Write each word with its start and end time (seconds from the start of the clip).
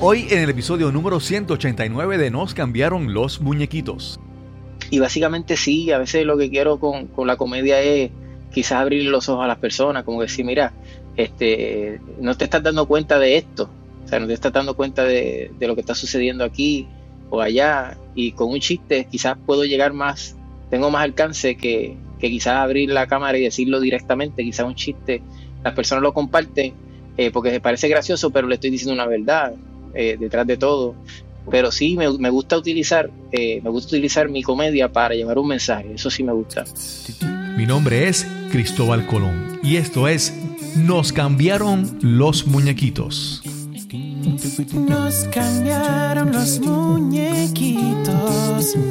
Hoy 0.00 0.28
en 0.30 0.38
el 0.38 0.50
episodio 0.50 0.92
número 0.92 1.18
189 1.18 2.18
de 2.18 2.30
Nos 2.30 2.54
cambiaron 2.54 3.12
los 3.14 3.40
muñequitos. 3.40 4.20
Y 4.90 5.00
básicamente 5.00 5.56
sí, 5.56 5.90
a 5.90 5.98
veces 5.98 6.24
lo 6.24 6.38
que 6.38 6.48
quiero 6.50 6.78
con, 6.78 7.08
la 7.26 7.36
comedia 7.36 7.80
es 7.80 8.12
quizás 8.52 8.80
abrir 8.80 9.06
los 9.06 9.28
ojos 9.28 9.44
a 9.44 9.48
las 9.48 9.58
personas, 9.58 10.04
como 10.04 10.22
decir, 10.22 10.44
mira, 10.44 10.72
este, 11.16 12.00
no 12.20 12.36
te 12.36 12.44
estás 12.44 12.62
dando 12.62 12.86
cuenta 12.86 13.18
de 13.18 13.38
esto, 13.38 13.68
o 14.04 14.08
sea, 14.08 14.20
no 14.20 14.28
te 14.28 14.34
estás 14.34 14.52
dando 14.52 14.76
cuenta 14.76 15.02
de, 15.02 15.50
lo 15.58 15.74
que 15.74 15.80
está 15.80 15.96
sucediendo 15.96 16.44
aquí 16.44 16.86
o 17.28 17.40
allá, 17.40 17.98
y 18.14 18.30
con 18.32 18.50
un 18.50 18.60
chiste 18.60 19.08
quizás 19.10 19.36
puedo 19.46 19.64
llegar 19.64 19.94
más, 19.94 20.36
tengo 20.70 20.92
más 20.92 21.02
alcance 21.02 21.56
que, 21.56 21.96
que 22.20 22.30
quizás 22.30 22.54
abrir 22.54 22.88
la 22.90 23.08
cámara 23.08 23.36
y 23.36 23.42
decirlo 23.42 23.80
directamente, 23.80 24.44
quizás 24.44 24.64
un 24.64 24.76
chiste, 24.76 25.22
las 25.64 25.74
personas 25.74 26.04
lo 26.04 26.14
comparten 26.14 26.72
eh, 27.16 27.32
porque 27.32 27.50
se 27.50 27.60
parece 27.60 27.88
gracioso, 27.88 28.30
pero 28.30 28.46
le 28.46 28.54
estoy 28.54 28.70
diciendo 28.70 28.94
una 28.94 29.06
verdad 29.06 29.54
eh, 29.94 30.16
detrás 30.18 30.46
de 30.46 30.56
todo. 30.56 30.94
Pero 31.50 31.72
sí, 31.72 31.96
me, 31.96 32.30
gusta 32.30 32.58
utilizar, 32.58 33.10
eh, 33.32 33.60
me 33.62 33.70
gusta 33.70 33.96
utilizar 33.96 34.28
mi 34.28 34.42
comedia 34.42 34.92
para 34.92 35.14
llevar 35.14 35.38
un 35.38 35.48
mensaje. 35.48 35.94
Eso 35.94 36.10
sí 36.10 36.22
me 36.22 36.32
gusta. 36.32 36.64
Mi 37.56 37.66
nombre 37.66 38.08
es 38.08 38.26
Cristóbal 38.50 39.06
Colón 39.06 39.58
y 39.62 39.76
esto 39.76 40.08
es 40.08 40.34
Nos 40.76 41.12
cambiaron 41.12 41.98
los 42.02 42.46
muñequitos. 42.46 43.42
Nos 44.88 45.24
cambiaron 45.32 46.32
los 46.32 46.60
muñequitos. 46.60 48.16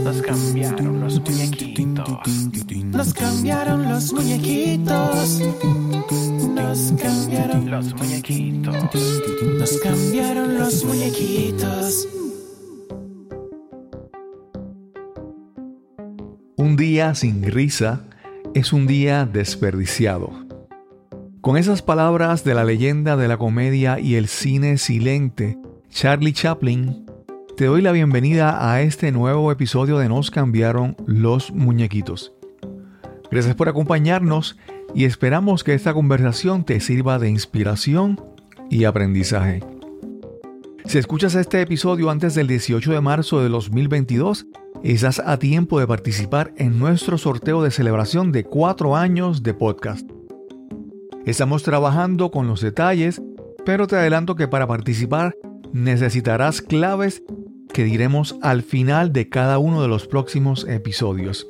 Nos 0.04 0.22
cambiaron 0.22 1.02
los 1.02 1.20
muñequitos. 1.20 2.06
Nos 2.86 3.14
cambiaron 3.14 3.90
los 3.90 4.14
muñequitos. 4.14 5.42
Nos 6.56 6.94
cambiaron 7.02 7.70
los 7.70 7.94
muñequitos. 7.96 8.76
Nos 9.60 9.78
cambiaron 9.80 10.58
los 10.58 10.86
muñequitos. 10.86 12.08
Un 16.56 16.76
día 16.78 17.14
sin 17.16 17.44
risa 17.44 18.06
es 18.54 18.72
un 18.72 18.88
día 18.88 19.26
desperdiciado. 19.26 20.47
Con 21.48 21.56
esas 21.56 21.82
palabras 21.82 22.44
de 22.44 22.54
la 22.54 22.66
leyenda 22.66 23.16
de 23.16 23.30
la 23.30 23.38
comedia 23.38 24.02
y 24.02 24.16
el 24.16 24.28
cine 24.28 24.78
silente, 24.78 25.58
Charlie 25.90 26.34
Chaplin, 26.34 27.06
te 27.56 27.68
doy 27.68 27.82
la 27.82 27.94
bienvenida 27.94 28.70
a 28.70 28.82
este 28.82 29.14
nuevo 29.14 29.50
episodio 29.50 29.98
de 29.98 30.10
Nos 30.10 30.30
cambiaron 30.30 30.98
los 31.06 31.54
muñequitos. 31.54 32.34
Gracias 33.32 33.56
por 33.56 33.70
acompañarnos 33.70 34.58
y 34.94 35.06
esperamos 35.06 35.64
que 35.64 35.74
esta 35.74 35.94
conversación 35.94 36.66
te 36.66 36.82
sirva 36.82 37.18
de 37.18 37.30
inspiración 37.30 38.20
y 38.70 38.84
aprendizaje. 38.84 39.64
Si 40.84 40.98
escuchas 40.98 41.34
este 41.36 41.62
episodio 41.62 42.10
antes 42.10 42.36
del 42.36 42.48
18 42.48 42.92
de 42.92 43.00
marzo 43.00 43.42
de 43.42 43.48
2022, 43.48 44.48
estás 44.84 45.22
a 45.26 45.40
tiempo 45.40 45.80
de 45.80 45.88
participar 45.88 46.54
en 46.58 46.78
nuestro 46.78 47.18
sorteo 47.18 47.64
de 47.64 47.72
celebración 47.72 48.34
de 48.34 48.44
cuatro 48.44 48.98
años 48.98 49.44
de 49.44 49.54
podcast. 49.54 50.17
Estamos 51.28 51.62
trabajando 51.62 52.32
con 52.32 52.48
los 52.48 52.62
detalles, 52.62 53.22
pero 53.66 53.86
te 53.86 53.98
adelanto 53.98 54.38
que 54.38 54.48
para 54.48 54.66
participar 54.66 55.36
necesitarás 55.74 56.62
claves 56.62 57.22
que 57.74 57.84
diremos 57.84 58.38
al 58.42 58.64
final 58.64 59.12
de 59.12 59.28
cada 59.28 59.60
uno 59.60 59.82
de 59.82 59.90
los 59.90 60.08
próximos 60.08 60.66
episodios. 60.70 61.46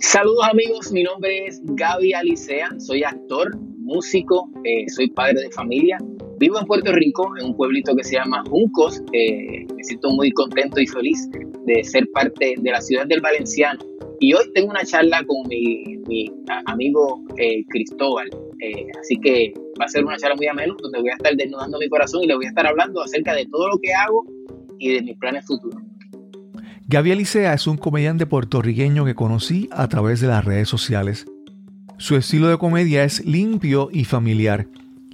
Saludos 0.00 0.48
amigos, 0.50 0.92
mi 0.92 1.02
nombre 1.02 1.46
es 1.46 1.60
Gaby 1.62 2.14
Alicea, 2.14 2.70
soy 2.78 3.04
actor, 3.04 3.56
músico, 3.78 4.50
eh, 4.64 4.88
soy 4.88 5.10
padre 5.10 5.42
de 5.42 5.50
familia, 5.50 5.98
vivo 6.38 6.58
en 6.58 6.66
Puerto 6.66 6.92
Rico, 6.92 7.36
en 7.38 7.46
un 7.46 7.56
pueblito 7.56 7.94
que 7.94 8.04
se 8.04 8.14
llama 8.14 8.42
Juncos, 8.48 9.02
eh, 9.12 9.66
me 9.74 9.84
siento 9.84 10.10
muy 10.10 10.30
contento 10.32 10.80
y 10.80 10.86
feliz 10.86 11.28
de 11.66 11.84
ser 11.84 12.10
parte 12.12 12.54
de 12.58 12.70
la 12.70 12.80
ciudad 12.80 13.06
del 13.06 13.20
Valenciano. 13.20 13.80
Y 14.20 14.32
hoy 14.32 14.50
tengo 14.54 14.70
una 14.70 14.84
charla 14.84 15.22
con 15.24 15.46
mi, 15.48 16.00
amigo 16.66 17.22
eh, 17.36 17.64
Cristóbal, 17.68 18.30
así 19.00 19.16
que 19.20 19.52
va 19.80 19.84
a 19.84 19.88
ser 19.88 20.04
una 20.04 20.16
charla 20.16 20.36
muy 20.36 20.46
amena 20.46 20.74
donde 20.80 21.00
voy 21.00 21.10
a 21.10 21.14
estar 21.14 21.34
desnudando 21.36 21.78
mi 21.78 21.88
corazón 21.88 22.24
y 22.24 22.26
le 22.26 22.34
voy 22.34 22.46
a 22.46 22.48
estar 22.48 22.66
hablando 22.66 23.02
acerca 23.02 23.34
de 23.34 23.46
todo 23.46 23.68
lo 23.68 23.78
que 23.78 23.92
hago 23.92 24.24
y 24.78 24.92
de 24.92 25.02
mis 25.02 25.18
planes 25.18 25.44
futuros. 25.46 25.82
Gaby 26.88 27.12
Alicea 27.12 27.52
es 27.52 27.66
un 27.66 27.76
comediante 27.76 28.26
puertorriqueño 28.26 29.04
que 29.04 29.14
conocí 29.14 29.68
a 29.72 29.88
través 29.88 30.20
de 30.20 30.28
las 30.28 30.44
redes 30.44 30.68
sociales. 30.68 31.26
Su 31.98 32.16
estilo 32.16 32.48
de 32.48 32.58
comedia 32.58 33.04
es 33.04 33.24
limpio 33.26 33.88
y 33.92 34.04
familiar 34.04 34.68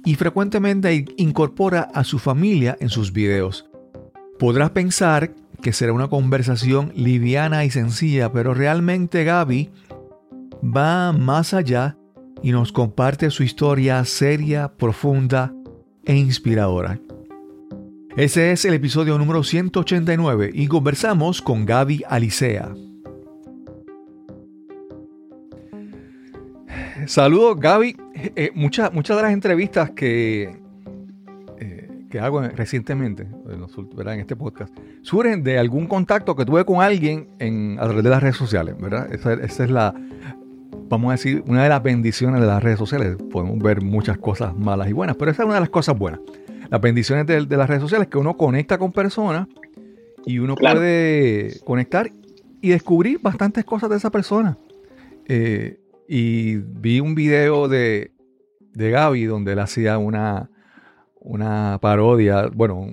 y 0.05 0.15
frecuentemente 0.15 1.05
incorpora 1.17 1.81
a 1.93 2.03
su 2.03 2.19
familia 2.19 2.77
en 2.79 2.89
sus 2.89 3.11
videos. 3.11 3.65
Podrás 4.37 4.71
pensar 4.71 5.33
que 5.63 5.73
será 5.73 5.93
una 5.93 6.09
conversación 6.09 6.91
liviana 6.93 7.63
y 7.63 7.71
sencilla, 7.71 8.31
pero 8.33 8.53
realmente 8.53 9.23
Gaby 9.23 9.71
va 10.61 11.13
más 11.13 11.53
allá 11.53 11.97
y 12.43 12.51
nos 12.51 12.73
comparte 12.73 13.31
su 13.31 13.43
historia 13.43 14.03
seria, 14.03 14.73
profunda 14.75 15.53
e 16.03 16.15
inspiradora. 16.15 16.99
Ese 18.17 18.51
es 18.51 18.65
el 18.65 18.73
episodio 18.73 19.17
número 19.17 19.41
189 19.41 20.51
y 20.53 20.67
conversamos 20.67 21.41
con 21.41 21.65
Gaby 21.65 22.03
Alicea. 22.09 22.73
Saludos 27.07 27.57
Gaby. 27.59 27.95
Eh, 28.35 28.51
muchas, 28.53 28.93
muchas 28.93 29.15
de 29.15 29.23
las 29.23 29.31
entrevistas 29.31 29.91
que, 29.91 30.62
que 32.13 32.19
hago 32.19 32.41
recientemente 32.41 33.23
en 33.23 34.19
este 34.19 34.35
podcast 34.35 34.71
surgen 35.01 35.41
de 35.41 35.57
algún 35.57 35.87
contacto 35.87 36.35
que 36.35 36.45
tuve 36.45 36.63
con 36.63 36.79
alguien 36.79 37.29
en, 37.39 37.79
a 37.79 37.85
través 37.85 38.03
de 38.03 38.09
las 38.11 38.21
redes 38.21 38.35
sociales. 38.35 38.75
¿verdad? 38.79 39.11
Esa, 39.11 39.33
esa 39.33 39.63
es 39.63 39.71
la, 39.71 39.95
vamos 40.89 41.09
a 41.09 41.13
decir, 41.13 41.43
una 41.47 41.63
de 41.63 41.69
las 41.69 41.81
bendiciones 41.81 42.39
de 42.39 42.45
las 42.45 42.61
redes 42.61 42.77
sociales. 42.77 43.17
Podemos 43.31 43.57
ver 43.57 43.81
muchas 43.81 44.19
cosas 44.19 44.55
malas 44.55 44.89
y 44.89 44.93
buenas, 44.93 45.15
pero 45.15 45.31
esa 45.31 45.41
es 45.41 45.45
una 45.47 45.55
de 45.55 45.61
las 45.61 45.71
cosas 45.71 45.97
buenas 45.97 46.19
las 46.69 46.81
bendiciones 46.81 47.25
de, 47.25 47.57
las 47.57 47.67
redes 47.67 47.81
sociales, 47.81 48.07
que 48.07 48.19
uno 48.19 48.37
conecta 48.37 48.77
con 48.77 48.91
personas 48.91 49.47
y 50.23 50.37
uno 50.37 50.53
puede 50.53 51.59
conectar 51.65 52.11
y 52.61 52.69
descubrir 52.69 53.19
bastantes 53.21 53.65
cosas 53.65 53.89
de 53.89 53.97
esa 53.97 54.11
persona. 54.11 54.55
Eh, 55.27 55.79
y 56.07 56.57
vi 56.57 56.99
un 56.99 57.15
video 57.15 57.67
de, 57.67 58.11
de 58.73 58.91
Gaby 58.91 59.25
donde 59.25 59.53
él 59.53 59.59
hacía 59.59 59.97
una, 59.97 60.51
una 61.23 61.79
parodia. 61.81 62.47
Bueno, 62.53 62.87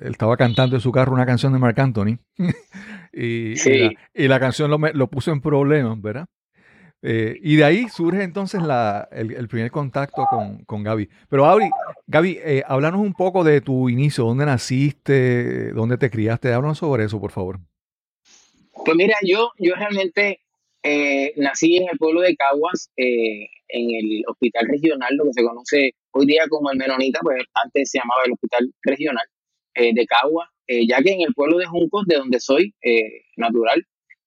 él 0.00 0.10
estaba 0.10 0.36
cantando 0.36 0.76
en 0.76 0.80
su 0.80 0.92
carro 0.92 1.12
una 1.12 1.26
canción 1.26 1.52
de 1.52 1.58
Marc 1.58 1.78
Anthony. 1.78 2.18
y, 3.12 3.54
y, 4.14 4.28
la, 4.28 4.40
canción 4.40 4.70
lo, 4.70 4.78
lo 4.78 5.08
puso 5.08 5.32
en 5.32 5.40
problemas, 5.40 6.00
¿verdad? 6.00 6.26
Eh, 7.06 7.38
y 7.42 7.56
de 7.56 7.64
ahí 7.64 7.86
surge 7.90 8.22
entonces 8.22 8.62
el, 9.10 9.48
primer 9.48 9.70
contacto 9.70 10.24
con, 10.30 10.64
con 10.64 10.82
Gaby. 10.82 11.10
Pero 11.28 11.42
Gaby, 11.42 11.68
Gaby 12.06 12.38
eh, 12.42 12.62
háblanos 12.66 13.02
un 13.02 13.12
poco 13.12 13.44
de 13.44 13.60
tu 13.60 13.90
inicio, 13.90 14.24
dónde 14.24 14.46
naciste, 14.46 15.72
dónde 15.72 15.98
te 15.98 16.08
criaste, 16.08 16.50
háblanos 16.50 16.78
sobre 16.78 17.04
eso, 17.04 17.20
por 17.20 17.30
favor. 17.30 17.60
Pues 18.86 18.96
mira, 18.96 19.16
yo, 19.22 19.52
yo 19.58 19.74
realmente 19.74 20.40
eh, 20.82 21.34
nací 21.36 21.76
en 21.76 21.90
el 21.90 21.98
pueblo 21.98 22.22
de 22.22 22.36
Caguas, 22.36 22.90
en 23.74 23.90
el 23.90 24.22
hospital 24.28 24.66
regional, 24.68 25.14
lo 25.16 25.24
que 25.24 25.32
se 25.34 25.42
conoce 25.42 25.90
hoy 26.12 26.26
día 26.26 26.44
como 26.48 26.70
el 26.70 26.78
Menonita, 26.78 27.20
pues 27.22 27.42
antes 27.62 27.90
se 27.90 27.98
llamaba 27.98 28.22
el 28.24 28.32
hospital 28.32 28.72
regional 28.82 29.26
de 29.76 30.06
Caguas, 30.06 30.48
ya 30.88 31.02
que 31.02 31.12
en 31.12 31.22
el 31.22 31.34
pueblo 31.34 31.58
de 31.58 31.66
Juncos, 31.66 32.06
de 32.06 32.16
donde 32.16 32.38
soy, 32.38 32.72
natural, 33.36 33.84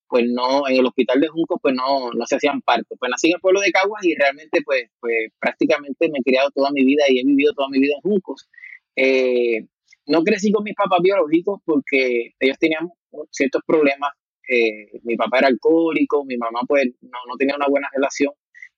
pues 0.07 0.25
no, 0.27 0.67
en 0.67 0.77
el 0.77 0.85
hospital 0.85 1.19
de 1.19 1.27
Juncos 1.27 1.59
pues 1.61 1.75
no, 1.75 2.11
no 2.11 2.25
se 2.25 2.35
hacían 2.35 2.61
partos. 2.61 2.97
Pues 2.99 3.09
nací 3.09 3.27
en 3.29 3.35
el 3.35 3.41
pueblo 3.41 3.59
de 3.61 3.71
Caguas 3.71 4.03
y 4.05 4.15
realmente 4.15 4.61
pues, 4.63 4.89
pues 4.99 5.31
prácticamente 5.39 6.09
me 6.09 6.19
he 6.19 6.23
criado 6.23 6.49
toda 6.51 6.71
mi 6.71 6.85
vida 6.85 7.03
y 7.09 7.19
he 7.19 7.25
vivido 7.25 7.53
toda 7.53 7.69
mi 7.69 7.79
vida 7.79 7.95
en 7.95 8.01
Juncos. 8.01 8.49
Eh, 8.95 9.67
no 10.05 10.23
crecí 10.23 10.51
con 10.51 10.63
mis 10.63 10.75
papás 10.75 10.99
biológicos 11.01 11.59
porque 11.65 12.33
ellos 12.39 12.57
tenían 12.59 12.89
ciertos 13.31 13.61
problemas. 13.65 14.11
Eh, 14.49 14.99
mi 15.03 15.17
papá 15.17 15.39
era 15.39 15.47
alcohólico, 15.47 16.23
mi 16.23 16.38
mamá 16.38 16.61
pues 16.67 16.85
no, 17.01 17.19
no 17.27 17.35
tenía 17.38 17.55
una 17.55 17.67
buena 17.67 17.89
relación 17.94 18.31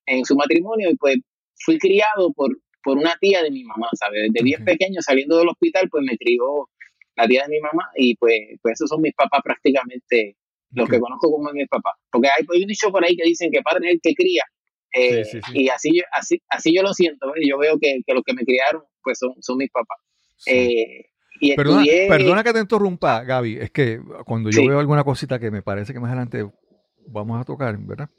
en 0.10 0.26
su 0.26 0.36
matrimonio 0.36 0.90
y 0.90 0.96
pues 0.96 1.18
fui 1.66 1.78
criado 1.78 2.32
por, 2.34 2.58
por 2.84 2.98
una 2.98 3.14
tía 3.20 3.44
de 3.44 3.52
mi 3.52 3.64
mamá, 3.64 3.88
¿sabes? 3.94 4.22
Desde 4.32 4.44
bien 4.44 4.64
pequeño 4.66 5.02
saliendo 5.02 5.38
del 5.38 5.50
hospital, 5.50 5.88
pues 5.90 6.04
me 6.06 6.18
crió 6.18 6.70
la 7.16 7.28
tía 7.28 7.44
de 7.44 7.50
mi 7.50 7.60
mamá 7.60 7.90
y 7.96 8.16
pues, 8.16 8.40
pues 8.62 8.74
esos 8.74 8.90
son 8.90 9.02
mis 9.02 9.14
papás 9.14 9.42
prácticamente, 9.44 10.38
los 10.72 10.88
que 10.90 11.00
conozco 11.00 11.32
como 11.32 11.52
mis 11.52 11.68
papás. 11.68 11.94
Porque 12.12 12.28
hay, 12.30 12.46
hay 12.54 12.62
un 12.62 12.68
dicho 12.68 12.92
por 12.92 13.04
ahí 13.04 13.16
que 13.16 13.24
dicen 13.24 13.52
que 13.52 13.62
padre 13.62 13.88
es 13.90 13.94
el 13.96 14.00
que 14.02 14.14
cría. 14.14 14.44
eh, 14.94 15.24
Sí, 15.26 15.32
sí, 15.32 15.42
sí. 15.46 15.62
Y 15.64 15.70
así 15.70 15.90
yo, 15.98 16.04
así, 16.14 16.42
así 16.50 16.74
yo 16.76 16.82
lo 16.82 16.94
siento, 16.94 17.32
yo 17.46 17.58
veo 17.58 17.78
que, 17.80 18.00
que 18.06 18.14
los 18.14 18.24
que 18.24 18.34
me 18.34 18.44
criaron 18.44 18.84
pues 19.04 19.18
son, 19.20 19.34
son 19.42 19.58
mis 19.58 19.70
papás. 19.72 19.98
Eh, 20.46 21.06
y 21.42 21.56
Perdona, 21.56 21.84
estudié- 21.84 22.08
perdona 22.08 22.44
que 22.44 22.54
te 22.54 22.60
interrumpa, 22.60 23.24
Gaby. 23.24 23.58
Es 23.60 23.72
que 23.72 24.00
cuando 24.26 24.50
yo 24.50 24.62
veo 24.68 24.80
alguna 24.80 25.04
cosita 25.04 25.40
que 25.40 25.52
me 25.52 25.62
parece 25.62 25.94
que 25.94 26.00
más 26.00 26.10
adelante 26.10 26.46
vamos 27.08 27.40
a 27.40 27.44
tocar, 27.46 27.78
¿verdad? 27.78 28.10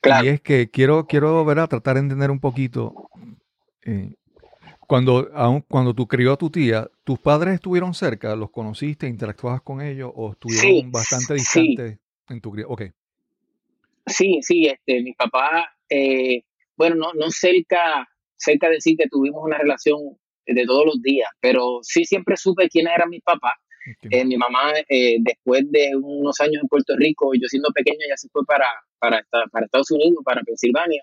Claro. 0.00 0.24
Y 0.24 0.28
es 0.28 0.40
que 0.40 0.70
quiero, 0.70 1.06
quiero 1.06 1.44
¿verdad? 1.44 1.68
tratar 1.68 1.94
de 1.94 2.00
entender 2.00 2.30
un 2.30 2.40
poquito. 2.40 2.94
eh, 3.84 4.14
cuando, 4.86 5.30
aun, 5.34 5.60
cuando 5.68 5.94
tú 5.94 6.08
crió 6.08 6.32
a 6.32 6.36
tu 6.36 6.50
tía, 6.50 6.90
¿tus 7.04 7.18
padres 7.20 7.54
estuvieron 7.54 7.94
cerca? 7.94 8.34
¿Los 8.34 8.50
conociste? 8.50 9.06
¿Interactuabas 9.06 9.62
con 9.62 9.80
ellos? 9.80 10.10
¿O 10.14 10.32
estuvieron 10.32 10.66
Sí, 10.66 10.84
bastante 10.90 11.38
sí. 11.38 11.60
distantes 11.60 11.98
en 12.28 12.40
tu 12.40 12.50
crianza? 12.50 12.72
Ok. 12.72 12.82
Sí, 14.06 14.40
sí, 14.42 14.66
este, 14.66 15.02
mi 15.02 15.12
papá, 15.12 15.70
eh, 15.88 16.42
bueno, 16.76 16.96
no, 16.96 17.12
no 17.14 17.30
cerca, 17.30 18.08
cerca 18.36 18.68
de 18.68 18.74
decir 18.76 18.96
que 18.96 19.08
tuvimos 19.08 19.44
una 19.44 19.58
relación 19.58 19.98
de 20.46 20.64
todos 20.66 20.84
los 20.86 21.00
días, 21.02 21.28
pero 21.40 21.78
sí 21.82 22.04
siempre 22.04 22.36
supe 22.36 22.68
quiénes 22.68 22.94
eran 22.96 23.10
mis 23.10 23.22
papás. 23.22 23.54
Eh, 24.10 24.24
mi 24.24 24.36
mamá, 24.36 24.72
eh, 24.88 25.16
después 25.20 25.62
de 25.70 25.96
unos 25.96 26.38
años 26.40 26.62
en 26.62 26.68
Puerto 26.68 26.94
Rico, 26.96 27.32
yo 27.34 27.46
siendo 27.48 27.70
pequeño 27.74 28.00
ya 28.08 28.16
se 28.16 28.28
fue 28.28 28.44
para, 28.44 28.66
para, 28.98 29.18
esta- 29.20 29.46
para 29.50 29.64
Estados 29.66 29.90
Unidos, 29.90 30.22
para 30.24 30.42
Pensilvania, 30.42 31.02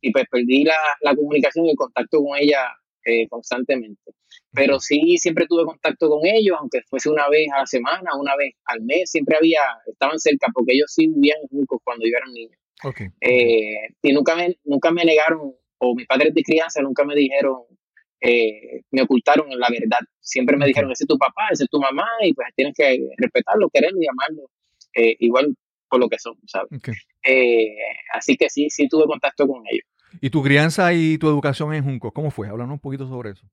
y 0.00 0.10
pues 0.12 0.24
perdí 0.30 0.64
la, 0.64 0.76
la 1.00 1.14
comunicación 1.14 1.66
y 1.66 1.70
el 1.70 1.76
contacto 1.76 2.18
con 2.22 2.38
ella 2.38 2.60
eh, 3.04 3.26
constantemente. 3.28 4.12
Pero 4.52 4.78
sí, 4.80 5.16
siempre 5.18 5.46
tuve 5.48 5.64
contacto 5.64 6.08
con 6.08 6.20
ellos, 6.26 6.56
aunque 6.60 6.82
fuese 6.82 7.08
una 7.10 7.28
vez 7.28 7.48
a 7.54 7.60
la 7.60 7.66
semana, 7.66 8.10
una 8.18 8.36
vez 8.36 8.54
al 8.66 8.82
mes, 8.82 9.10
siempre 9.10 9.36
había, 9.36 9.60
estaban 9.86 10.18
cerca, 10.18 10.46
porque 10.54 10.74
ellos 10.74 10.92
sí 10.92 11.08
vivían 11.08 11.38
juntos 11.50 11.78
cuando 11.82 12.04
yo 12.06 12.12
era 12.16 12.26
niño. 12.32 12.56
Y 14.02 14.12
nunca 14.12 14.36
me, 14.36 14.56
nunca 14.64 14.90
me 14.90 15.04
negaron, 15.04 15.54
o 15.78 15.94
mis 15.94 16.06
padres 16.06 16.34
de 16.34 16.42
crianza 16.42 16.80
nunca 16.82 17.04
me 17.04 17.14
dijeron, 17.14 17.62
eh, 18.22 18.82
me 18.90 19.02
ocultaron 19.02 19.48
la 19.50 19.68
verdad. 19.68 19.98
Siempre 20.20 20.56
me 20.56 20.66
dijeron, 20.66 20.90
ese 20.92 21.04
es 21.04 21.08
tu 21.08 21.18
papá, 21.18 21.48
ese 21.50 21.64
es 21.64 21.70
tu 21.70 21.80
mamá, 21.80 22.06
y 22.22 22.32
pues 22.32 22.48
tienes 22.54 22.74
que 22.76 23.08
respetarlo, 23.18 23.68
quererlo 23.70 23.98
y 24.00 24.06
amarlo, 24.08 24.48
eh, 24.94 25.16
igual 25.18 25.54
por 25.88 26.00
lo 26.00 26.08
que 26.08 26.18
son, 26.18 26.36
¿sabes? 26.46 26.68
Eh, 27.24 27.74
así 28.14 28.36
que 28.36 28.48
sí, 28.48 28.70
sí 28.70 28.88
tuve 28.88 29.04
contacto 29.06 29.46
con 29.46 29.62
ellos. 29.70 29.84
¿Y 30.20 30.30
tu 30.30 30.42
crianza 30.42 30.92
y 30.92 31.18
tu 31.18 31.28
educación 31.28 31.74
en 31.74 31.84
Junco? 31.84 32.12
¿Cómo 32.12 32.30
fue? 32.30 32.48
Háblanos 32.48 32.74
un 32.74 32.80
poquito 32.80 33.06
sobre 33.08 33.30
eso. 33.30 33.46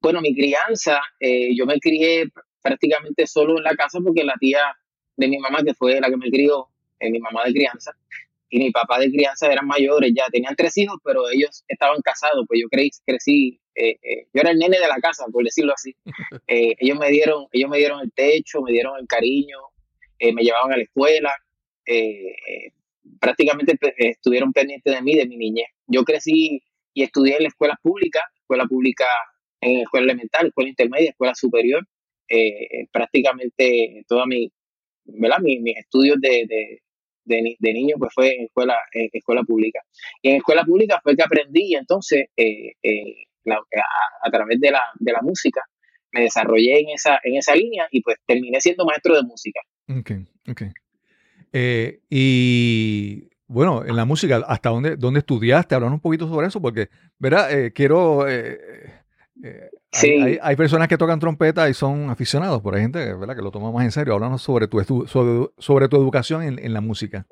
Bueno, 0.00 0.20
mi 0.20 0.34
crianza, 0.34 1.00
eh, 1.18 1.54
yo 1.56 1.66
me 1.66 1.78
crié 1.78 2.24
pr- 2.26 2.42
prácticamente 2.62 3.26
solo 3.26 3.58
en 3.58 3.64
la 3.64 3.74
casa 3.74 3.98
porque 4.04 4.24
la 4.24 4.34
tía 4.38 4.60
de 5.16 5.28
mi 5.28 5.38
mamá, 5.38 5.62
que 5.62 5.74
fue 5.74 6.00
la 6.00 6.08
que 6.08 6.16
me 6.16 6.30
crió, 6.30 6.68
mi 7.00 7.18
mamá 7.18 7.44
de 7.44 7.52
crianza, 7.52 7.92
y 8.50 8.58
mi 8.58 8.70
papá 8.72 8.98
de 8.98 9.10
crianza 9.10 9.50
eran 9.52 9.66
mayores 9.66 10.12
ya, 10.14 10.26
tenían 10.30 10.56
tres 10.56 10.76
hijos, 10.78 10.96
pero 11.04 11.30
ellos 11.30 11.64
estaban 11.68 12.00
casados, 12.02 12.44
pues 12.48 12.60
yo 12.60 12.68
creí, 12.68 12.90
crecí, 13.06 13.60
eh, 13.76 13.96
eh, 14.02 14.26
yo 14.34 14.40
era 14.42 14.50
el 14.50 14.58
nene 14.58 14.78
de 14.80 14.88
la 14.88 14.96
casa, 15.00 15.24
por 15.32 15.44
decirlo 15.44 15.72
así. 15.74 15.94
Eh, 16.48 16.74
ellos 16.80 16.98
me 16.98 17.08
dieron, 17.10 17.46
ellos 17.52 17.70
me 17.70 17.78
dieron 17.78 18.00
el 18.00 18.12
techo, 18.12 18.60
me 18.62 18.72
dieron 18.72 18.98
el 19.00 19.06
cariño, 19.06 19.58
eh, 20.18 20.32
me 20.32 20.42
llevaban 20.42 20.72
a 20.72 20.76
la 20.76 20.82
escuela, 20.82 21.32
eh, 21.86 22.34
prácticamente 23.20 23.78
estuvieron 23.98 24.52
pendientes 24.52 24.92
de 24.94 25.02
mí, 25.02 25.14
de 25.16 25.26
mi 25.26 25.36
niñez. 25.36 25.66
Yo 25.86 26.04
crecí 26.04 26.62
y 26.94 27.02
estudié 27.04 27.36
en 27.36 27.42
la 27.44 27.48
escuela 27.48 27.78
pública, 27.82 28.20
escuela 28.40 28.66
pública 28.66 29.04
en 29.60 29.80
escuela 29.80 30.04
elemental, 30.06 30.48
escuela 30.48 30.70
intermedia, 30.70 31.10
escuela 31.10 31.34
superior, 31.34 31.86
eh, 32.28 32.86
prácticamente 32.92 34.02
toda 34.08 34.26
mi, 34.26 34.50
¿verdad? 35.04 35.38
Mi- 35.40 35.60
mis 35.60 35.76
estudios 35.78 36.16
de, 36.20 36.46
de, 36.48 36.82
de, 37.24 37.56
de 37.58 37.72
niño 37.72 37.96
pues 37.98 38.12
fue 38.14 38.34
en 38.34 38.44
escuela, 38.44 38.76
en 38.92 39.08
escuela 39.12 39.42
pública. 39.42 39.80
Y 40.22 40.30
en 40.30 40.36
escuela 40.36 40.64
pública 40.64 41.00
fue 41.02 41.16
que 41.16 41.22
aprendí 41.22 41.74
entonces 41.74 42.26
eh, 42.36 42.72
eh, 42.82 43.16
a, 43.46 44.30
través 44.30 44.60
de 44.60 44.70
la, 44.70 44.82
de 44.98 45.12
la 45.12 45.20
música 45.22 45.62
me 46.12 46.22
desarrollé 46.22 46.80
en 46.80 46.88
esa, 46.90 47.20
en 47.22 47.36
esa 47.36 47.54
línea 47.54 47.86
y 47.90 48.02
pues 48.02 48.16
terminé 48.26 48.60
siendo 48.60 48.84
maestro 48.84 49.14
de 49.14 49.22
música. 49.22 49.60
Ok, 49.88 50.10
ok. 50.48 50.62
Eh, 51.52 52.00
y 52.08 53.28
bueno, 53.46 53.84
en 53.84 53.96
la 53.96 54.04
música, 54.04 54.42
¿hasta 54.46 54.70
dónde, 54.70 54.96
dónde 54.96 55.20
estudiaste? 55.20 55.74
Hablanos 55.74 55.96
un 55.96 56.00
poquito 56.00 56.28
sobre 56.28 56.48
eso, 56.48 56.60
porque, 56.60 56.88
¿verdad? 57.18 57.52
Eh, 57.52 57.72
quiero. 57.72 58.26
Hay, 59.92 60.00
Sí. 60.00 60.10
hay- 60.10 60.38
hay 60.40 60.56
personas 60.56 60.88
que 60.88 60.96
tocan 60.98 61.18
trompeta 61.18 61.68
y 61.68 61.74
son 61.74 62.10
aficionados, 62.10 62.60
pero 62.62 62.76
hay 62.76 62.82
gente 62.82 62.98
¿verdad? 63.14 63.34
que 63.36 63.42
lo 63.42 63.50
toma 63.50 63.72
más 63.72 63.84
en 63.84 63.92
serio. 63.92 64.14
Háblanos 64.14 64.42
sobre 64.42 64.68
tu, 64.68 65.06
sobre, 65.06 65.48
sobre 65.58 65.88
tu 65.88 65.96
educación 65.96 66.42
en, 66.42 66.58
en 66.58 66.72
la 66.72 66.80
música. 66.80 67.26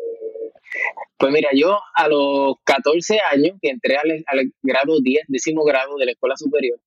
Pues 1.19 1.33
mira, 1.33 1.49
yo 1.55 1.79
a 1.95 2.09
los 2.09 2.55
14 2.65 3.19
años 3.33 3.57
que 3.61 3.71
entré 3.71 3.97
al, 3.97 4.25
al 4.27 4.53
grado 4.63 5.01
10, 5.01 5.25
décimo 5.29 5.65
grado 5.65 5.97
de 5.97 6.07
la 6.07 6.13
escuela 6.13 6.37
superior, 6.37 6.79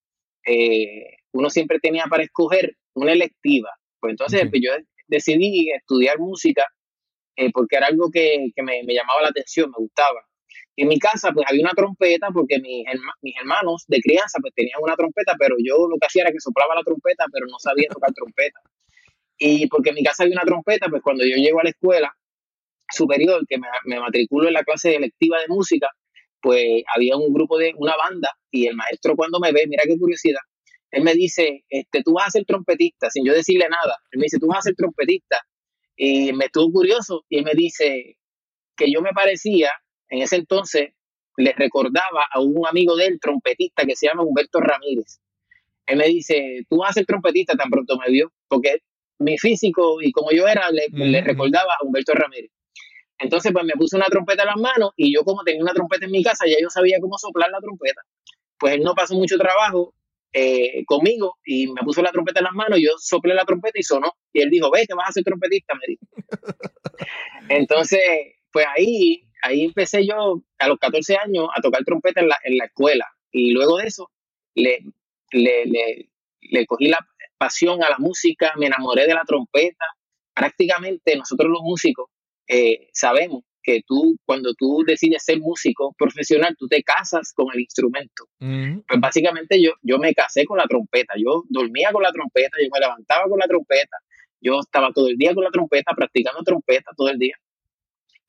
eh, 0.46 1.18
uno 1.34 1.50
siempre 1.50 1.80
tenía 1.80 2.06
para 2.10 2.24
escoger 2.24 2.76
una 2.94 3.12
electiva. 3.12 3.70
Pues 4.00 4.12
entonces 4.12 4.48
pues 4.50 4.62
yo 4.66 4.72
decidí 5.08 5.70
estudiar 5.72 6.18
música 6.20 6.66
eh, 7.36 7.50
porque 7.54 7.76
era 7.78 7.88
algo 7.88 8.10
que, 8.12 8.52
que 8.56 8.64
me, 8.64 8.84
me 8.84 8.94
llamaba 8.94 9.22
la 9.22 9.30
atención, 9.30 9.70
me 9.70 9.78
gustaba. 9.78 10.26
En 10.76 10.88
mi 10.88 11.00
casa 11.00 11.32
pues 11.34 11.46
había 11.50 11.64
una 11.64 11.74
trompeta 11.74 12.30
porque 12.34 12.60
mis, 12.60 12.86
mis 13.22 13.36
hermanos 13.38 13.86
de 13.88 14.00
crianza 14.02 14.40
pues 14.42 14.54
tenían 14.56 14.82
una 14.82 14.96
trompeta, 14.96 15.36
pero 15.38 15.56
yo 15.60 15.88
lo 15.88 15.98
que 16.00 16.08
hacía 16.08 16.24
era 16.24 16.32
que 16.32 16.40
soplaba 16.40 16.76
la 16.76 16.84
trompeta, 16.84 17.26
pero 17.32 17.46
no 17.48 17.60
sabía 17.60 17.88
tocar 17.90 18.12
trompeta. 18.14 18.60
Y 19.38 19.68
porque 19.68 19.90
en 19.90 19.96
mi 19.96 20.04
casa 20.04 20.24
había 20.24 20.36
una 20.36 20.46
trompeta, 20.46 20.88
pues 20.90 21.02
cuando 21.02 21.26
yo 21.26 21.36
llego 21.36 21.60
a 21.60 21.64
la 21.64 21.72
escuela 21.72 22.16
superior, 22.90 23.46
que 23.48 23.58
me, 23.58 23.68
me 23.86 24.00
matriculo 24.00 24.48
en 24.48 24.54
la 24.54 24.64
clase 24.64 24.96
electiva 24.96 25.40
de 25.40 25.48
música, 25.48 25.90
pues 26.42 26.84
había 26.96 27.16
un 27.16 27.34
grupo 27.34 27.58
de 27.58 27.74
una 27.78 27.96
banda 27.96 28.30
y 28.50 28.68
el 28.68 28.76
maestro 28.76 29.16
cuando 29.16 29.40
me 29.40 29.52
ve, 29.52 29.66
mira 29.68 29.84
qué 29.86 29.98
curiosidad, 29.98 30.42
él 30.92 31.04
me 31.04 31.14
dice, 31.14 31.64
este, 31.70 32.04
tú 32.04 32.14
vas 32.14 32.28
a 32.28 32.32
ser 32.32 32.46
trompetista, 32.46 33.10
sin 33.10 33.26
yo 33.26 33.34
decirle 33.34 33.68
nada, 33.70 33.98
él 34.12 34.20
me 34.20 34.24
dice, 34.24 34.40
tú 34.40 34.48
vas 34.48 34.60
a 34.60 34.62
ser 34.64 34.76
trompetista. 34.76 35.38
Y 35.96 36.34
me 36.34 36.46
estuvo 36.46 36.72
curioso 36.72 37.24
y 37.30 37.38
él 37.38 37.46
me 37.46 37.54
dice 37.54 38.18
que 38.76 38.92
yo 38.92 39.02
me 39.02 39.12
parecía, 39.12 39.72
en 40.12 40.22
ese 40.22 40.36
entonces, 40.36 40.90
le 41.38 41.54
recordaba 41.54 42.28
a 42.32 42.42
un 42.42 42.68
amigo 42.68 42.96
de 42.98 43.08
él, 43.08 43.20
trompetista, 43.20 43.86
que 43.86 43.96
se 43.96 44.08
llama 44.08 44.24
Humberto 44.24 44.60
Ramírez. 44.60 45.22
Él 45.88 45.98
me 45.98 46.08
dice, 46.08 46.66
tú 46.70 46.80
vas 46.80 46.92
a 46.92 46.94
ser 46.94 47.06
trompetista 47.06 47.56
tan 47.56 47.70
pronto 47.70 47.98
me 47.98 48.12
vio, 48.12 48.32
porque 48.48 48.80
mi 49.20 49.38
físico 49.38 50.02
y 50.02 50.12
como 50.12 50.32
yo 50.32 50.48
era, 50.48 50.70
le, 50.70 51.22
recordaba 51.22 51.74
a 51.74 51.86
Humberto 51.86 52.14
Ramírez. 52.14 52.52
Entonces, 53.18 53.54
pues 53.54 53.64
me 53.64 53.74
puse 53.74 53.96
una 53.96 54.08
trompeta 54.08 54.44
en 54.44 54.50
las 54.50 54.58
manos 54.58 54.92
y 54.98 55.14
yo 55.14 55.24
como 55.24 55.44
tenía 55.44 55.62
una 55.62 55.74
trompeta 55.74 56.06
en 56.06 56.12
mi 56.12 56.24
casa, 56.24 56.46
ya 56.46 56.58
yo 56.62 56.70
sabía 56.70 56.98
cómo 57.00 57.18
soplar 57.18 57.50
la 57.50 57.60
trompeta. 57.60 58.02
Pues 58.60 58.74
él 58.74 58.82
no 58.82 58.94
pasó 58.94 59.16
mucho 59.16 59.38
trabajo 59.38 59.94
eh, 60.34 60.84
conmigo 60.86 61.38
y 61.46 61.68
me 61.68 61.82
puso 61.84 62.02
la 62.02 62.12
trompeta 62.12 62.40
en 62.40 62.46
las 62.46 62.54
manos, 62.54 62.80
yo 62.82 62.92
soplé 62.98 63.34
la 63.34 63.46
trompeta 63.46 63.80
y 63.80 63.84
sonó. 63.84 64.12
Y 64.34 64.42
él 64.42 64.50
dijo, 64.50 64.70
ve 64.72 64.86
que 64.88 64.94
vas 64.94 65.10
a 65.10 65.14
ser 65.14 65.24
trompetista, 65.24 65.74
me 65.76 65.88
dijo. 65.88 66.06
Entonces, 67.50 68.02
pues 68.52 68.66
ahí, 68.76 69.24
ahí 69.42 69.66
empecé 69.66 70.06
yo 70.06 70.42
a 70.60 70.68
los 70.68 70.80
14 70.80 71.18
años 71.18 71.48
a 71.56 71.62
tocar 71.62 71.84
trompeta 71.84 72.22
en 72.22 72.30
la, 72.30 72.38
en 72.44 72.58
la 72.58 72.66
escuela. 72.66 73.06
Y 73.32 73.52
luego 73.52 73.78
de 73.78 73.88
eso, 73.88 74.10
le, 74.56 74.80
le, 75.32 75.66
le, 75.66 76.10
le 76.42 76.66
cogí 76.66 76.88
la 76.88 77.00
pasión 77.38 77.84
a 77.84 77.90
la 77.90 77.98
música, 77.98 78.54
me 78.58 78.68
enamoré 78.68 79.08
de 79.08 79.14
la 79.14 79.24
trompeta. 79.26 79.86
Prácticamente 80.34 81.16
nosotros 81.16 81.50
los 81.50 81.62
músicos 81.62 82.08
eh, 82.48 82.90
sabemos 82.94 83.44
que 83.64 83.82
tú, 83.86 84.18
cuando 84.26 84.54
tú 84.54 84.84
decides 84.86 85.24
ser 85.24 85.40
músico 85.40 85.94
profesional, 85.98 86.56
tú 86.58 86.68
te 86.68 86.84
casas 86.84 87.32
con 87.34 87.48
el 87.54 87.62
instrumento. 87.62 88.26
Ujú. 88.40 88.84
Pues 88.88 89.00
básicamente 89.00 89.62
yo, 89.62 89.74
yo 89.82 90.00
me 90.00 90.14
casé 90.14 90.46
con 90.46 90.58
la 90.58 90.66
trompeta, 90.66 91.14
yo 91.18 91.44
dormía 91.50 91.92
con 91.92 92.04
la 92.04 92.12
trompeta, 92.12 92.58
yo 92.62 92.70
me 92.74 92.80
levantaba 92.80 93.30
con 93.30 93.40
la 93.40 93.48
trompeta, 93.48 93.98
yo 94.42 94.60
estaba 94.60 94.92
todo 94.92 95.08
el 95.08 95.18
día 95.18 95.34
con 95.34 95.44
la 95.44 95.52
trompeta, 95.52 95.94
practicando 95.96 96.42
trompeta 96.44 96.92
todo 96.96 97.10
el 97.10 97.20
día. 97.20 97.38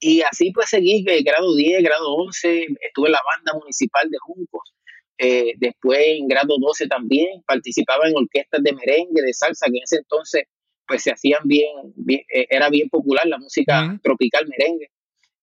Y 0.05 0.21
así 0.23 0.51
pues 0.51 0.69
seguí, 0.69 1.05
eh, 1.09 1.23
grado 1.23 1.55
10, 1.55 1.81
grado 1.85 2.13
11, 2.15 2.67
estuve 2.81 3.07
en 3.07 3.13
la 3.13 3.21
banda 3.37 3.53
municipal 3.59 4.09
de 4.11 4.19
Juncos, 4.19 4.75
eh, 5.17 5.53
después 5.59 6.01
en 6.05 6.27
grado 6.27 6.57
12 6.59 6.89
también, 6.89 7.41
participaba 7.47 8.09
en 8.09 8.17
orquestas 8.17 8.61
de 8.65 8.73
merengue, 8.73 9.23
de 9.23 9.33
salsa, 9.33 9.67
que 9.67 9.77
en 9.79 9.85
ese 9.85 9.97
entonces 9.99 10.43
pues 10.89 11.05
se 11.05 11.13
hacían 11.13 11.43
bien, 11.45 11.71
bien 11.95 12.23
eh, 12.35 12.47
era 12.51 12.69
bien 12.69 12.89
popular 12.89 13.25
la 13.27 13.39
música 13.39 13.83
tropical 14.03 14.49
merengue. 14.49 14.89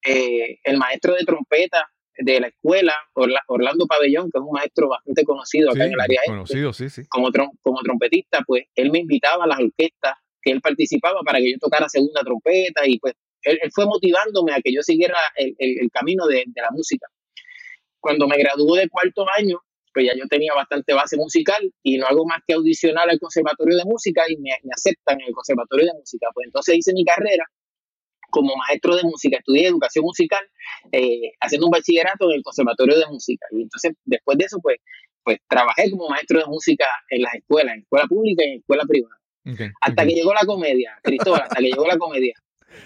Eh, 0.06 0.60
el 0.64 0.78
maestro 0.78 1.14
de 1.16 1.24
trompeta 1.24 1.90
de 2.18 2.40
la 2.42 2.48
escuela, 2.48 2.94
Orla- 3.14 3.44
Orlando 3.48 3.86
Pabellón, 3.88 4.30
que 4.30 4.40
es 4.40 4.44
un 4.44 4.52
maestro 4.52 4.90
bastante 4.90 5.24
conocido 5.24 5.70
acá 5.72 5.84
Sí, 5.84 5.88
en 5.88 5.94
el 5.94 6.02
área 6.02 6.20
este, 6.22 6.32
conocido, 6.32 6.74
sí, 6.74 6.90
sí. 6.90 7.04
como, 7.10 7.30
trom- 7.32 7.58
como 7.62 7.80
trompetista, 7.82 8.42
pues 8.46 8.66
él 8.76 8.92
me 8.92 9.00
invitaba 9.00 9.46
a 9.46 9.48
las 9.48 9.60
orquestas 9.60 10.16
que 10.42 10.52
él 10.52 10.60
participaba 10.60 11.22
para 11.26 11.40
que 11.40 11.52
yo 11.54 11.58
tocara 11.60 11.88
segunda 11.88 12.22
trompeta 12.22 12.86
y 12.86 13.00
pues 13.00 13.14
él, 13.44 13.60
él 13.62 13.70
fue 13.74 13.86
motivándome 13.86 14.54
a 14.54 14.62
que 14.62 14.74
yo 14.74 14.82
siguiera 14.82 15.18
el, 15.36 15.56
el- 15.60 15.80
el 15.84 15.92
camino 15.92 16.26
de, 16.28 16.44
de 16.48 16.62
la 16.62 16.70
música. 16.72 17.08
cuando 18.00 18.28
me 18.28 18.38
gradué 18.38 18.82
de 18.82 18.90
cuarto 18.90 19.26
año, 19.38 19.60
pues 19.94 20.06
ya 20.06 20.14
yo 20.16 20.26
tenía 20.28 20.54
bastante 20.54 20.94
base 20.94 21.18
musical 21.18 21.62
y 21.84 21.98
no 21.98 22.06
hago 22.08 22.26
más 22.26 22.40
que 22.48 22.54
audicionar 22.54 23.10
al 23.10 23.20
Conservatorio 23.20 23.76
de 23.78 23.84
Música 23.86 24.24
y 24.30 24.38
me, 24.38 24.52
me 24.64 24.72
aceptan 24.74 25.20
en 25.20 25.28
el 25.28 25.34
Conservatorio 25.34 25.86
de 25.88 25.94
Música. 26.00 26.28
Pues 26.34 26.46
entonces 26.46 26.78
hice 26.78 26.94
mi 26.94 27.04
carrera 27.04 27.46
como 28.30 28.56
maestro 28.56 28.96
de 28.96 29.04
música, 29.04 29.38
estudié 29.38 29.68
educación 29.68 30.06
musical, 30.06 30.40
eh, 30.92 31.32
haciendo 31.42 31.66
un 31.68 31.72
bachillerato 31.72 32.30
en 32.30 32.38
el 32.38 32.44
Conservatorio 32.44 32.98
de 33.00 33.08
Música. 33.08 33.46
Y 33.52 33.64
entonces, 33.64 33.94
después 34.06 34.38
de 34.38 34.46
eso, 34.46 34.60
pues, 34.62 34.78
pues 35.24 35.40
trabajé 35.50 35.90
como 35.90 36.08
maestro 36.08 36.40
de 36.40 36.46
música 36.46 36.86
en 37.10 37.24
las 37.24 37.34
escuelas, 37.34 37.74
en 37.74 37.82
escuela 37.82 38.06
pública 38.08 38.44
y 38.46 38.50
en 38.52 38.60
escuela 38.60 38.84
privada. 38.88 39.16
Ok, 39.52 39.62
Hasta 39.82 40.04
ok. 40.04 40.08
que 40.08 40.14
llegó 40.16 40.34
la 40.34 40.46
comedia, 40.46 41.00
Cristóbal, 41.02 41.42
hasta 41.42 41.56
que 41.56 41.64
llegó 41.66 41.88
la 41.88 41.98
comedia. 41.98 42.34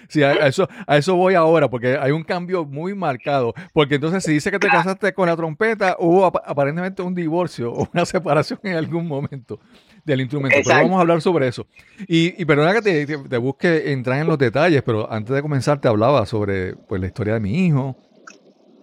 Sí, 0.08 0.22
a, 0.22 0.32
eso, 0.46 0.68
a 0.86 0.96
eso 0.96 1.14
voy 1.16 1.34
ahora, 1.34 1.68
porque 1.68 1.96
hay 2.00 2.12
un 2.12 2.24
cambio 2.24 2.64
muy 2.64 2.94
marcado. 2.94 3.54
Porque 3.72 3.96
entonces, 3.96 4.22
si 4.24 4.32
dice 4.32 4.50
que 4.50 4.58
te 4.58 4.68
casaste 4.68 5.12
con 5.12 5.28
la 5.28 5.36
trompeta, 5.36 5.96
hubo 5.98 6.24
ap- 6.26 6.42
aparentemente 6.44 7.02
un 7.02 7.14
divorcio 7.14 7.72
o 7.72 7.88
una 7.92 8.04
separación 8.06 8.58
en 8.62 8.76
algún 8.76 9.06
momento 9.06 9.60
del 10.04 10.20
instrumento. 10.20 10.56
Pero 10.56 10.60
Exacto. 10.64 10.82
vamos 10.84 10.98
a 10.98 11.00
hablar 11.02 11.20
sobre 11.22 11.48
eso. 11.48 11.66
Y, 12.06 12.40
y 12.40 12.44
perdona 12.44 12.72
que 12.74 12.82
te, 12.82 13.06
te- 13.06 13.18
te 13.18 13.36
busque 13.38 13.92
entrar 13.92 14.20
en 14.20 14.26
los 14.26 14.38
detalles, 14.38 14.82
pero 14.82 15.10
antes 15.12 15.34
de 15.34 15.42
comenzar 15.42 15.80
te 15.80 15.88
hablaba 15.88 16.26
sobre 16.26 16.74
pues, 16.86 17.00
la 17.00 17.06
historia 17.06 17.34
de 17.34 17.40
mi 17.40 17.66
hijo, 17.66 17.96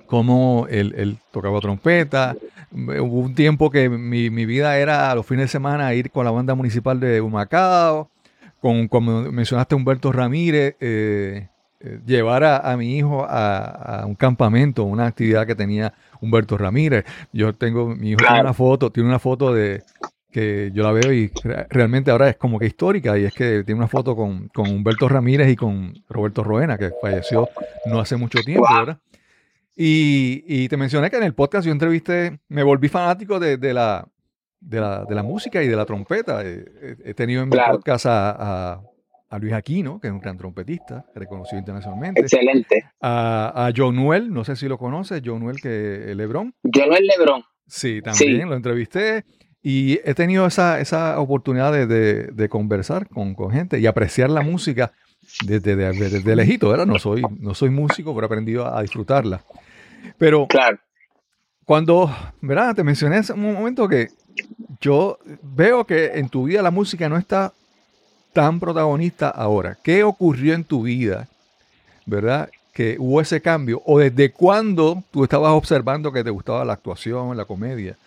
cómo 0.05 0.67
él, 0.69 0.93
él 0.97 1.17
tocaba 1.31 1.59
trompeta. 1.61 2.35
Hubo 2.71 3.19
un 3.19 3.35
tiempo 3.35 3.69
que 3.69 3.89
mi, 3.89 4.29
mi 4.29 4.45
vida 4.45 4.77
era 4.77 5.11
a 5.11 5.15
los 5.15 5.25
fines 5.25 5.45
de 5.45 5.49
semana 5.49 5.93
ir 5.93 6.11
con 6.11 6.25
la 6.25 6.31
banda 6.31 6.55
municipal 6.55 6.99
de 6.99 7.21
Humacao, 7.21 8.10
con, 8.61 8.87
como 8.87 9.23
mencionaste 9.31 9.75
Humberto 9.75 10.11
Ramírez, 10.13 10.75
eh, 10.79 11.49
eh, 11.81 11.99
llevar 12.05 12.43
a, 12.43 12.57
a 12.71 12.77
mi 12.77 12.95
hijo 12.97 13.25
a, 13.27 14.01
a 14.01 14.05
un 14.05 14.15
campamento, 14.15 14.83
una 14.83 15.07
actividad 15.07 15.45
que 15.47 15.55
tenía 15.55 15.93
Humberto 16.21 16.57
Ramírez. 16.57 17.03
Yo 17.33 17.53
tengo, 17.53 17.95
mi 17.95 18.11
hijo 18.11 18.19
tiene 18.19 18.41
una 18.41 18.53
foto, 18.53 18.91
tiene 18.91 19.09
una 19.09 19.19
foto 19.19 19.53
de 19.53 19.81
que 20.31 20.71
yo 20.73 20.83
la 20.83 20.91
veo 20.93 21.11
y 21.11 21.29
re- 21.43 21.67
realmente 21.69 22.09
ahora 22.11 22.29
es 22.29 22.37
como 22.37 22.57
que 22.57 22.65
histórica 22.67 23.17
y 23.17 23.25
es 23.25 23.33
que 23.33 23.63
tiene 23.65 23.79
una 23.79 23.87
foto 23.89 24.15
con, 24.15 24.47
con 24.49 24.69
Humberto 24.69 25.09
Ramírez 25.09 25.49
y 25.49 25.55
con 25.57 25.93
Roberto 26.07 26.41
Roena, 26.43 26.77
que 26.77 26.91
falleció 27.01 27.49
no 27.87 27.99
hace 27.99 28.15
mucho 28.15 28.39
tiempo, 28.43 28.65
Wow. 28.69 28.79
¿verdad? 28.79 28.97
Y, 29.75 30.43
y 30.47 30.69
te 30.69 30.77
mencioné 30.77 31.09
que 31.09 31.17
en 31.17 31.23
el 31.23 31.33
podcast 31.33 31.65
yo 31.65 31.71
entrevisté, 31.71 32.39
me 32.49 32.61
volví 32.63 32.87
fanático 32.87 33.39
de, 33.39 33.57
de 33.57 33.73
la, 33.73 34.07
de, 34.61 34.79
la, 34.79 35.03
de 35.05 35.13
la 35.15 35.23
música 35.23 35.61
y 35.61 35.67
de 35.67 35.75
la 35.75 35.85
trompeta. 35.85 36.41
Eh, 36.45 36.63
He, 37.03 37.09
he 37.09 37.13
tenido 37.13 37.41
en 37.43 37.49
mi 37.49 37.55
Claro. 37.55 37.73
podcast 37.73 38.05
a, 38.05 38.31
a- 38.73 38.81
a 39.29 39.37
Luis 39.39 39.53
Aquino, 39.53 39.97
que 40.01 40.07
es 40.07 40.13
un 40.13 40.19
gran 40.19 40.37
trompetista, 40.37 41.05
reconocido 41.15 41.57
internacionalmente. 41.57 42.19
Excelente. 42.19 42.83
A, 42.99 43.67
a 43.67 43.71
John 43.75 43.95
Noel, 43.95 44.33
no 44.33 44.43
sé 44.43 44.57
si 44.57 44.67
lo 44.67 44.77
conoces, 44.77 45.21
John 45.25 45.39
Noel 45.41 45.61
que 45.61 46.13
Lebron. 46.15 46.53
Yo 46.63 46.85
no 46.85 46.95
el 46.97 47.07
Lebrón. 47.07 47.41
Sí, 47.65 48.01
también 48.01 48.49
lo 48.49 48.55
entrevisté 48.57 49.23
y 49.63 49.99
he 50.03 50.13
tenido 50.15 50.45
esa, 50.47 50.81
esa 50.81 51.17
oportunidad 51.19 51.71
de, 51.71 51.87
de- 51.87 52.23
de 52.27 52.49
conversar 52.49 53.07
con, 53.07 53.33
con 53.33 53.51
gente 53.51 53.79
y 53.79 53.87
apreciar 53.87 54.29
la 54.29 54.41
música 54.41 54.91
desde, 55.45 55.77
desde, 55.77 56.09
desde 56.09 56.35
lejito, 56.35 56.67
¿verdad? 56.67 56.85
No 56.85 56.99
soy, 56.99 57.21
no 57.39 57.53
soy 57.53 57.69
músico, 57.69 58.13
pero 58.13 58.25
he 58.25 58.27
aprendido 58.27 58.65
a 58.67 58.81
disfrutarla. 58.81 59.41
Pero 60.17 60.45
Claro. 60.47 60.77
cuando, 61.63 62.13
¿verdad? 62.41 62.75
Te 62.75 62.83
mencioné 62.83 63.17
hace 63.17 63.31
un 63.31 63.53
momento 63.53 63.87
que 63.87 64.09
yo 64.79 65.17
veo 65.41 65.85
que 65.85 66.05
en 66.15 66.29
tu 66.29 66.45
vida 66.45 66.61
la 66.61 66.71
música 66.71 67.07
no 67.09 67.17
está 67.17 67.53
tan 68.33 68.59
protagonista 68.59 69.29
ahora. 69.29 69.77
¿Qué 69.83 70.03
ocurrió 70.03 70.53
en 70.53 70.63
tu 70.63 70.83
vida, 70.83 71.27
verdad? 72.05 72.49
Que 72.73 72.95
hubo 72.97 73.21
ese 73.21 73.41
cambio. 73.41 73.81
¿O 73.85 73.99
desde 73.99 74.31
cuándo 74.31 75.03
tú 75.11 75.23
estabas 75.23 75.51
observando 75.51 76.11
que 76.11 76.23
te 76.23 76.29
gustaba 76.29 76.65
la 76.65 76.73
actuación, 76.73 77.35
la 77.35 77.45
comedia? 77.45 77.97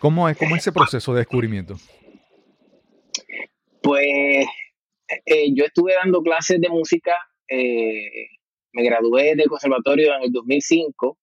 ¿Cómo 0.00 0.28
es, 0.28 0.36
cómo 0.36 0.54
es 0.54 0.62
ese 0.62 0.72
proceso 0.72 1.12
de 1.12 1.20
descubrimiento? 1.20 1.76
Pues 3.82 4.46
eh, 5.26 5.52
yo 5.54 5.64
estuve 5.64 5.94
dando 5.94 6.22
clases 6.22 6.60
de 6.60 6.68
música, 6.68 7.12
eh, 7.48 8.28
me 8.72 8.82
gradué 8.82 9.34
del 9.34 9.48
conservatorio 9.48 10.14
en 10.14 10.24
el 10.24 10.32
2005 10.32 11.18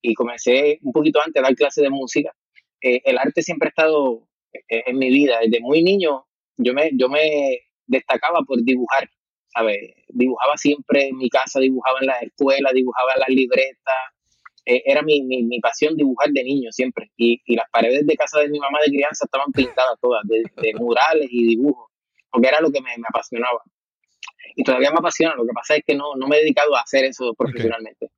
y 0.00 0.14
comencé 0.14 0.78
un 0.82 0.92
poquito 0.92 1.20
antes 1.24 1.40
a 1.42 1.46
dar 1.46 1.54
clases 1.54 1.82
de 1.82 1.90
música. 1.90 2.32
Eh, 2.84 3.00
el 3.06 3.16
arte 3.16 3.40
siempre 3.40 3.68
ha 3.68 3.70
estado 3.70 4.28
eh, 4.52 4.82
en 4.86 4.98
mi 4.98 5.08
vida. 5.08 5.38
Desde 5.40 5.60
muy 5.60 5.82
niño 5.82 6.26
yo 6.58 6.74
me, 6.74 6.90
yo 6.92 7.08
me 7.08 7.60
destacaba 7.86 8.40
por 8.46 8.62
dibujar, 8.62 9.08
¿sabes? 9.48 9.78
Dibujaba 10.08 10.58
siempre 10.58 11.08
en 11.08 11.16
mi 11.16 11.30
casa, 11.30 11.60
dibujaba 11.60 12.00
en 12.00 12.06
la 12.08 12.18
escuela, 12.18 12.70
dibujaba 12.74 13.14
en 13.14 13.20
las 13.20 13.28
libretas. 13.30 13.94
Eh, 14.66 14.82
era 14.84 15.00
mi, 15.00 15.22
mi, 15.22 15.44
mi 15.44 15.60
pasión 15.60 15.96
dibujar 15.96 16.28
de 16.30 16.44
niño 16.44 16.70
siempre. 16.72 17.10
Y, 17.16 17.40
y 17.46 17.56
las 17.56 17.70
paredes 17.70 18.06
de 18.06 18.16
casa 18.16 18.40
de 18.40 18.50
mi 18.50 18.58
mamá 18.58 18.78
de 18.84 18.92
crianza 18.92 19.24
estaban 19.24 19.50
pintadas 19.50 19.98
todas, 20.02 20.22
de, 20.24 20.42
de 20.60 20.74
murales 20.78 21.28
y 21.30 21.46
dibujos, 21.48 21.90
porque 22.30 22.48
era 22.48 22.60
lo 22.60 22.70
que 22.70 22.82
me, 22.82 22.90
me 22.98 23.06
apasionaba. 23.08 23.62
Y 24.56 24.62
todavía 24.62 24.90
me 24.90 24.98
apasiona, 24.98 25.34
lo 25.34 25.46
que 25.46 25.54
pasa 25.54 25.74
es 25.74 25.82
que 25.86 25.94
no, 25.94 26.14
no 26.16 26.28
me 26.28 26.36
he 26.36 26.40
dedicado 26.40 26.76
a 26.76 26.82
hacer 26.82 27.06
eso 27.06 27.32
profesionalmente. 27.32 28.10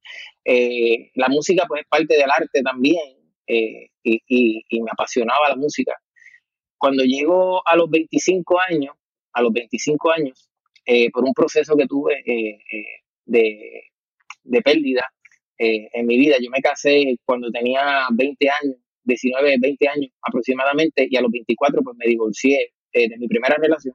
Eh, 0.44 1.12
la 1.14 1.28
música 1.28 1.66
pues 1.68 1.82
es 1.82 1.88
parte 1.88 2.16
del 2.16 2.30
arte 2.30 2.62
también 2.62 3.15
eh, 3.46 3.90
y, 4.02 4.22
y, 4.26 4.64
y 4.68 4.82
me 4.82 4.90
apasionaba 4.92 5.48
la 5.48 5.56
música. 5.56 5.96
Cuando 6.78 7.04
llego 7.04 7.66
a 7.66 7.76
los 7.76 7.90
25 7.90 8.60
años, 8.68 8.94
a 9.32 9.42
los 9.42 9.52
25 9.52 10.10
años, 10.12 10.48
eh, 10.84 11.10
por 11.10 11.24
un 11.24 11.34
proceso 11.34 11.76
que 11.76 11.86
tuve 11.86 12.14
eh, 12.24 12.58
eh, 12.72 12.86
de, 13.24 13.82
de 14.44 14.62
pérdida 14.62 15.04
eh, 15.58 15.88
en 15.92 16.06
mi 16.06 16.18
vida, 16.18 16.36
yo 16.40 16.48
me 16.50 16.60
casé 16.60 17.16
cuando 17.24 17.50
tenía 17.50 18.06
20 18.12 18.48
años, 18.62 18.76
19, 19.04 19.56
20 19.60 19.88
años 19.88 20.12
aproximadamente, 20.22 21.06
y 21.10 21.16
a 21.16 21.22
los 21.22 21.30
24 21.30 21.82
pues 21.82 21.96
me 21.98 22.06
divorcié 22.06 22.72
de 22.92 23.16
mi 23.18 23.28
primera 23.28 23.56
relación. 23.56 23.94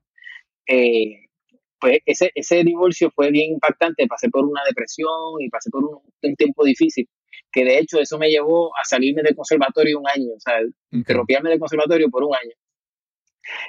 Pues 1.79 1.99
ese, 2.05 2.31
ese 2.35 2.63
divorcio 2.63 3.09
fue 3.09 3.31
bien 3.31 3.53
impactante, 3.53 4.05
pasé 4.07 4.29
por 4.29 4.45
una 4.45 4.61
depresión 4.67 5.09
y 5.39 5.49
pasé 5.49 5.71
por 5.71 5.83
un, 5.83 5.97
un, 6.21 6.35
tiempo 6.35 6.63
difícil, 6.63 7.07
que 7.51 7.65
de 7.65 7.79
hecho 7.79 7.99
eso 7.99 8.17
me 8.17 8.29
llevó 8.29 8.71
a 8.77 8.83
salirme 8.83 9.23
del 9.23 9.35
conservatorio 9.35 9.99
un 9.99 10.07
año, 10.07 10.33
o 10.35 10.39
sea, 10.39 10.61
interrumpirme 10.91 11.49
del 11.49 11.59
conservatorio 11.59 12.09
por 12.09 12.23
un 12.23 12.35
año. 12.35 12.53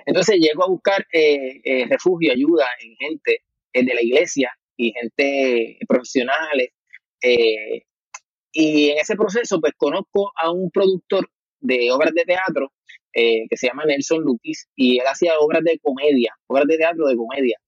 Entonces 0.06 0.38
llego 0.38 0.64
a 0.64 0.68
buscar 0.68 1.06
eh, 1.12 1.60
eh, 1.64 1.86
refugio, 1.88 2.32
ayuda 2.32 2.66
en 2.80 2.96
gente 2.96 3.42
eh, 3.72 3.84
de 3.84 3.94
la 3.94 4.02
iglesia 4.02 4.52
y 4.76 4.92
gente 4.92 5.78
profesionales. 5.88 6.70
y 8.54 8.90
en 8.90 8.98
ese 8.98 9.16
proceso, 9.16 9.60
pues 9.60 9.72
conozco 9.76 10.32
a 10.36 10.50
un 10.50 10.70
productor 10.70 11.28
de 11.60 11.90
obras 11.92 12.12
de 12.14 12.24
teatro 12.24 12.72
que 13.14 13.56
se 13.56 13.66
llama 13.66 13.84
Nelson 13.84 14.22
Lukis 14.22 14.68
y 14.74 14.98
él 14.98 15.06
hacía 15.06 15.38
obras 15.38 15.62
de 15.62 15.78
comedia, 15.80 16.34
obras 16.46 16.66
de 16.66 16.78
teatro 16.78 17.06
de 17.06 17.16
comedia. 17.16 17.58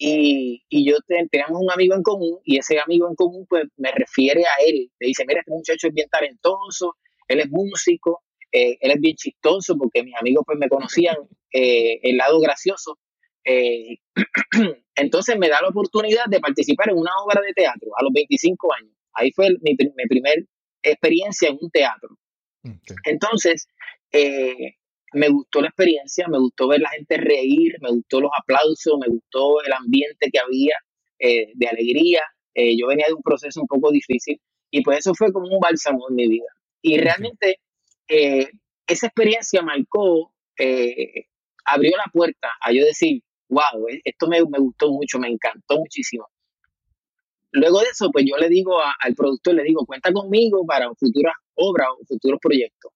Y, 0.00 0.62
y 0.68 0.88
yo 0.88 0.98
te, 1.06 1.26
teníamos 1.28 1.60
un 1.60 1.72
amigo 1.72 1.94
en 1.96 2.02
común 2.02 2.38
y 2.44 2.58
ese 2.58 2.78
amigo 2.78 3.08
en 3.08 3.16
común 3.16 3.46
pues 3.48 3.64
me 3.76 3.90
refiere 3.90 4.42
a 4.42 4.64
él. 4.64 4.90
Le 4.98 5.08
dice, 5.08 5.24
mira, 5.26 5.40
este 5.40 5.50
muchacho 5.50 5.88
es 5.88 5.94
bien 5.94 6.08
talentoso, 6.08 6.96
él 7.26 7.40
es 7.40 7.50
músico, 7.50 8.22
eh, 8.52 8.78
él 8.80 8.92
es 8.92 9.00
bien 9.00 9.16
chistoso 9.16 9.76
porque 9.76 10.04
mis 10.04 10.14
amigos 10.14 10.44
pues 10.46 10.58
me 10.58 10.68
conocían 10.68 11.16
eh, 11.52 11.98
el 12.02 12.16
lado 12.16 12.40
gracioso. 12.40 12.98
Eh, 13.44 13.96
entonces 14.94 15.36
me 15.38 15.48
da 15.48 15.60
la 15.62 15.68
oportunidad 15.68 16.26
de 16.26 16.40
participar 16.40 16.90
en 16.90 16.98
una 16.98 17.12
obra 17.24 17.40
de 17.40 17.52
teatro 17.52 17.90
a 17.96 18.02
los 18.02 18.12
25 18.12 18.74
años. 18.74 18.94
Ahí 19.14 19.32
fue 19.32 19.48
el, 19.48 19.58
mi, 19.62 19.72
mi 19.72 20.06
primer 20.08 20.46
experiencia 20.82 21.48
en 21.48 21.58
un 21.60 21.70
teatro. 21.70 22.10
Okay. 22.60 22.96
Entonces, 23.04 23.66
eh, 24.12 24.76
me 25.12 25.28
gustó 25.28 25.60
la 25.60 25.68
experiencia, 25.68 26.26
me 26.28 26.38
gustó 26.38 26.68
ver 26.68 26.80
la 26.80 26.90
gente 26.90 27.16
reír, 27.16 27.76
me 27.80 27.90
gustó 27.90 28.20
los 28.20 28.30
aplausos, 28.38 28.98
me 29.00 29.08
gustó 29.08 29.62
el 29.62 29.72
ambiente 29.72 30.30
que 30.30 30.38
había 30.38 30.74
eh, 31.18 31.52
de 31.54 31.68
alegría. 31.68 32.22
Eh, 32.54 32.76
yo 32.76 32.86
venía 32.88 33.06
de 33.06 33.14
un 33.14 33.22
proceso 33.22 33.60
un 33.60 33.66
poco 33.66 33.90
difícil 33.90 34.40
y 34.70 34.82
pues 34.82 34.98
eso 34.98 35.14
fue 35.14 35.32
como 35.32 35.46
un 35.48 35.60
bálsamo 35.60 36.06
en 36.08 36.14
mi 36.14 36.28
vida. 36.28 36.48
Y 36.82 36.98
realmente 36.98 37.60
eh, 38.08 38.48
esa 38.86 39.06
experiencia 39.06 39.62
marcó, 39.62 40.32
abrió 41.64 41.96
la 41.96 42.10
puerta 42.12 42.48
a 42.60 42.72
yo 42.72 42.84
decir, 42.84 43.22
wow, 43.48 43.86
esto 44.04 44.26
me, 44.26 44.40
me, 44.44 44.58
gustó 44.58 44.90
mucho, 44.90 45.18
me 45.18 45.28
encantó 45.28 45.78
muchísimo. 45.78 46.26
Luego 47.52 47.80
de 47.80 47.86
eso, 47.86 48.10
pues 48.10 48.24
yo 48.28 48.36
le 48.36 48.48
digo 48.48 48.80
a, 48.80 48.94
al 49.00 49.14
productor, 49.14 49.54
le 49.54 49.62
digo, 49.62 49.86
cuenta 49.86 50.12
conmigo 50.12 50.66
para 50.66 50.92
futuras 50.94 51.34
obras 51.54 51.88
o 51.98 52.04
futuros 52.06 52.38
proyectos. 52.42 52.92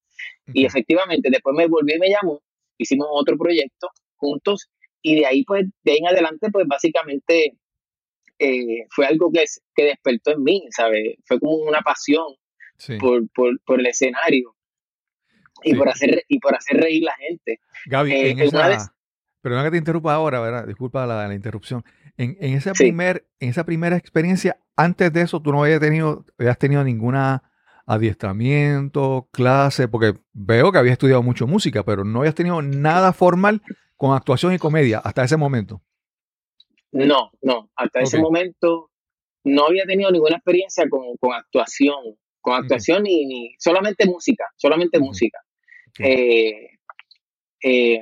Y 0.52 0.64
efectivamente, 0.64 1.28
después 1.30 1.54
me 1.56 1.66
volvió 1.66 1.96
y 1.96 2.00
me 2.00 2.10
llamó, 2.10 2.42
hicimos 2.78 3.08
otro 3.10 3.36
proyecto 3.36 3.88
juntos 4.16 4.70
y 5.02 5.16
de 5.16 5.26
ahí, 5.26 5.44
pues, 5.44 5.66
de 5.82 5.92
ahí 5.92 5.98
en 5.98 6.06
adelante, 6.06 6.50
pues 6.50 6.66
básicamente 6.66 7.56
eh, 8.38 8.86
fue 8.90 9.06
algo 9.06 9.30
que, 9.32 9.44
que 9.74 9.84
despertó 9.84 10.32
en 10.32 10.42
mí, 10.42 10.64
¿sabes? 10.70 11.16
Fue 11.24 11.40
como 11.40 11.54
una 11.56 11.80
pasión 11.80 12.26
sí. 12.76 12.96
por, 12.98 13.28
por, 13.30 13.60
por, 13.64 13.80
el 13.80 13.86
escenario 13.86 14.54
y, 15.62 15.70
sí. 15.70 15.76
por 15.76 15.88
hacer, 15.88 16.24
y 16.28 16.38
por 16.38 16.54
hacer 16.54 16.76
reír 16.78 17.02
la 17.02 17.14
gente. 17.16 17.60
Gaby, 17.86 18.12
eh, 18.12 18.30
en 18.30 18.38
esa, 18.40 18.68
vez... 18.68 18.90
perdona 19.40 19.64
que 19.64 19.72
te 19.72 19.76
interrumpa 19.78 20.14
ahora, 20.14 20.40
¿verdad? 20.40 20.66
Disculpa 20.66 21.06
la, 21.06 21.26
la 21.26 21.34
interrupción. 21.34 21.84
En, 22.16 22.36
en, 22.40 22.60
sí. 22.60 22.70
primer, 22.76 23.26
en 23.40 23.50
esa 23.50 23.64
primera 23.64 23.96
experiencia, 23.96 24.58
antes 24.76 25.12
de 25.12 25.22
eso, 25.22 25.40
tú 25.40 25.50
no 25.50 25.64
habías 25.64 25.80
tenido, 25.80 26.24
habías 26.38 26.58
tenido 26.58 26.84
ninguna 26.84 27.42
adiestramiento, 27.86 29.28
clase, 29.32 29.88
porque 29.88 30.14
veo 30.32 30.72
que 30.72 30.78
había 30.78 30.92
estudiado 30.92 31.22
mucho 31.22 31.46
música, 31.46 31.82
pero 31.84 32.04
no 32.04 32.20
habías 32.20 32.34
tenido 32.34 32.62
nada 32.62 33.12
formal 33.12 33.62
con 33.96 34.14
actuación 34.14 34.52
y 34.52 34.58
comedia 34.58 34.98
hasta 34.98 35.24
ese 35.24 35.36
momento. 35.36 35.82
No, 36.92 37.30
no, 37.40 37.70
hasta 37.76 38.00
ese 38.00 38.18
momento 38.18 38.90
no 39.44 39.66
había 39.66 39.84
tenido 39.84 40.10
ninguna 40.10 40.36
experiencia 40.36 40.88
con, 40.88 41.16
con 41.18 41.32
actuación, 41.32 42.16
con 42.40 42.54
actuación 42.54 43.02
ni, 43.04 43.26
ni 43.26 43.54
solamente 43.58 44.06
música, 44.06 44.44
solamente 44.56 44.98
música. 44.98 45.38
Eh, 45.98 46.78
eh, 47.62 48.00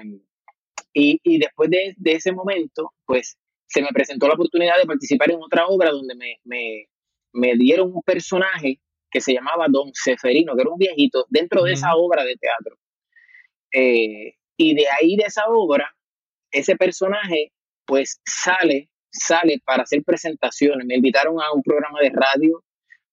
y, 0.93 1.21
y 1.23 1.39
después 1.39 1.71
de, 1.71 1.95
de 1.97 2.13
ese 2.13 2.33
momento, 2.33 2.93
pues 3.05 3.39
se 3.67 3.83
me 3.83 3.89
presentó 3.89 4.27
la 4.27 4.35
oportunidad 4.35 4.79
de 4.79 4.87
participar 4.87 5.31
en 5.31 5.41
otra 5.41 5.67
obra 5.67 5.91
donde 5.91 6.17
me, 6.17 6.39
me, 6.45 6.89
me 7.33 7.55
dieron 7.55 7.93
un 7.95 8.03
personaje 8.03 8.81
que 9.11 9.21
se 9.21 9.33
llamaba 9.33 9.67
Don 9.69 9.90
Seferino, 9.93 10.55
que 10.55 10.62
era 10.62 10.71
un 10.71 10.79
viejito, 10.79 11.26
dentro 11.29 11.62
de 11.64 11.73
esa 11.73 11.95
obra 11.97 12.25
de 12.25 12.37
teatro. 12.37 12.76
Eh, 13.73 14.35
y 14.57 14.75
de 14.75 14.85
ahí 14.88 15.17
de 15.17 15.25
esa 15.26 15.45
obra, 15.49 15.95
ese 16.50 16.76
personaje 16.76 17.52
pues 17.87 18.21
sale, 18.25 18.88
sale 19.11 19.61
para 19.64 19.83
hacer 19.83 20.02
presentaciones. 20.05 20.87
Me 20.87 20.95
invitaron 20.95 21.40
a 21.40 21.52
un 21.52 21.62
programa 21.62 22.00
de 22.00 22.11
radio, 22.11 22.62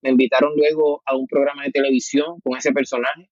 me 0.03 0.11
invitaron 0.11 0.53
luego 0.55 1.01
a 1.05 1.15
un 1.15 1.25
programa 1.25 1.63
de 1.63 1.71
televisión 1.71 2.39
con 2.43 2.57
ese 2.57 2.71
personaje. 2.71 3.29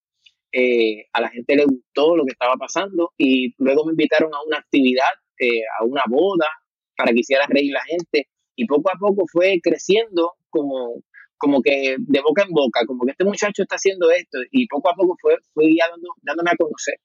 Eh, 0.51 1.05
a 1.13 1.21
la 1.21 1.29
gente 1.29 1.55
le 1.55 1.65
gustó 1.65 2.15
lo 2.15 2.25
que 2.25 2.31
estaba 2.31 2.55
pasando 2.55 3.11
y 3.17 3.53
luego 3.57 3.85
me 3.85 3.91
invitaron 3.91 4.33
a 4.33 4.41
una 4.47 4.57
actividad, 4.57 5.11
eh, 5.37 5.61
a 5.79 5.83
una 5.83 6.03
boda, 6.09 6.47
para 6.97 7.11
que 7.11 7.19
hiciera 7.19 7.45
reír 7.47 7.71
la 7.71 7.83
gente. 7.83 8.29
Y 8.55 8.65
poco 8.65 8.89
a 8.89 8.97
poco 8.97 9.25
fue 9.31 9.59
creciendo 9.61 10.33
como, 10.49 11.03
como 11.37 11.61
que 11.61 11.95
de 11.99 12.21
boca 12.21 12.43
en 12.43 12.49
boca, 12.51 12.81
como 12.85 13.05
que 13.05 13.11
este 13.11 13.23
muchacho 13.25 13.63
está 13.63 13.75
haciendo 13.75 14.09
esto. 14.11 14.39
Y 14.51 14.67
poco 14.67 14.89
a 14.89 14.95
poco 14.95 15.15
fue, 15.21 15.35
fui 15.53 15.77
dando- 15.77 16.15
dándome 16.21 16.51
a 16.51 16.55
conocer 16.57 16.95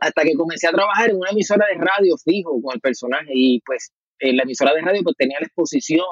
hasta 0.00 0.22
que 0.22 0.34
comencé 0.34 0.68
a 0.68 0.70
trabajar 0.70 1.10
en 1.10 1.16
una 1.16 1.30
emisora 1.30 1.66
de 1.66 1.74
radio 1.74 2.16
fijo 2.18 2.60
con 2.62 2.74
el 2.74 2.80
personaje 2.80 3.30
y 3.34 3.60
pues 3.66 3.90
en 4.20 4.36
la 4.36 4.44
emisora 4.44 4.72
de 4.74 4.80
radio 4.82 5.02
pues 5.02 5.16
tenía 5.16 5.38
la 5.40 5.46
exposición 5.46 6.06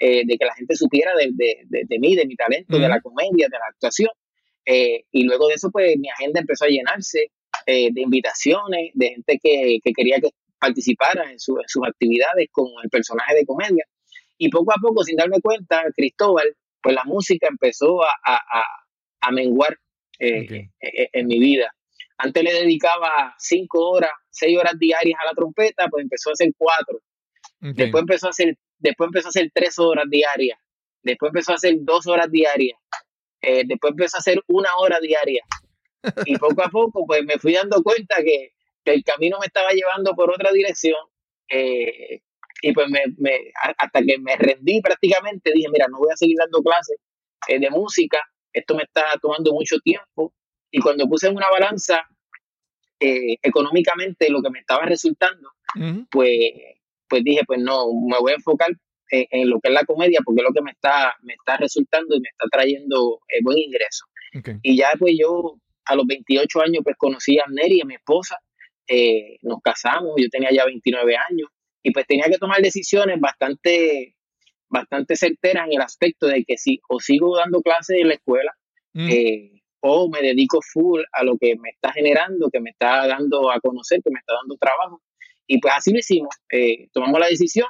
eh, 0.00 0.22
de 0.26 0.36
que 0.36 0.44
la 0.44 0.54
gente 0.54 0.74
supiera 0.74 1.14
de, 1.14 1.28
de, 1.32 1.62
de, 1.66 1.82
de 1.88 1.98
mí, 2.00 2.16
de 2.16 2.26
mi 2.26 2.34
talento, 2.34 2.76
de 2.78 2.82
Ujú. 2.84 2.88
la 2.88 3.00
comedia, 3.00 3.46
de 3.48 3.58
la 3.58 3.66
actuación. 3.70 4.10
Eh, 4.66 5.04
y 5.12 5.24
luego 5.24 5.48
de 5.48 5.54
eso 5.54 5.70
pues 5.70 5.94
mi 5.98 6.08
agenda 6.08 6.40
empezó 6.40 6.64
a 6.64 6.68
llenarse 6.68 7.30
eh, 7.66 7.90
de 7.92 8.00
invitaciones, 8.00 8.90
de 8.94 9.08
gente 9.10 9.38
que, 9.42 9.78
que 9.84 9.92
quería 9.92 10.16
que 10.20 10.30
participara 10.58 11.30
en, 11.30 11.38
su- 11.38 11.58
en 11.58 11.68
sus 11.68 11.86
actividades 11.86 12.48
con 12.50 12.66
el 12.82 12.90
personaje 12.90 13.34
de 13.36 13.44
comedia. 13.46 13.84
Y 14.44 14.48
poco 14.50 14.72
a 14.72 14.76
poco, 14.82 15.04
sin 15.04 15.16
darme 15.16 15.40
cuenta, 15.40 15.84
Cristóbal, 15.94 16.56
pues 16.82 16.94
la 16.96 17.04
música 17.04 17.46
empezó 17.48 18.02
a, 18.02 18.10
a, 18.24 18.34
a, 18.34 18.64
a 19.20 19.30
menguar 19.30 19.78
eh, 20.18 20.42
Ok. 20.44 20.50
eh, 20.80 21.08
en 21.12 21.26
mi 21.28 21.38
vida. 21.38 21.72
Antes 22.18 22.42
le 22.42 22.52
dedicaba 22.52 23.34
cinco 23.38 23.90
horas, 23.90 24.10
seis 24.30 24.58
horas 24.58 24.74
diarias 24.78 25.18
a 25.22 25.26
la 25.26 25.32
trompeta, 25.32 25.88
pues 25.88 26.02
empezó 26.02 26.30
a 26.30 26.32
hacer 26.32 26.48
cuatro. 26.58 26.98
Después 27.60 28.00
empezó 28.02 28.26
a 28.26 28.30
hacer, 28.30 28.56
después 28.78 29.06
empezó 29.08 29.28
a 29.28 29.30
hacer 29.30 29.50
tres 29.54 29.78
horas 29.78 30.06
diarias. 30.10 30.58
Después 31.04 31.30
empezó 31.30 31.52
a 31.52 31.54
hacer 31.54 31.74
dos 31.80 32.06
horas 32.08 32.28
diarias. 32.30 32.76
Eh, 33.40 33.62
después 33.64 33.92
empezó 33.92 34.16
a 34.16 34.20
hacer 34.20 34.42
una 34.48 34.70
hora 34.76 34.98
diaria. 35.00 35.44
Y 36.26 36.36
poco 36.36 36.62
a 36.64 36.68
poco, 36.68 37.06
pues 37.06 37.24
me 37.24 37.38
fui 37.38 37.52
dando 37.52 37.80
cuenta 37.82 38.16
que, 38.24 38.54
que 38.84 38.92
el 38.92 39.04
camino 39.04 39.38
me 39.38 39.46
estaba 39.46 39.70
llevando 39.70 40.14
por 40.16 40.30
otra 40.30 40.50
dirección. 40.50 40.98
eh, 41.48 42.22
y 42.62 42.72
pues 42.72 42.88
me, 42.88 43.00
me- 43.18 43.52
hasta 43.76 44.00
que 44.02 44.18
me 44.18 44.36
rendí 44.36 44.80
prácticamente, 44.80 45.50
dije, 45.52 45.68
mira, 45.70 45.86
no 45.90 45.98
voy 45.98 46.08
a 46.12 46.16
seguir 46.16 46.36
dando 46.38 46.62
clases 46.62 46.96
eh, 47.48 47.58
de 47.58 47.68
música, 47.70 48.18
esto 48.52 48.74
me 48.74 48.84
está 48.84 49.04
tomando 49.20 49.52
mucho 49.52 49.76
tiempo. 49.84 50.32
Y 50.70 50.80
cuando 50.80 51.06
puse 51.08 51.26
en 51.28 51.36
una 51.36 51.50
balanza 51.50 52.02
eh, 53.00 53.36
económicamente 53.42 54.30
lo 54.30 54.40
que 54.42 54.50
me 54.50 54.60
estaba 54.60 54.84
resultando, 54.86 55.50
pues, 56.10 56.30
pues 57.08 57.24
dije, 57.24 57.40
pues 57.46 57.60
no, 57.60 57.86
me 58.08 58.18
voy 58.18 58.32
a 58.32 58.36
enfocar 58.36 58.68
en, 59.10 59.26
en 59.30 59.50
lo 59.50 59.58
que 59.60 59.68
es 59.68 59.74
la 59.74 59.84
comedia, 59.84 60.20
porque 60.24 60.40
es 60.42 60.46
lo 60.48 60.54
que 60.54 60.62
me 60.62 60.70
está, 60.70 61.14
me 61.22 61.34
está 61.34 61.56
resultando 61.56 62.14
y 62.16 62.20
me 62.20 62.28
está 62.28 62.46
trayendo 62.50 63.20
eh, 63.28 63.40
buen 63.42 63.58
ingreso. 63.58 64.04
Y 64.62 64.76
ya 64.76 64.90
pues 64.98 65.14
yo 65.18 65.56
a 65.84 65.96
los 65.96 66.06
28 66.06 66.60
años 66.62 66.82
pues 66.84 66.96
conocí 66.96 67.38
a 67.38 67.44
Neri, 67.50 67.80
a 67.80 67.84
mi 67.84 67.94
esposa, 67.96 68.36
eh, 68.86 69.36
nos 69.42 69.60
casamos, 69.62 70.12
yo 70.16 70.28
tenía 70.30 70.50
ya 70.52 70.64
29 70.64 71.16
años 71.30 71.48
y 71.82 71.90
pues 71.92 72.06
tenía 72.06 72.24
que 72.26 72.38
tomar 72.38 72.60
decisiones 72.62 73.18
bastante, 73.20 74.14
bastante 74.68 75.16
certeras 75.16 75.66
en 75.66 75.74
el 75.74 75.80
aspecto 75.82 76.26
de 76.26 76.44
que 76.44 76.56
si 76.56 76.80
o 76.88 77.00
sigo 77.00 77.36
dando 77.36 77.60
clases 77.62 77.98
en 78.00 78.08
la 78.08 78.14
escuela 78.14 78.52
Mm. 78.94 79.08
eh, 79.10 79.62
o 79.80 80.08
me 80.10 80.20
dedico 80.20 80.60
full 80.62 81.00
a 81.12 81.24
lo 81.24 81.38
que 81.38 81.56
me 81.56 81.70
está 81.70 81.90
generando, 81.92 82.50
que 82.50 82.60
me 82.60 82.70
está 82.70 83.06
dando 83.06 83.50
a 83.50 83.58
conocer, 83.58 84.00
que 84.04 84.10
me 84.10 84.18
está 84.20 84.34
dando 84.34 84.56
trabajo. 84.58 85.02
Y 85.46 85.58
pues 85.60 85.72
así 85.76 85.92
lo 85.92 85.98
hicimos, 85.98 86.34
eh, 86.50 86.88
tomamos 86.92 87.18
la 87.18 87.26
decisión 87.26 87.66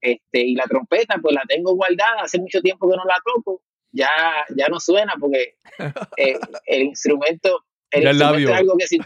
este, 0.00 0.40
y 0.42 0.54
la 0.54 0.64
trompeta 0.64 1.16
pues 1.22 1.34
la 1.34 1.42
tengo 1.48 1.74
guardada, 1.74 2.20
hace 2.22 2.38
mucho 2.38 2.60
tiempo 2.60 2.88
que 2.88 2.96
no 2.96 3.04
la 3.06 3.16
toco, 3.24 3.62
ya, 3.92 4.10
ya 4.56 4.68
no 4.68 4.78
suena 4.78 5.14
porque 5.18 5.56
eh, 6.18 6.38
el 6.66 6.82
instrumento, 6.82 7.64
el 7.90 8.02
Ya 8.04 8.10
instrumento 8.10 8.34
labio. 8.34 8.50
es 8.50 8.56
algo 8.56 8.76
que 8.78 8.86
si 8.86 8.98
no- 8.98 9.04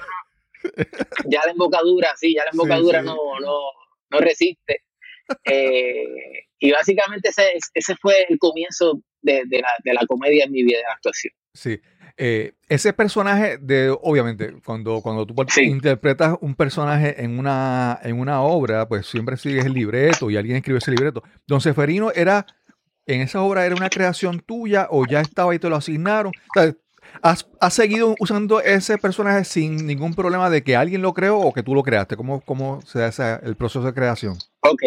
ya 1.31 1.41
la 1.47 1.53
embocadura, 1.53 2.11
sí, 2.17 2.35
ya 2.35 2.45
la 2.45 2.51
Sí, 2.51 2.57
embocadura 2.59 3.01
sí. 3.01 3.07
No, 3.07 3.15
no, 3.41 3.59
no 4.13 4.19
resiste. 4.21 4.83
Eh, 5.45 6.05
y 6.59 6.71
básicamente 6.73 7.31
ese, 7.31 7.45
ese 7.75 7.97
fue 7.97 8.27
el 8.29 8.39
comienzo 8.39 9.01
de, 9.23 9.43
de 9.47 9.61
la, 9.61 9.69
de 9.85 9.95
la 9.95 10.07
comedia 10.07 10.45
en 10.45 10.53
mi 10.53 10.63
vida 10.63 10.79
de 10.79 10.85
la 10.85 10.93
actuación. 10.95 11.33
Sí. 11.55 11.81
Eh, 12.19 12.53
ese 12.69 12.93
personaje 12.93 13.57
de, 13.59 13.89
obviamente, 14.03 14.53
cuando, 14.65 15.01
cuando 15.01 15.27
tú 15.27 15.35
Sí. 15.49 15.63
interpretas 15.63 16.37
un 16.41 16.55
personaje 16.55 17.23
en 17.23 17.39
una, 17.39 17.99
en 18.03 18.19
una 18.21 18.43
obra, 18.43 18.87
pues 18.87 19.07
siempre 19.07 19.37
sigues 19.37 19.65
el 19.65 19.73
libreto 19.73 20.31
y 20.31 20.37
alguien 20.37 20.57
escribe 20.57 20.79
ese 20.79 20.91
libreto. 20.91 21.23
Don 21.47 21.61
Seferino 21.61 22.13
era, 22.13 22.45
en 23.07 23.23
esa 23.23 23.41
obra 23.43 23.65
era 23.65 23.75
una 23.75 23.89
creación 23.89 24.41
tuya 24.41 24.89
o 24.91 25.07
ya 25.07 25.21
estaba 25.21 25.55
y 25.55 25.59
te 25.59 25.69
lo 25.71 25.77
asignaron. 25.77 26.33
O 26.57 26.61
sea, 26.61 26.73
¿has, 27.23 27.47
has 27.61 27.75
seguido 27.75 28.15
usando 28.21 28.61
ese 28.61 28.99
personaje 28.99 29.45
sin 29.45 29.87
ningún 29.87 30.15
problema 30.15 30.49
de 30.51 30.63
que 30.63 30.77
alguien 30.77 31.03
lo 31.03 31.13
creó 31.13 31.39
o 31.39 31.53
que 31.53 31.63
tú 31.63 31.75
lo 31.75 31.83
creaste? 31.83 32.17
¿Cómo, 32.17 32.41
cómo 32.43 32.81
se 32.83 32.99
da 33.01 33.41
el 33.43 33.57
proceso 33.57 33.83
de 33.85 33.93
creación? 33.95 34.37
Ok, 34.61 34.83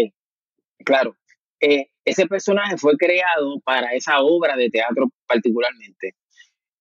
claro. 0.83 1.15
Eh, 1.59 1.87
ese 2.03 2.27
personaje 2.27 2.77
fue 2.77 2.95
creado 2.97 3.59
para 3.63 3.93
esa 3.93 4.19
obra 4.19 4.55
de 4.55 4.69
teatro 4.69 5.09
particularmente. 5.27 6.13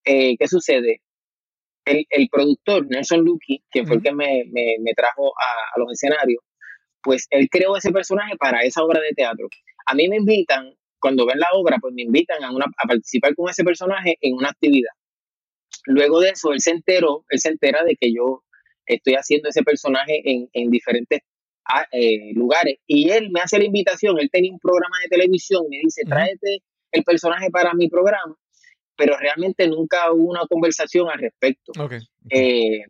Eh, 0.05 0.37
¿Qué 0.39 0.49
sucede? 0.49 1.01
El, 1.87 2.07
el 2.11 2.29
productor, 2.31 2.87
Nelson 2.89 3.21
Lucky, 3.25 3.63
quien 3.71 3.87
fue 3.87 3.97
el 3.97 4.03
que 4.03 4.13
me, 4.13 4.45
me- 4.51 4.77
me 4.81 4.93
trajo 4.95 5.29
a, 5.29 5.77
a 5.77 5.79
los 5.79 5.93
escenarios, 5.93 6.43
pues 7.03 7.27
él 7.31 7.49
creó 7.51 7.77
ese 7.77 7.93
personaje 7.93 8.37
para 8.37 8.63
esa 8.63 8.83
obra 8.83 9.01
de 9.01 9.13
teatro. 9.13 9.49
A 9.87 9.95
mí 9.95 10.09
me 10.09 10.17
invitan, 10.17 10.75
cuando 10.99 11.27
ven 11.27 11.39
la 11.39 11.49
obra, 11.53 11.77
pues 11.81 11.93
me 11.95 12.03
invitan 12.03 12.43
a, 12.43 12.51
una- 12.51 12.65
a 12.83 12.89
participar 12.89 13.35
con 13.35 13.51
ese 13.51 13.65
personaje 13.65 14.17
en 14.23 14.35
una 14.35 14.49
actividad. 14.49 14.93
Luego 15.87 16.21
de 16.21 16.31
eso, 16.31 16.53
él 16.53 16.61
se 16.61 16.71
enteró, 16.71 17.25
él 17.29 17.39
se 17.39 17.49
entera 17.49 17.85
de 17.85 17.97
que 17.97 18.13
yo 18.13 18.43
estoy 18.87 19.15
haciendo 19.15 19.49
ese 19.49 19.63
personaje 19.63 20.21
en, 20.25 20.49
en 20.53 20.71
diferentes 20.71 21.21
ah, 21.69 21.87
eh, 21.93 22.33
lugares. 22.35 22.79
Y 22.87 23.11
él 23.11 23.31
me 23.31 23.41
hace 23.41 23.59
la 23.59 23.65
invitación, 23.65 24.19
él 24.19 24.31
tenía 24.31 24.53
un 24.53 24.59
programa 24.59 24.97
de 25.03 25.09
televisión, 25.09 25.65
me 25.69 25.79
dice, 25.83 26.03
tráete 26.05 26.63
el 26.93 27.05
personaje 27.05 27.51
para 27.51 27.75
mi 27.75 27.89
programa, 27.89 28.37
pero 28.97 29.17
realmente 29.19 29.67
nunca 29.67 30.13
hubo 30.13 30.31
una 30.31 30.47
conversación 30.47 31.09
al 31.11 31.19
respecto 31.19 31.73
eh, 32.31 32.83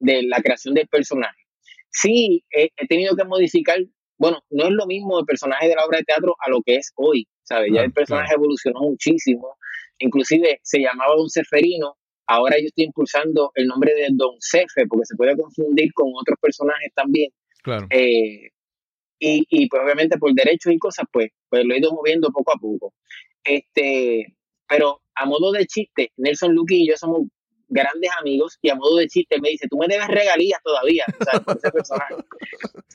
de 0.00 0.22
la 0.24 0.40
creación 0.42 0.74
del 0.74 0.88
personaje. 0.88 1.42
Sí, 1.90 2.44
he, 2.50 2.70
he 2.76 2.86
tenido 2.86 3.14
que 3.16 3.24
modificar, 3.24 3.78
bueno, 4.18 4.42
no 4.50 4.64
es 4.64 4.72
lo 4.72 4.86
mismo 4.86 5.20
el 5.20 5.24
personaje 5.24 5.68
de 5.68 5.76
la 5.76 5.84
obra 5.84 5.98
de 5.98 6.04
teatro 6.04 6.34
a 6.44 6.50
lo 6.50 6.60
que 6.62 6.76
es 6.76 6.92
hoy, 6.96 7.26
¿sabes? 7.44 7.70
ya 7.72 7.82
el 7.82 7.92
personaje 7.92 8.34
evolucionó 8.34 8.80
muchísimo, 8.80 9.56
inclusive 9.98 10.60
se 10.62 10.80
llamaba 10.80 11.14
Don 11.16 11.30
Seferino, 11.30 11.96
ahora 12.26 12.56
yo 12.58 12.66
estoy 12.66 12.84
impulsando 12.84 13.50
el 13.54 13.66
nombre 13.66 13.94
de 13.94 14.08
Don 14.12 14.36
Cefe, 14.40 14.86
porque 14.88 15.06
se 15.06 15.16
puede 15.16 15.36
confundir 15.36 15.92
con 15.94 16.08
otros 16.20 16.38
personajes 16.40 16.92
también, 16.94 17.30
Claro. 17.62 17.86
eh, 17.90 18.50
y, 19.18 19.46
y 19.48 19.68
pues 19.68 19.82
obviamente 19.82 20.18
por 20.18 20.32
derechos 20.34 20.72
y 20.72 20.78
cosas, 20.78 21.06
pues, 21.12 21.30
pues 21.48 21.64
lo 21.64 21.74
he 21.74 21.78
ido 21.78 21.92
moviendo 21.92 22.30
poco 22.30 22.52
a 22.54 22.58
poco. 22.60 22.92
Este, 23.44 24.36
pero 24.68 25.00
a 25.14 25.24
modo 25.26 25.52
de 25.52 25.66
chiste, 25.66 26.12
Nelson 26.16 26.54
Lucky 26.54 26.82
y 26.82 26.88
yo 26.88 26.96
somos 26.96 27.22
grandes 27.68 28.10
amigos 28.20 28.58
y 28.62 28.68
a 28.70 28.74
modo 28.74 28.96
de 28.96 29.08
chiste 29.08 29.40
me 29.40 29.50
dice, 29.50 29.66
tú 29.68 29.76
me 29.78 29.88
debes 29.88 30.06
regalías 30.08 30.60
todavía, 30.62 31.04
¿sabes? 31.24 31.40
Por 31.44 31.56
ese 31.56 31.70
personaje. 31.70 32.14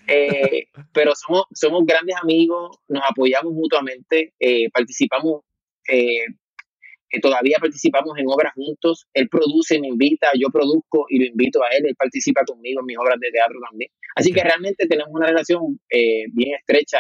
Eh, 0.07 0.65
pero 0.91 1.13
somos, 1.15 1.45
somos 1.53 1.85
grandes 1.85 2.15
amigos, 2.21 2.75
nos 2.89 3.03
apoyamos 3.07 3.53
mutuamente, 3.53 4.33
eh, 4.39 4.69
participamos, 4.71 5.43
eh, 5.87 6.25
eh, 7.11 7.19
todavía 7.19 7.57
participamos 7.59 8.17
en 8.17 8.25
obras 8.27 8.53
juntos, 8.53 9.05
él 9.13 9.27
produce, 9.29 9.79
me 9.79 9.87
invita, 9.89 10.27
yo 10.39 10.49
produzco 10.49 11.05
y 11.09 11.19
lo 11.19 11.25
invito 11.25 11.63
a 11.63 11.69
él, 11.69 11.85
él 11.85 11.95
participa 11.95 12.43
conmigo 12.45 12.79
en 12.81 12.85
mis 12.85 12.97
obras 12.97 13.19
de 13.19 13.29
teatro 13.31 13.57
también. 13.69 13.91
Así 14.15 14.31
que 14.31 14.43
realmente 14.43 14.87
tenemos 14.87 15.11
una 15.13 15.27
relación 15.27 15.79
eh, 15.89 16.25
bien 16.33 16.55
estrecha 16.55 16.99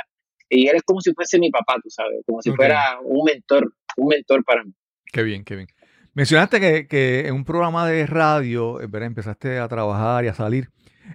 y 0.49 0.67
él 0.67 0.75
es 0.75 0.83
como 0.83 1.01
si 1.01 1.13
fuese 1.13 1.39
mi 1.39 1.49
papá, 1.49 1.75
tú 1.81 1.89
sabes, 1.89 2.19
como 2.25 2.41
si 2.41 2.49
Ok. 2.49 2.57
fuera 2.57 2.99
un 3.03 3.23
mentor, 3.25 3.73
un 3.97 4.07
mentor 4.07 4.43
para 4.43 4.63
mí. 4.63 4.73
Qué 5.11 5.23
bien, 5.23 5.43
qué 5.43 5.55
bien. 5.55 5.67
Mencionaste 6.13 6.59
que, 6.59 6.87
que 6.87 7.27
en 7.27 7.33
un 7.35 7.45
programa 7.45 7.87
de 7.87 8.05
radio, 8.05 8.81
eh, 8.81 8.87
¿verdad? 8.89 9.07
empezaste 9.07 9.59
a 9.59 9.67
trabajar 9.69 10.25
y 10.25 10.27
a 10.27 10.33
salir. 10.33 10.67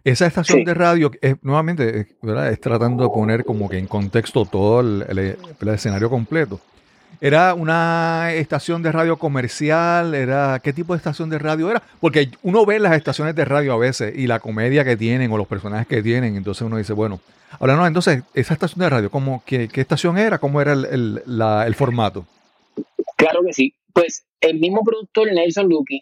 Esa 0.05 0.27
estación 0.27 0.59
Sí. 0.61 0.65
de 0.65 0.75
radio, 0.75 1.11
es, 1.21 1.37
nuevamente, 1.43 2.07
¿verdad? 2.23 2.51
es 2.51 2.61
tratando 2.61 3.05
de 3.05 3.11
poner 3.11 3.45
como 3.45 3.69
que 3.69 3.79
en 3.79 3.87
contexto 3.87 4.45
todo 4.47 4.81
el, 4.81 5.05
el- 5.09 5.37
el 5.61 5.69
escenario 5.69 6.09
completo. 6.11 6.61
¿Era 7.21 7.55
una 7.55 8.33
estación 8.35 8.83
de 8.83 8.93
radio 8.93 9.17
comercial? 9.19 10.15
¿Era 10.15 10.61
qué 10.63 10.73
tipo 10.73 10.93
de 10.93 10.99
estación 10.99 11.31
de 11.31 11.39
radio 11.39 11.71
era? 11.71 11.83
Porque 12.01 12.29
uno 12.43 12.67
ve 12.67 12.79
las 12.79 12.95
estaciones 12.97 13.35
de 13.35 13.45
radio 13.45 13.73
a 13.73 13.79
veces 13.79 14.15
y 14.17 14.27
la 14.27 14.41
comedia 14.41 14.85
que 14.85 14.97
tienen 14.97 15.31
o 15.33 15.39
los 15.39 15.47
personajes 15.47 15.87
que 15.87 16.03
tienen, 16.03 16.37
entonces 16.37 16.63
uno 16.63 16.77
dice, 16.77 16.93
bueno, 16.93 17.21
ahora 17.59 17.75
no, 17.77 17.87
entonces 17.87 18.23
esa 18.35 18.55
estación 18.55 18.81
de 18.81 18.91
radio, 18.91 19.11
¿cómo, 19.11 19.43
qué, 19.47 19.69
qué 19.69 19.81
estación 19.81 20.19
era? 20.19 20.39
¿Cómo 20.39 20.61
era 20.61 20.73
el, 20.75 20.85
el- 20.87 21.23
la- 21.27 21.67
el 21.67 21.75
formato? 21.75 22.27
Claro 23.17 23.41
que 23.47 23.53
sí. 23.53 23.75
Pues 23.93 24.27
el 24.41 24.59
mismo 24.61 24.83
productor, 24.85 25.33
Nelson 25.33 25.69
Lucky, 25.69 26.01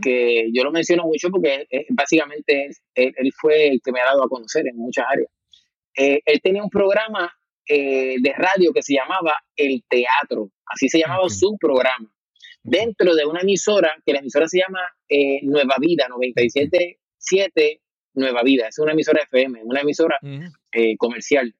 que 0.00 0.48
yo 0.54 0.64
lo 0.64 0.72
menciono 0.72 1.02
mucho 1.04 1.28
porque 1.30 1.66
eh, 1.70 1.84
básicamente 1.90 2.70
él 2.94 3.32
fue 3.38 3.68
el 3.68 3.82
que 3.84 3.92
me 3.92 4.00
ha 4.00 4.06
dado 4.06 4.24
a 4.24 4.28
conocer 4.30 4.66
en 4.66 4.76
muchas 4.78 5.04
áreas. 5.12 5.28
Eh, 5.94 6.20
él 6.24 6.40
tenía 6.42 6.62
un 6.64 6.70
programa 6.70 7.30
eh, 7.68 8.16
de 8.20 8.32
radio 8.32 8.72
que 8.72 8.82
se 8.82 8.94
llamaba 8.94 9.36
El 9.56 9.82
Teatro, 9.88 10.50
así 10.66 10.88
se 10.88 10.98
llamaba 10.98 11.24
Ok. 11.24 11.30
su 11.30 11.56
programa, 11.58 12.12
dentro 12.62 13.14
de 13.14 13.24
una 13.26 13.40
emisora, 13.40 13.92
que 14.04 14.12
la 14.12 14.20
emisora 14.20 14.48
se 14.48 14.58
llama 14.58 14.80
eh, 15.08 15.40
Nueva 15.42 15.76
Vida, 15.80 16.06
97.7 16.08 17.80
Nueva 18.14 18.42
Vida, 18.42 18.68
es 18.68 18.78
una 18.78 18.92
emisora 18.92 19.22
FM, 19.22 19.62
una 19.64 19.80
emisora 19.80 20.18
eh, 20.72 20.96
comercial. 20.96 21.52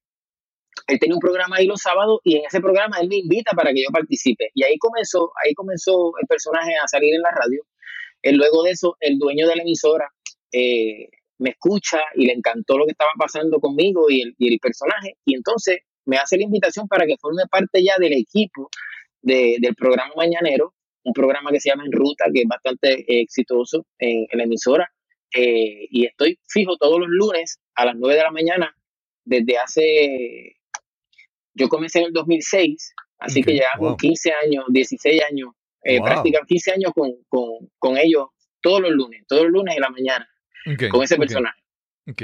Él 0.86 0.98
tenía 0.98 1.14
un 1.14 1.20
programa 1.20 1.56
ahí 1.56 1.66
los 1.66 1.80
sábados 1.80 2.20
y 2.24 2.36
en 2.36 2.44
ese 2.46 2.60
programa 2.60 2.98
él 3.00 3.08
me 3.08 3.16
invita 3.16 3.52
para 3.52 3.72
que 3.72 3.82
yo 3.82 3.88
participe. 3.92 4.50
Y 4.54 4.64
ahí 4.64 4.76
comenzó, 4.78 5.32
ahí 5.44 5.54
comenzó 5.54 6.12
el 6.20 6.26
personaje 6.26 6.72
a 6.82 6.86
salir 6.88 7.14
en 7.14 7.22
la 7.22 7.30
radio. 7.30 7.62
Eh, 8.22 8.32
luego 8.32 8.62
de 8.64 8.70
eso, 8.72 8.96
el 9.00 9.18
dueño 9.18 9.48
de 9.48 9.56
la 9.56 9.62
emisora 9.62 10.08
eh, 10.52 11.08
me 11.38 11.50
escucha 11.50 11.98
y 12.14 12.26
le 12.26 12.32
encantó 12.32 12.76
lo 12.78 12.86
que 12.86 12.92
estaba 12.92 13.10
pasando 13.18 13.58
conmigo 13.60 14.10
y 14.10 14.22
el, 14.22 14.34
y 14.38 14.52
el 14.52 14.58
personaje. 14.60 15.16
Y 15.24 15.34
entonces 15.36 15.78
me 16.06 16.16
hace 16.18 16.36
la 16.36 16.44
invitación 16.44 16.86
para 16.88 17.06
que 17.06 17.16
forme 17.18 17.42
parte 17.50 17.82
ya 17.82 17.94
del 17.98 18.12
equipo 18.12 18.68
de- 19.22 19.56
del 19.60 19.74
programa 19.74 20.12
Mañanero, 20.16 20.74
un 21.04 21.12
programa 21.12 21.50
que 21.50 21.60
se 21.60 21.70
llama 21.70 21.84
En 21.84 21.92
Ruta, 21.92 22.26
que 22.32 22.40
es 22.42 22.46
bastante 22.48 22.92
eh, 23.00 23.20
exitoso 23.20 23.86
en, 23.98 24.26
en 24.30 24.38
la 24.38 24.44
emisora. 24.44 24.90
Eh, 25.34 25.86
y 25.90 26.06
estoy 26.06 26.38
fijo 26.48 26.76
todos 26.76 26.98
los 27.00 27.08
lunes 27.08 27.58
a 27.74 27.84
las 27.86 27.94
9 27.96 28.16
de 28.16 28.22
la 28.22 28.30
mañana 28.30 28.76
desde 29.24 29.58
hace 29.58 30.56
yo 31.54 31.68
comencé 31.68 32.00
en 32.00 32.06
el 32.06 32.12
2006, 32.12 32.94
así 33.18 33.40
Ok, 33.40 33.46
que 33.46 33.52
llevamos 33.54 33.88
wow. 33.90 33.96
15 33.96 34.32
años, 34.44 34.64
16 34.68 35.22
años, 35.30 35.50
eh, 35.84 35.98
Wow. 35.98 36.06
prácticamente 36.06 36.46
15 36.48 36.72
años 36.72 36.92
con, 36.94 37.10
con, 37.28 37.48
con 37.78 37.96
ellos 37.96 38.26
todos 38.60 38.80
los 38.80 38.90
lunes, 38.92 39.22
todos 39.28 39.44
los 39.44 39.52
lunes 39.52 39.76
en 39.76 39.80
la 39.82 39.90
mañana, 39.90 40.28
con 40.90 41.02
ese 41.02 41.16
personaje. 41.16 41.60
ok. 42.10 42.22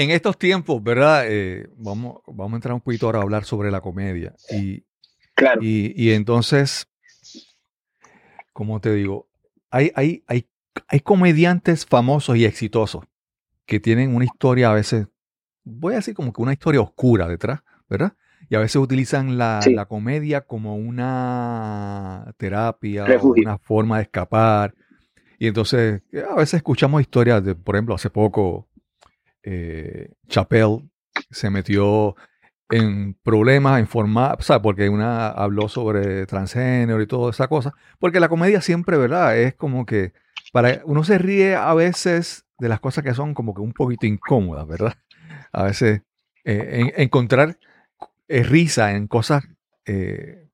En 0.00 0.10
estos 0.10 0.38
tiempos, 0.38 0.80
¿verdad? 0.82 1.24
Eh, 1.26 1.68
vamos, 1.76 2.20
vamos 2.26 2.52
a 2.52 2.56
entrar 2.56 2.74
un 2.74 2.80
poquito 2.80 3.06
ahora 3.06 3.18
a 3.18 3.22
hablar 3.22 3.44
sobre 3.44 3.70
la 3.70 3.80
comedia. 3.80 4.34
Y, 4.50 4.84
Claro, 5.34 5.60
y, 5.62 5.92
y 5.96 6.12
entonces, 6.12 6.86
¿cómo 8.52 8.80
te 8.80 8.92
digo? 8.94 9.28
Hay, 9.70 9.90
hay, 9.94 10.24
hay, 10.26 10.48
hay 10.88 11.00
comediantes 11.00 11.84
famosos 11.86 12.36
y 12.36 12.44
exitosos 12.44 13.04
que 13.66 13.80
tienen 13.80 14.14
una 14.14 14.24
historia 14.24 14.70
a 14.70 14.74
veces, 14.74 15.06
voy 15.64 15.92
a 15.94 15.96
decir 15.96 16.14
como 16.14 16.32
que 16.32 16.42
una 16.42 16.52
historia 16.52 16.80
oscura 16.80 17.28
detrás, 17.28 17.60
¿verdad? 17.88 18.14
Y 18.48 18.54
a 18.54 18.60
veces 18.60 18.76
utilizan 18.76 19.36
la, 19.36 19.60
Sí. 19.62 19.74
la 19.74 19.86
comedia 19.86 20.40
como 20.42 20.76
una 20.76 22.32
terapia 22.38 23.04
Refugio. 23.04 23.42
una 23.42 23.58
forma 23.58 23.96
de 23.98 24.04
escapar. 24.04 24.74
Y 25.38 25.46
entonces, 25.48 26.02
eh, 26.12 26.24
a 26.28 26.34
veces 26.36 26.54
escuchamos 26.54 27.00
historias 27.00 27.44
de, 27.44 27.54
por 27.54 27.76
ejemplo, 27.76 27.94
hace 27.94 28.10
poco, 28.10 28.67
eh, 29.42 30.12
Chappelle 30.28 30.88
se 31.30 31.50
metió 31.50 32.16
en 32.70 33.14
problemas, 33.22 33.80
en 33.80 33.86
forma, 33.88 34.36
¿sabes? 34.40 34.62
Porque 34.62 34.88
una 34.88 35.28
habló 35.28 35.68
sobre 35.68 36.26
transgénero 36.26 37.00
y 37.02 37.06
toda 37.06 37.30
esa 37.30 37.48
cosa. 37.48 37.72
Porque 37.98 38.20
la 38.20 38.28
comedia 38.28 38.60
siempre, 38.60 38.98
¿verdad? 38.98 39.38
Es 39.38 39.54
como 39.54 39.86
que 39.86 40.12
para 40.52 40.82
uno 40.84 41.04
se 41.04 41.18
ríe 41.18 41.54
a 41.56 41.72
veces 41.74 42.44
de 42.58 42.68
las 42.68 42.80
cosas 42.80 43.04
que 43.04 43.14
son 43.14 43.34
como 43.34 43.54
que 43.54 43.62
un 43.62 43.72
poquito 43.72 44.06
incómodas, 44.06 44.66
¿verdad? 44.66 44.94
A 45.52 45.64
veces 45.64 46.02
eh, 46.44 46.68
en- 46.94 47.02
encontrar 47.02 47.58
eh, 48.28 48.42
risa 48.42 48.92
en 48.92 49.06
cosas 49.08 49.44
eh, 49.86 50.48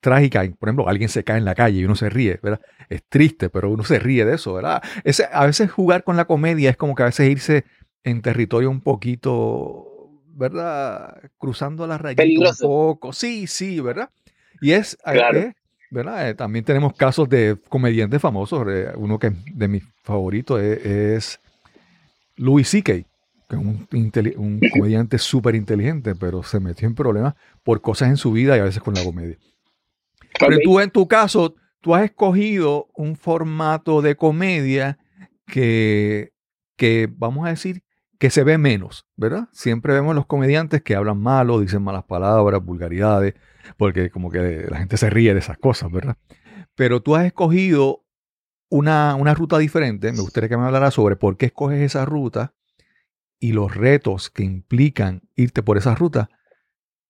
trágicas, 0.00 0.48
por 0.58 0.68
ejemplo, 0.68 0.88
alguien 0.88 1.08
se 1.08 1.24
cae 1.24 1.38
en 1.38 1.44
la 1.46 1.54
calle 1.54 1.80
y 1.80 1.84
uno 1.84 1.96
se 1.96 2.10
ríe, 2.10 2.38
¿verdad? 2.42 2.60
Es 2.90 3.02
triste, 3.08 3.48
pero 3.50 3.70
uno 3.70 3.84
se 3.84 3.98
ríe 3.98 4.24
de 4.26 4.34
eso, 4.34 4.54
¿verdad? 4.54 4.82
Ese- 5.04 5.28
a 5.32 5.46
veces 5.46 5.70
jugar 5.72 6.04
con 6.04 6.16
la 6.16 6.26
comedia 6.26 6.70
es 6.70 6.76
como 6.76 6.94
que 6.94 7.02
a 7.04 7.06
veces 7.06 7.30
irse 7.30 7.64
en 8.04 8.22
territorio 8.22 8.70
un 8.70 8.80
poquito, 8.80 10.10
¿verdad? 10.28 11.20
Cruzando 11.38 11.86
la 11.86 11.98
rayita 11.98 12.22
Peligroso. 12.22 12.66
un 12.66 12.70
poco. 12.72 13.12
Sí, 13.12 13.46
sí, 13.46 13.80
¿verdad? 13.80 14.10
Y 14.60 14.72
es, 14.72 14.94
eh, 15.06 15.12
Claro. 15.14 15.38
eh, 15.38 15.54
¿verdad? 15.90 16.28
Eh, 16.28 16.34
también 16.34 16.64
tenemos 16.64 16.92
casos 16.94 17.28
de 17.28 17.56
comediantes 17.68 18.20
famosos. 18.20 18.66
eh, 18.68 18.92
uno 18.96 19.18
que 19.18 19.32
de 19.54 19.68
mis 19.68 19.82
favoritos 20.02 20.60
es, 20.60 20.84
es 20.86 21.40
Louis 22.36 22.68
C.K., 22.68 22.92
que 23.48 23.56
es 23.56 23.58
un, 23.58 23.86
un 24.36 24.60
comediante 24.70 25.18
súper 25.18 25.54
inteligente, 25.54 26.14
pero 26.14 26.42
se 26.42 26.60
metió 26.60 26.88
en 26.88 26.94
problemas 26.94 27.34
por 27.62 27.80
cosas 27.80 28.08
en 28.08 28.16
su 28.16 28.32
vida 28.32 28.56
y 28.56 28.60
a 28.60 28.64
veces 28.64 28.82
con 28.82 28.94
la 28.94 29.02
comedia. 29.04 29.36
Pero 30.38 30.58
tú, 30.64 30.80
en 30.80 30.90
tu 30.90 31.06
caso, 31.06 31.54
tú 31.80 31.94
has 31.94 32.04
escogido 32.04 32.88
un 32.94 33.16
formato 33.16 34.02
de 34.02 34.16
comedia 34.16 34.98
que, 35.46 36.32
que, 36.76 37.08
vamos 37.14 37.46
a 37.46 37.50
decir, 37.50 37.82
que 38.24 38.30
se 38.30 38.42
ve 38.42 38.56
menos, 38.56 39.06
¿verdad? 39.16 39.50
Siempre 39.52 39.92
vemos 39.92 40.14
los 40.14 40.24
comediantes 40.24 40.80
que 40.80 40.96
hablan 40.96 41.20
malo, 41.20 41.60
dicen 41.60 41.82
malas 41.82 42.04
palabras, 42.04 42.64
vulgaridades, 42.64 43.34
porque 43.76 44.08
como 44.08 44.30
que 44.30 44.64
la 44.66 44.78
gente 44.78 44.96
se 44.96 45.10
ríe 45.10 45.34
de 45.34 45.40
esas 45.40 45.58
cosas, 45.58 45.92
¿verdad? 45.92 46.16
Pero 46.74 47.02
tú 47.02 47.16
has 47.16 47.26
escogido 47.26 48.06
una, 48.70 49.14
una 49.14 49.34
ruta 49.34 49.58
diferente. 49.58 50.10
Me 50.10 50.22
gustaría 50.22 50.48
que 50.48 50.56
me 50.56 50.64
hablaras 50.64 50.94
sobre 50.94 51.16
por 51.16 51.36
qué 51.36 51.44
escoges 51.44 51.82
esa 51.82 52.06
ruta 52.06 52.54
y 53.38 53.52
los 53.52 53.76
retos 53.76 54.30
que 54.30 54.42
implican 54.42 55.28
irte 55.34 55.62
por 55.62 55.76
esa 55.76 55.94
ruta 55.94 56.30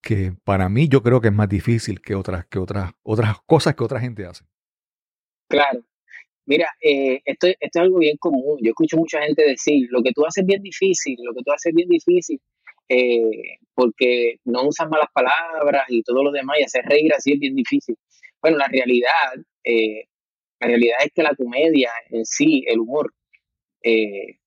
que 0.00 0.35
para 0.42 0.68
mí 0.68 0.88
yo 0.88 1.05
creo 1.05 1.20
que 1.20 1.29
es 1.29 1.35
más 1.35 1.48
difícil 1.48 2.00
que 2.00 2.16
otras, 2.16 2.44
que 2.46 2.59
otras, 2.59 2.90
otras 3.05 3.37
cosas 3.46 3.77
que 3.77 3.85
otra 3.85 4.00
gente 4.00 4.27
hace. 4.27 4.44
Claro. 5.48 5.85
Mira, 6.46 6.68
eh, 6.80 7.20
esto, 7.24 7.46
esto 7.46 7.59
es 7.61 7.76
algo 7.76 7.98
bien 7.98 8.16
común. 8.18 8.59
Yo 8.62 8.70
escucho 8.70 8.96
mucha 8.98 9.22
gente 9.22 9.42
decir, 9.46 9.87
lo 9.90 10.02
que 10.02 10.12
tú 10.12 10.26
haces 10.26 10.42
es 10.42 10.46
bien 10.46 10.62
difícil, 10.62 11.16
lo 11.22 11.33
que 11.35 11.42
tú 11.42 11.52
haces 11.52 11.70
es 11.70 11.74
bien 11.74 11.88
difícil, 11.88 12.40
eh, 12.88 13.59
porque 13.74 14.37
no 14.44 14.66
usas 14.68 14.88
malas 14.90 15.09
palabras 15.12 15.85
y 15.88 16.02
todo 16.02 16.22
lo 16.22 16.30
demás, 16.33 16.59
y 16.61 16.64
hacer 16.64 16.85
reír 16.85 17.12
así 17.14 17.33
es 17.33 17.38
bien 17.40 17.54
difícil. 17.54 17.96
Bueno, 18.42 18.59
la 18.59 18.68
realidad, 18.68 19.35
eh, 19.64 20.04
la 20.61 20.68
realidad 20.68 20.98
es 21.04 21.12
que 21.14 21.22
la 21.22 21.35
comedia 21.35 21.90
en 22.11 22.26
sí, 22.26 22.64
el 22.66 22.80
humor, 22.80 23.14
eh, 23.83 24.38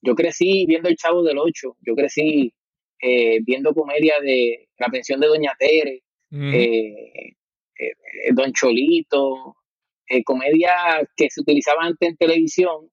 yo 0.00 0.14
crecí 0.14 0.64
viendo 0.66 0.88
El 0.88 0.96
Chavo 0.96 1.22
del 1.22 1.38
Ocho, 1.38 1.76
yo 1.82 1.94
crecí 1.94 2.52
eh, 3.00 3.40
viendo 3.42 3.74
comedia 3.74 4.20
de 4.20 4.68
La 4.78 4.88
pensión 4.88 5.20
de 5.20 5.26
Doña 5.28 5.52
Tere, 5.58 6.02
eh, 6.30 7.34
Don 8.32 8.52
Cholito, 8.52 9.56
eh, 10.08 10.22
comedia 10.24 10.74
que 11.16 11.30
se 11.30 11.40
utilizaba 11.40 11.84
antes 11.84 12.08
en 12.10 12.16
televisión, 12.16 12.88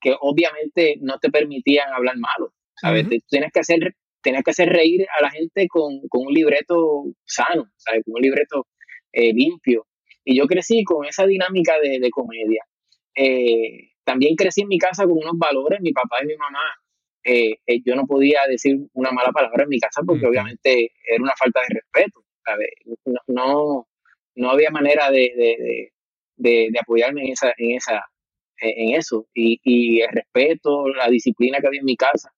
que 0.00 0.14
obviamente 0.20 0.96
no 1.00 1.18
te 1.18 1.30
permitían 1.30 1.92
hablar 1.92 2.16
malo, 2.18 2.52
¿sabes? 2.76 3.06
Tienes 3.28 3.52
que 3.52 3.60
hacer, 3.60 3.94
tienes 4.22 4.42
que 4.44 4.50
hacer 4.50 4.68
reír 4.68 5.06
a 5.18 5.22
la 5.22 5.30
gente 5.30 5.66
con, 5.68 6.00
con 6.08 6.26
un 6.26 6.32
libreto 6.34 7.04
sano, 7.24 7.66
¿sabes? 7.76 8.02
Con 8.04 8.14
un 8.16 8.22
libreto 8.22 8.66
eh, 9.12 9.32
limpio. 9.32 9.86
Y 10.24 10.36
yo 10.38 10.46
crecí 10.46 10.84
con 10.84 11.04
esa 11.06 11.26
dinámica 11.26 11.74
de, 11.80 11.98
de 12.00 12.10
comedia. 12.10 12.64
Eh, 13.14 13.90
también 14.04 14.34
crecí 14.36 14.62
en 14.62 14.68
mi 14.68 14.78
casa 14.78 15.04
con 15.04 15.12
unos 15.12 15.36
valores, 15.38 15.80
mi 15.80 15.92
papá 15.92 16.16
y 16.22 16.26
mi 16.26 16.36
mamá. 16.36 16.60
eh, 17.24 17.56
yo 17.84 17.94
no 17.94 18.06
podía 18.06 18.40
decir 18.48 18.76
una 18.94 19.12
mala 19.12 19.30
palabra 19.32 19.62
en 19.64 19.68
mi 19.68 19.78
casa 19.78 20.02
porque 20.06 20.26
obviamente 20.26 20.92
era 21.06 21.22
una 21.22 21.34
falta 21.38 21.60
de 21.60 21.74
respeto, 21.80 22.24
¿sabes? 22.44 22.68
No, 23.04 23.20
no, 23.28 23.88
no 24.34 24.50
había 24.50 24.70
manera 24.70 25.10
de, 25.10 25.32
de, 25.36 25.91
de, 26.36 26.68
de- 26.72 26.78
apoyarme 26.80 27.22
en 27.24 27.32
esa, 27.32 27.52
en 27.56 27.72
esa, 27.76 28.04
en 28.58 28.94
eso. 28.96 29.26
Y, 29.34 29.60
y 29.64 30.00
el 30.02 30.08
respeto, 30.10 30.88
la 30.88 31.08
disciplina 31.08 31.58
que 31.60 31.66
había 31.68 31.80
en 31.80 31.86
mi 31.86 31.96
casa. 31.96 32.32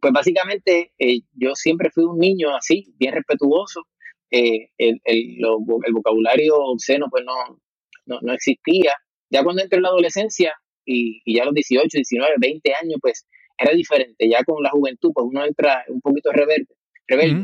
Pues 0.00 0.12
básicamente 0.12 0.92
eh, 0.98 1.20
yo 1.34 1.54
siempre 1.54 1.90
fui 1.90 2.04
un 2.04 2.18
niño 2.18 2.54
así, 2.56 2.94
bien 2.98 3.14
respetuoso. 3.14 3.82
Eh, 4.30 4.70
el, 4.78 5.00
el, 5.04 5.36
lo- 5.38 5.58
el 5.84 5.92
vocabulario 5.92 6.56
obsceno 6.56 7.06
pues 7.10 7.24
no, 7.24 7.60
no, 8.06 8.18
no 8.22 8.32
existía. 8.32 8.92
Ya 9.30 9.42
cuando 9.44 9.62
entré 9.62 9.76
en 9.78 9.82
la 9.82 9.88
adolescencia 9.90 10.54
y, 10.84 11.20
y 11.24 11.36
ya 11.36 11.42
a 11.42 11.46
los 11.46 11.54
18, 11.54 11.88
19, 11.92 12.34
20 12.40 12.72
años, 12.74 12.96
pues 13.00 13.26
era 13.58 13.72
diferente. 13.72 14.28
Ya 14.28 14.42
con 14.44 14.62
la 14.62 14.70
juventud, 14.70 15.10
pues 15.14 15.26
uno 15.28 15.44
entra 15.44 15.84
un 15.88 16.00
poquito 16.00 16.32
rebelde, 16.32 16.74
rebelde. 17.06 17.34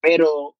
Pero, 0.00 0.56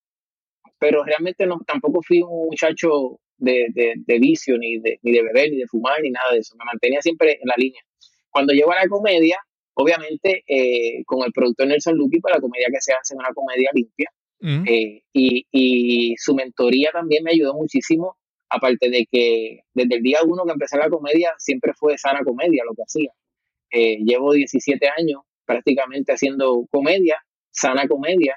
pero 0.79 1.05
realmente 1.05 1.47
no, 1.47 1.61
tampoco 1.67 2.01
fui 2.03 2.23
un 2.23 2.47
muchacho 2.49 3.21
de, 3.39 3.95
de, 3.97 4.19
vicio, 4.19 4.57
ni 4.59 4.79
de, 4.79 4.99
ni 5.03 5.13
de 5.13 5.23
beber, 5.23 5.51
ni 5.51 5.59
de 5.59 5.67
fumar, 5.67 6.01
ni 6.03 6.11
nada 6.11 6.33
de 6.33 6.39
eso. 6.39 6.57
Me 6.57 6.65
mantenía 6.65 7.01
siempre 7.03 7.33
en 7.33 7.47
la 7.49 7.55
línea. 7.57 7.83
Cuando 8.31 8.53
llego 8.53 8.73
a 8.73 8.77
la 8.77 8.89
comedia, 8.89 9.39
obviamente 9.75 10.45
eh, 10.47 11.03
con 11.05 11.25
el 11.25 11.33
productor 11.33 11.67
Nelson 11.67 11.97
Lupi, 11.97 12.21
para 12.21 12.37
la 12.37 12.41
comedia 12.41 12.67
que 12.73 12.81
se 12.81 12.93
hace 12.93 13.15
es 13.15 13.19
una 13.19 13.33
comedia 13.33 13.71
limpia. 13.73 14.11
Mm. 14.41 14.65
Eh, 14.67 15.03
y, 15.13 15.47
y, 15.51 16.17
su 16.17 16.35
mentoría 16.35 16.91
también 16.93 17.25
me 17.25 17.31
ayudó 17.31 17.55
muchísimo, 17.55 18.17
aparte 18.49 18.91
de 18.91 19.07
que 19.11 19.61
desde 19.73 19.97
el 19.97 20.03
día 20.03 20.19
uno 20.27 20.45
que 20.45 20.53
empecé 20.53 20.77
la 20.77 20.91
comedia, 20.91 21.33
siempre 21.39 21.73
fue 21.75 21.97
sana 21.99 22.21
comedia 22.25 22.65
lo 22.65 22.75
que 22.75 22.83
hacía. 22.83 23.11
Eh, 23.71 23.99
llevo 24.05 24.33
17 24.33 24.87
años 24.99 25.23
prácticamente 25.45 26.13
haciendo 26.13 26.67
comedia, 26.71 27.17
sana 27.51 27.89
comedia, 27.89 28.37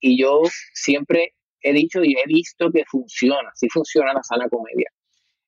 y 0.00 0.20
yo 0.20 0.42
siempre 0.74 1.34
he 1.62 1.72
dicho 1.72 2.02
y 2.02 2.14
he 2.18 2.26
visto 2.26 2.70
que 2.70 2.84
funciona, 2.84 3.50
sí 3.54 3.68
funciona 3.68 4.12
la 4.12 4.22
sana 4.22 4.48
comedia. 4.48 4.90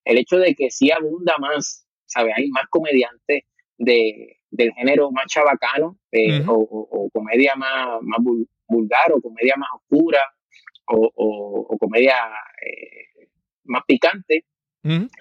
El 0.04 0.18
hecho 0.18 0.36
de 0.38 0.54
que 0.54 0.70
sí 0.70 0.90
abunda 0.90 1.34
más, 1.38 1.86
¿sabes? 2.06 2.34
Hay 2.36 2.48
más 2.48 2.64
comediantes 2.70 3.44
de, 3.78 4.40
del 4.50 4.72
género 4.72 5.10
más 5.10 5.26
chabacano 5.26 5.98
eh, 6.12 6.42
o, 6.46 7.08
comedia 7.12 7.54
más, 7.56 8.00
más 8.02 8.18
vulgar 8.66 9.12
o 9.12 9.20
comedia 9.20 9.54
más 9.56 9.68
oscura 9.74 10.20
o, 10.86 11.76
comedia 11.78 12.16
eh, 12.66 13.28
más 13.64 13.82
picante, 13.86 14.44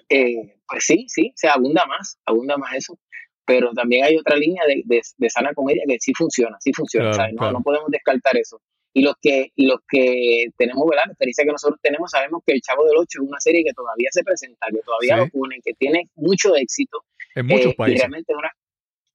eh, 0.08 0.56
pues 0.66 0.84
sí, 0.84 1.06
sí, 1.08 1.32
se 1.36 1.48
abunda 1.48 1.86
más, 1.86 2.18
abunda 2.26 2.56
más 2.56 2.74
eso. 2.74 2.98
Pero 3.44 3.72
también 3.72 4.04
hay 4.04 4.16
otra 4.16 4.36
línea 4.36 4.62
de, 4.66 4.82
de, 5.16 5.30
sana 5.30 5.52
comedia 5.54 5.82
que 5.86 5.98
sí 5.98 6.12
funciona, 6.16 6.56
sí 6.60 6.72
funciona, 6.72 7.10
No, 7.32 7.52
no 7.52 7.62
podemos 7.62 7.88
descartar 7.90 8.36
eso. 8.36 8.60
Y 8.92 9.02
los 9.02 9.14
que, 9.20 9.52
y 9.54 9.66
los 9.66 9.78
que 9.88 10.46
tenemos, 10.56 10.84
¿verdad? 10.88 11.04
La 11.06 11.12
experiencia 11.12 11.44
que 11.44 11.52
nosotros 11.52 11.78
tenemos, 11.82 12.10
sabemos 12.10 12.42
que 12.44 12.52
El 12.54 12.60
Chavo 12.60 12.84
del 12.84 12.96
Ocho 12.96 13.22
es 13.22 13.28
una 13.28 13.40
serie 13.40 13.62
que 13.64 13.72
todavía 13.72 14.08
se 14.10 14.24
presenta, 14.24 14.66
que 14.70 14.80
todavía 14.84 15.16
lo 15.16 15.28
ponen, 15.28 15.60
que 15.64 15.74
tiene 15.74 16.10
mucho 16.16 16.56
éxito. 16.56 17.04
En 17.34 17.46
muchos 17.46 17.74
países. 17.76 18.00
realmente 18.00 18.34
una, 18.34 18.50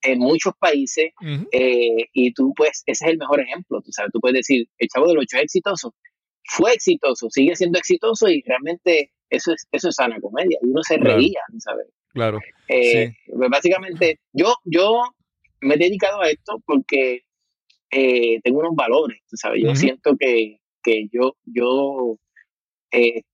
en 0.05 0.19
muchos 0.19 0.53
países 0.57 1.11
eh, 1.51 2.09
y 2.13 2.33
tú 2.33 2.53
pues 2.55 2.83
ese 2.85 3.05
es 3.05 3.11
el 3.11 3.17
mejor 3.17 3.41
ejemplo, 3.41 3.81
tú 3.81 3.91
sabes, 3.91 4.11
tú 4.13 4.19
puedes 4.19 4.35
decir, 4.35 4.67
el 4.77 4.88
Chavo 4.88 5.07
del 5.07 5.17
Ocho 5.17 5.38
es 5.38 5.43
exitoso, 5.43 5.93
fue 6.43 6.73
exitoso, 6.73 7.29
sigue 7.29 7.55
siendo 7.55 7.79
exitoso 7.79 8.29
y 8.29 8.41
realmente 8.43 9.11
eso 9.29 9.51
es, 9.53 9.67
eso 9.71 9.89
es 9.89 9.95
sana 9.95 10.19
comedia 10.21 10.57
y 10.61 10.67
uno 10.67 10.81
se 10.83 10.97
reía, 10.97 11.41
¿sabes? 11.57 11.88
Claro. 12.13 12.39
Eh, 12.69 13.13
pues, 13.35 13.49
básicamente 13.49 14.19
yo, 14.31 14.53
yo 14.63 15.01
me 15.61 15.75
he 15.75 15.77
dedicado 15.77 16.21
a 16.21 16.29
esto 16.29 16.61
porque 16.65 17.24
eh, 17.95 18.41
tengo 18.43 18.60
unos 18.60 18.75
valores, 18.75 19.21
sabes, 19.34 19.62
yo 19.63 19.75
siento 19.75 20.15
que, 20.17 20.60
que 20.84 21.08
yo, 21.12 21.38
yo 21.45 22.17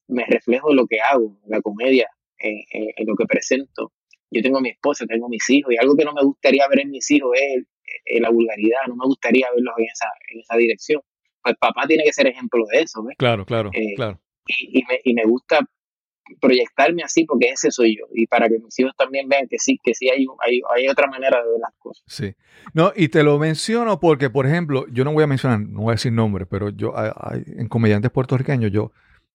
me 0.07 0.25
reflejo 0.25 0.71
en 0.71 0.77
lo 0.77 0.87
que 0.87 0.99
hago, 0.99 1.37
en 1.43 1.49
la 1.49 1.61
comedia, 1.61 2.07
en 2.37 3.05
lo 3.05 3.15
que 3.15 3.25
presento 3.25 3.91
yo 4.31 4.41
tengo 4.41 4.61
mi 4.61 4.69
esposa, 4.69 5.05
tengo 5.05 5.27
mis 5.27 5.47
hijos, 5.49 5.73
y 5.73 5.77
algo 5.77 5.95
que 5.95 6.05
no 6.05 6.13
me 6.13 6.23
gustaría 6.23 6.67
ver 6.69 6.81
en 6.81 6.89
mis 6.89 7.09
hijos 7.11 7.31
es, 7.35 7.65
la 8.21 8.29
vulgaridad, 8.29 8.87
no 8.87 8.95
me 8.95 9.05
gustaría 9.05 9.47
verlos 9.53 9.73
en 9.77 9.85
esa, 9.85 10.07
en 10.31 10.39
esa 10.39 10.55
dirección. 10.55 11.01
Pues 11.43 11.55
papá 11.59 11.85
tiene 11.87 12.03
que 12.05 12.13
ser 12.13 12.27
ejemplo 12.27 12.63
de 12.71 12.81
eso, 12.81 13.03
¿ves? 13.03 13.17
Claro, 13.17 13.45
claro, 13.45 13.69
eh, 13.73 13.93
claro. 13.95 14.21
Y, 14.47 14.79
y, 14.79 14.83
me, 14.85 14.99
y 15.03 15.13
me 15.13 15.25
gusta 15.25 15.59
proyectarme 16.39 17.03
así 17.03 17.25
porque 17.25 17.49
ese 17.49 17.71
soy 17.71 17.97
yo 17.97 18.05
y 18.13 18.27
para 18.27 18.47
que 18.47 18.59
mis 18.59 18.77
hijos 18.79 18.93
también 18.97 19.27
vean 19.27 19.47
que 19.47 19.57
sí, 19.59 19.79
que 19.83 19.93
sí 19.93 20.09
hay, 20.09 20.25
hay, 20.45 20.61
hay, 20.75 20.87
otra 20.87 21.07
manera 21.07 21.41
de 21.43 21.49
ver 21.49 21.59
las 21.59 21.73
cosas. 21.79 22.03
Sí. 22.07 22.33
No, 22.73 22.93
y 22.95 23.09
te 23.09 23.23
lo 23.23 23.37
menciono 23.39 23.99
porque, 23.99 24.29
por 24.29 24.45
ejemplo, 24.45 24.85
yo 24.91 25.03
no 25.03 25.13
voy 25.13 25.23
a 25.23 25.27
mencionar, 25.27 25.59
no 25.59 25.81
voy 25.81 25.91
a 25.91 25.95
decir 25.95 26.11
nombres, 26.11 26.47
pero 26.49 26.69
yo 26.69 26.93
hay, 26.97 27.43
en 27.45 27.67
comediantes 27.67 28.11
puertorriqueños 28.11 28.71
yo 28.71 28.91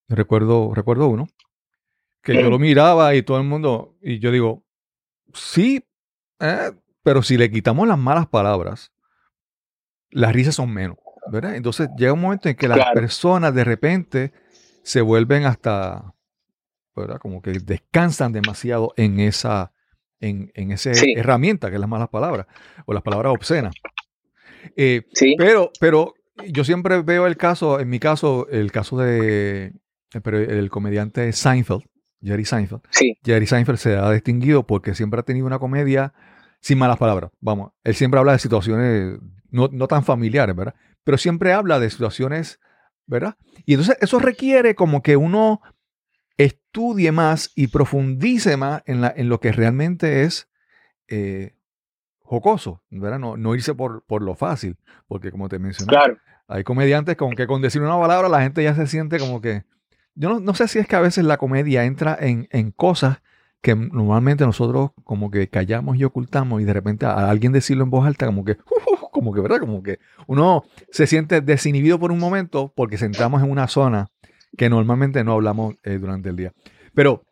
recuerdo, 0.09 0.73
recuerdo 0.75 1.09
uno 1.09 1.27
que 2.23 2.35
yo 2.35 2.51
lo 2.51 2.59
miraba 2.59 3.15
y 3.15 3.23
todo 3.23 3.39
el 3.39 3.45
mundo, 3.45 3.95
y 4.03 4.19
yo 4.19 4.33
digo, 4.33 4.65
sí, 5.33 5.85
eh, 6.41 6.73
pero 7.05 7.23
si 7.23 7.37
le 7.37 7.51
quitamos 7.53 7.87
las 7.87 7.99
malas 7.99 8.27
palabras, 8.27 8.93
las 10.11 10.33
risas 10.33 10.57
son 10.57 10.73
menos, 10.73 10.97
¿verdad? 11.31 11.55
Entonces 11.55 11.89
llega 11.97 12.13
un 12.13 12.21
momento 12.21 12.49
en 12.49 12.57
que 12.57 12.67
las 12.67 12.91
personas 12.93 13.55
de 13.55 13.63
repente 13.63 14.33
se 14.83 15.03
vuelven 15.03 15.45
hasta, 15.45 16.16
¿verdad? 16.97 17.19
Como 17.19 17.43
que 17.43 17.53
descansan 17.53 18.33
demasiado 18.33 18.93
en 18.97 19.21
esa, 19.21 19.73
en, 20.21 20.51
en 20.55 20.73
esa 20.73 20.91
herramienta 21.17 21.69
que 21.69 21.77
es 21.77 21.81
las 21.81 21.89
malas 21.89 22.09
palabras 22.09 22.47
o 22.87 22.93
las 22.93 23.03
palabras 23.03 23.33
obscenas. 23.33 23.75
Eh, 24.77 25.03
pero, 25.39 25.71
pero 25.81 26.15
yo 26.49 26.65
siempre 26.65 27.03
veo 27.03 27.27
el 27.27 27.37
caso, 27.37 27.81
en 27.81 27.89
mi 27.89 27.99
caso, 27.99 28.49
el 28.49 28.73
caso 28.73 28.99
de 28.99 29.73
el 30.13 30.71
comediante 30.71 31.33
Seinfeld, 31.33 31.83
Jerry 32.23 32.45
Seinfeld. 32.45 32.83
Jerry 33.25 33.47
Seinfeld 33.47 33.79
se 33.79 33.97
ha 33.97 34.11
distinguido 34.11 34.67
porque 34.67 34.95
siempre 34.95 35.21
ha 35.21 35.23
tenido 35.23 35.47
una 35.47 35.59
comedia 35.59 36.15
sin 36.61 36.79
malas 36.79 36.99
palabras. 36.99 37.31
Vamos, 37.41 37.73
él 37.85 37.95
siempre 37.95 38.19
habla 38.19 38.33
de 38.33 38.39
situaciones 38.39 39.19
no, 39.51 39.69
tan 39.89 40.05
familiares, 40.05 40.55
¿verdad? 40.55 40.75
Pero 41.05 41.19
siempre 41.19 41.53
habla 41.53 41.79
de 41.79 41.91
situaciones, 41.91 42.61
¿verdad? 43.07 43.37
Y 43.65 43.75
entonces 43.75 43.97
eso 44.01 44.19
requiere 44.19 44.75
como 44.75 45.03
que 45.03 45.17
uno 45.17 45.61
estudie 46.39 47.13
más 47.13 47.53
y 47.55 47.69
profundice 47.69 48.57
más 48.57 48.83
en, 48.87 49.01
la, 49.01 49.13
en 49.17 49.29
lo 49.29 49.41
que 49.41 49.53
realmente 49.53 50.23
es 50.23 50.49
eh, 51.09 51.55
jocoso, 52.21 52.83
¿verdad? 52.91 53.19
No, 53.19 53.37
no 53.37 53.55
irse 53.55 53.75
por, 53.75 54.05
por, 54.05 54.23
lo 54.23 54.35
fácil, 54.35 54.77
porque 55.07 55.31
como 55.31 55.49
te 55.49 55.59
mencioné, 55.59 55.97
hay 56.49 56.65
comediantes 56.65 57.17
con 57.17 57.35
que 57.35 57.47
con 57.47 57.63
decir 57.63 57.83
una 57.83 57.99
palabra 57.99 58.29
la 58.29 58.43
gente 58.43 58.63
ya 58.63 58.75
se 58.75 58.87
siente 58.87 59.19
como 59.19 59.41
que 59.41 59.65
yo 60.17 60.41
no, 60.41 60.55
sé 60.55 60.67
si 60.67 60.79
es 60.79 60.89
que 60.89 60.97
a 60.97 61.01
veces 61.01 61.25
la 61.25 61.37
comedia 61.37 61.85
entra 61.85 62.17
en, 62.19 62.71
cosas 62.73 63.19
que 63.61 63.75
normalmente 63.75 64.47
nosotros 64.47 64.91
como 65.05 65.31
que 65.31 65.49
callamos 65.49 65.99
y 65.99 66.05
ocultamos 66.05 66.63
y 66.63 66.65
de 66.65 66.73
repente 66.73 67.05
a 67.05 67.29
alguien 67.29 67.53
decirlo 67.53 67.85
en 67.85 67.91
voz 67.91 68.07
alta 68.07 68.25
como 68.25 68.45
que, 68.45 68.57
como 69.13 69.35
que, 69.35 69.41
¿verdad? 69.43 69.61
Como 69.61 69.83
que 69.83 69.99
uno 70.27 70.65
se 70.91 71.07
siente 71.07 71.43
desinhibido 71.43 71.99
por 71.99 72.13
un 72.13 72.19
momento 72.19 72.73
porque 72.75 72.97
entramos 72.97 73.43
en 73.43 73.51
una 73.51 73.69
zona 73.69 74.09
que 74.57 74.69
normalmente 74.71 75.25
no 75.25 75.33
hablamos 75.33 75.77
eh, 75.83 75.99
durante 75.99 76.29
el 76.29 76.37
día. 76.37 76.53
Pero 76.95 77.23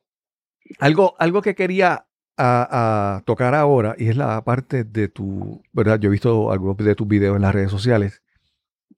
algo, 0.78 1.14
algo 1.18 1.42
que 1.42 1.54
quería 1.54 2.06
a, 2.36 3.22
tocar 3.24 3.54
ahora 3.54 3.94
y 3.98 4.08
es 4.08 4.16
la 4.16 4.42
parte 4.44 4.84
de 4.84 5.08
tu, 5.08 5.62
¿verdad? 5.72 5.98
Yo 6.00 6.08
he 6.08 6.12
visto 6.12 6.50
algunos 6.50 6.76
de 6.76 6.94
tus 6.94 7.06
videos 7.06 7.36
en 7.36 7.42
las 7.42 7.54
redes 7.54 7.70
sociales 7.70 8.22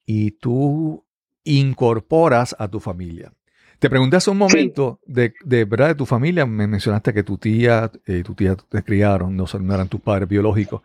y 0.04 0.32
tú 0.32 1.04
incorporas 1.44 2.56
a 2.58 2.68
tu 2.68 2.80
familia. 2.80 3.32
Te 3.78 3.90
pregunté 3.90 4.16
hace 4.16 4.30
un 4.30 4.38
momento 4.38 5.00
de, 5.04 5.34
verdad 5.66 5.88
de 5.88 5.94
tu 5.94 6.06
familia, 6.06 6.46
me 6.46 6.66
mencionaste 6.66 7.12
que 7.12 7.22
tu 7.22 7.36
tía, 7.36 7.90
eh, 8.06 8.22
tu 8.22 8.34
tía 8.34 8.56
te 8.56 8.82
criaron, 8.82 9.36
no, 9.36 9.44
eran 9.52 9.88
tus 9.88 10.00
padres 10.00 10.28
biológicos, 10.28 10.80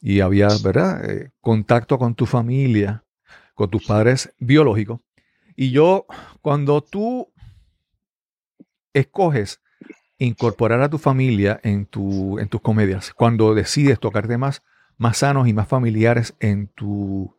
y 0.00 0.20
había, 0.20 0.48
¿verdad?, 0.64 1.04
eh, 1.08 1.30
contacto 1.40 1.98
con 1.98 2.14
tu 2.14 2.24
familia, 2.24 3.04
con 3.54 3.70
tus 3.70 3.84
padres 3.86 4.32
biológicos. 4.38 5.00
Y 5.56 5.70
yo, 5.70 6.06
cuando 6.40 6.82
tú 6.82 7.32
escoges 8.92 9.60
incorporar 10.18 10.82
a 10.82 10.90
tu 10.90 10.98
familia 10.98 11.60
en, 11.62 11.86
tu, 11.86 12.38
en 12.38 12.48
tus 12.48 12.60
comedias, 12.60 13.12
cuando 13.12 13.54
decides 13.54 13.98
tocar 13.98 14.28
temas 14.28 14.62
más 14.96 15.18
sanos 15.18 15.48
y 15.48 15.52
más 15.52 15.68
familiares 15.68 16.34
en 16.40 16.68
tu, 16.68 17.36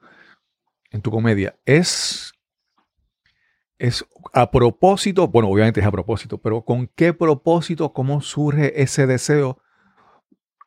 en 0.91 1.01
tu 1.01 1.11
comedia, 1.11 1.55
¿es 1.65 2.33
es 3.83 4.05
a 4.31 4.49
propósito, 4.49 5.27
bueno, 5.27 5.49
obviamente 5.49 5.81
es 5.81 5.85
a 5.85 5.91
propósito, 5.91 6.37
pero 6.37 6.63
¿con 6.63 6.87
qué 6.87 7.11
propósito, 7.11 7.91
cómo 7.91 8.21
surge 8.21 8.81
ese 8.81 9.07
deseo? 9.07 9.61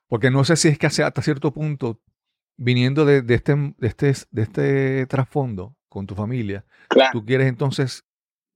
Porque 0.06 0.30
no 0.30 0.44
sé 0.44 0.56
si 0.56 0.68
es 0.68 0.78
que 0.78 0.86
hasta 0.86 1.22
cierto 1.22 1.54
punto, 1.54 2.02
viniendo 2.58 3.06
de, 3.06 3.24
este, 3.26 3.54
de, 3.54 3.86
este, 3.86 4.12
de 4.30 4.42
este 4.42 5.06
trasfondo 5.06 5.74
con 5.96 6.06
tu 6.06 6.14
familia, 6.14 6.62
tú 7.10 7.24
quieres 7.24 7.46
entonces 7.48 8.04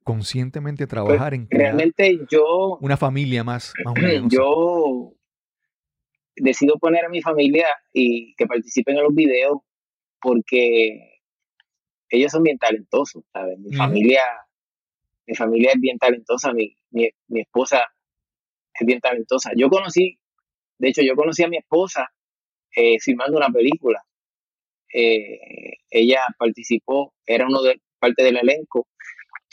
conscientemente 0.05 0.87
pues, 0.87 0.91
trabajar 0.91 1.33
en 1.33 1.47
crear 1.47 1.75
realmente 1.75 2.19
yo 2.31 2.77
una 2.83 2.99
familia 2.99 3.43
más, 3.45 3.73
más 3.83 3.95
yo 4.31 5.15
decido 6.37 6.75
poner 6.79 7.07
a 7.07 7.09
mi 7.09 7.23
familia 7.23 7.65
y 7.95 8.35
que 8.35 8.47
participen 8.47 8.99
en 8.99 9.05
los 9.05 9.15
videos 9.15 9.57
porque 10.21 11.23
ellos 12.11 12.31
son 12.31 12.43
bien 12.43 12.59
talentosos, 12.59 13.25
¿sabes? 13.33 13.59
Mi 13.59 13.75
familia 13.75 14.21
mi 15.27 15.35
familia 15.35 15.71
es 15.73 15.81
bien 15.81 15.97
talentosa, 15.97 16.53
mi, 16.53 16.77
mi, 16.91 17.09
esposa 17.41 17.87
es 18.75 18.87
bien 18.87 19.01
talentosa. 19.01 19.53
Yo 19.57 19.71
conocí, 19.71 20.19
de 20.79 20.89
hecho, 20.91 21.01
yo 21.01 21.15
conocí 21.15 21.43
a 21.43 21.49
mi 21.49 21.57
esposa 21.57 22.11
eh, 22.77 22.99
filmando 23.01 23.39
una 23.39 23.49
película. 23.49 24.03
Eh, 24.93 25.79
ella 25.91 26.21
participó, 26.39 27.15
era 27.27 27.47
uno 27.47 27.63
de 27.63 27.81
parte 27.99 28.23
del 28.23 28.39
elenco, 28.39 28.89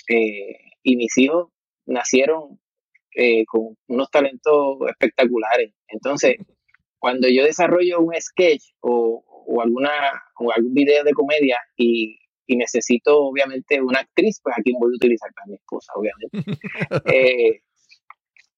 eh, 0.10 0.58
y 0.84 0.96
mis 0.96 1.18
hijos 1.18 1.50
nacieron 1.86 2.60
con 3.48 3.76
unos 3.88 4.12
talentos 4.12 4.78
espectaculares. 4.90 5.74
Entonces, 5.88 6.36
cuando 7.00 7.28
yo 7.28 7.44
desarrollo 7.44 8.00
un 8.00 8.14
sketch 8.14 8.64
o, 8.80 9.24
o, 9.28 9.62
alguna, 9.62 9.90
o 10.40 10.52
algún 10.52 10.76
video 10.76 11.04
de 11.04 11.14
comedia 11.14 11.58
y 11.76 12.20
y 12.48 12.56
necesito 12.56 13.20
obviamente 13.20 13.82
una 13.82 14.00
actriz, 14.00 14.40
pues 14.42 14.56
aquí 14.58 14.72
voy 14.80 14.94
a 14.94 14.96
utilizar 14.96 15.30
a 15.36 15.48
mi 15.48 15.56
esposa, 15.56 15.92
obviamente. 15.96 16.32
Eh, 17.14 17.62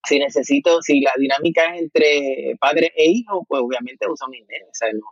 si 0.08 0.18
necesito, 0.18 0.82
si 0.82 1.02
la 1.02 1.12
dinámica 1.18 1.76
es 1.76 1.82
entre 1.82 2.56
padre 2.60 2.92
e 2.96 3.12
hijo, 3.12 3.46
pues 3.48 3.62
obviamente 3.62 4.08
uso 4.10 4.28
mis 4.30 4.48
nenes, 4.48 4.70
¿sabes? 4.72 4.96
No. 4.96 5.08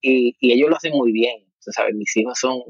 Y, 0.00 0.36
y 0.40 0.52
ellos 0.52 0.70
lo 0.70 0.76
hacen 0.76 0.92
muy 0.92 1.12
bien, 1.12 1.44
¿sabes? 1.58 1.94
Mis 1.94 2.16
hijos 2.16 2.38
son 2.38 2.62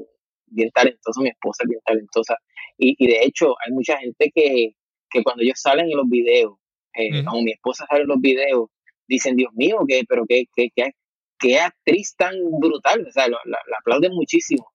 bien 0.47 0.69
talentosos, 0.71 1.21
mi 1.23 1.29
esposa 1.29 1.63
es 1.63 1.69
bien 1.69 1.81
talentosa. 1.85 2.35
Y, 2.77 2.95
y 2.97 3.07
de 3.07 3.23
hecho, 3.23 3.55
hay 3.65 3.71
mucha 3.73 3.97
gente 3.97 4.31
que, 4.33 4.75
que 5.09 5.23
cuando 5.23 5.43
ellos 5.43 5.59
salen 5.61 5.89
en 5.89 5.97
los 5.97 6.09
videos, 6.09 6.55
eh, 6.93 7.21
Ujú. 7.21 7.37
o 7.37 7.41
mi 7.41 7.51
esposa 7.51 7.85
sale 7.89 8.01
en 8.03 8.07
los 8.09 8.19
videos, 8.19 8.69
dicen, 9.07 9.35
Dios 9.35 9.53
mío, 9.53 9.79
que, 9.87 10.03
pero 10.07 10.25
qué, 10.27 10.45
qué, 10.55 10.69
qué, 10.75 10.91
qué 11.39 11.59
actriz 11.59 12.15
tan 12.17 12.35
brutal, 12.59 13.05
o 13.07 13.11
sea, 13.11 13.27
la 13.29 13.37
aplauden 13.79 14.13
muchísimo. 14.13 14.71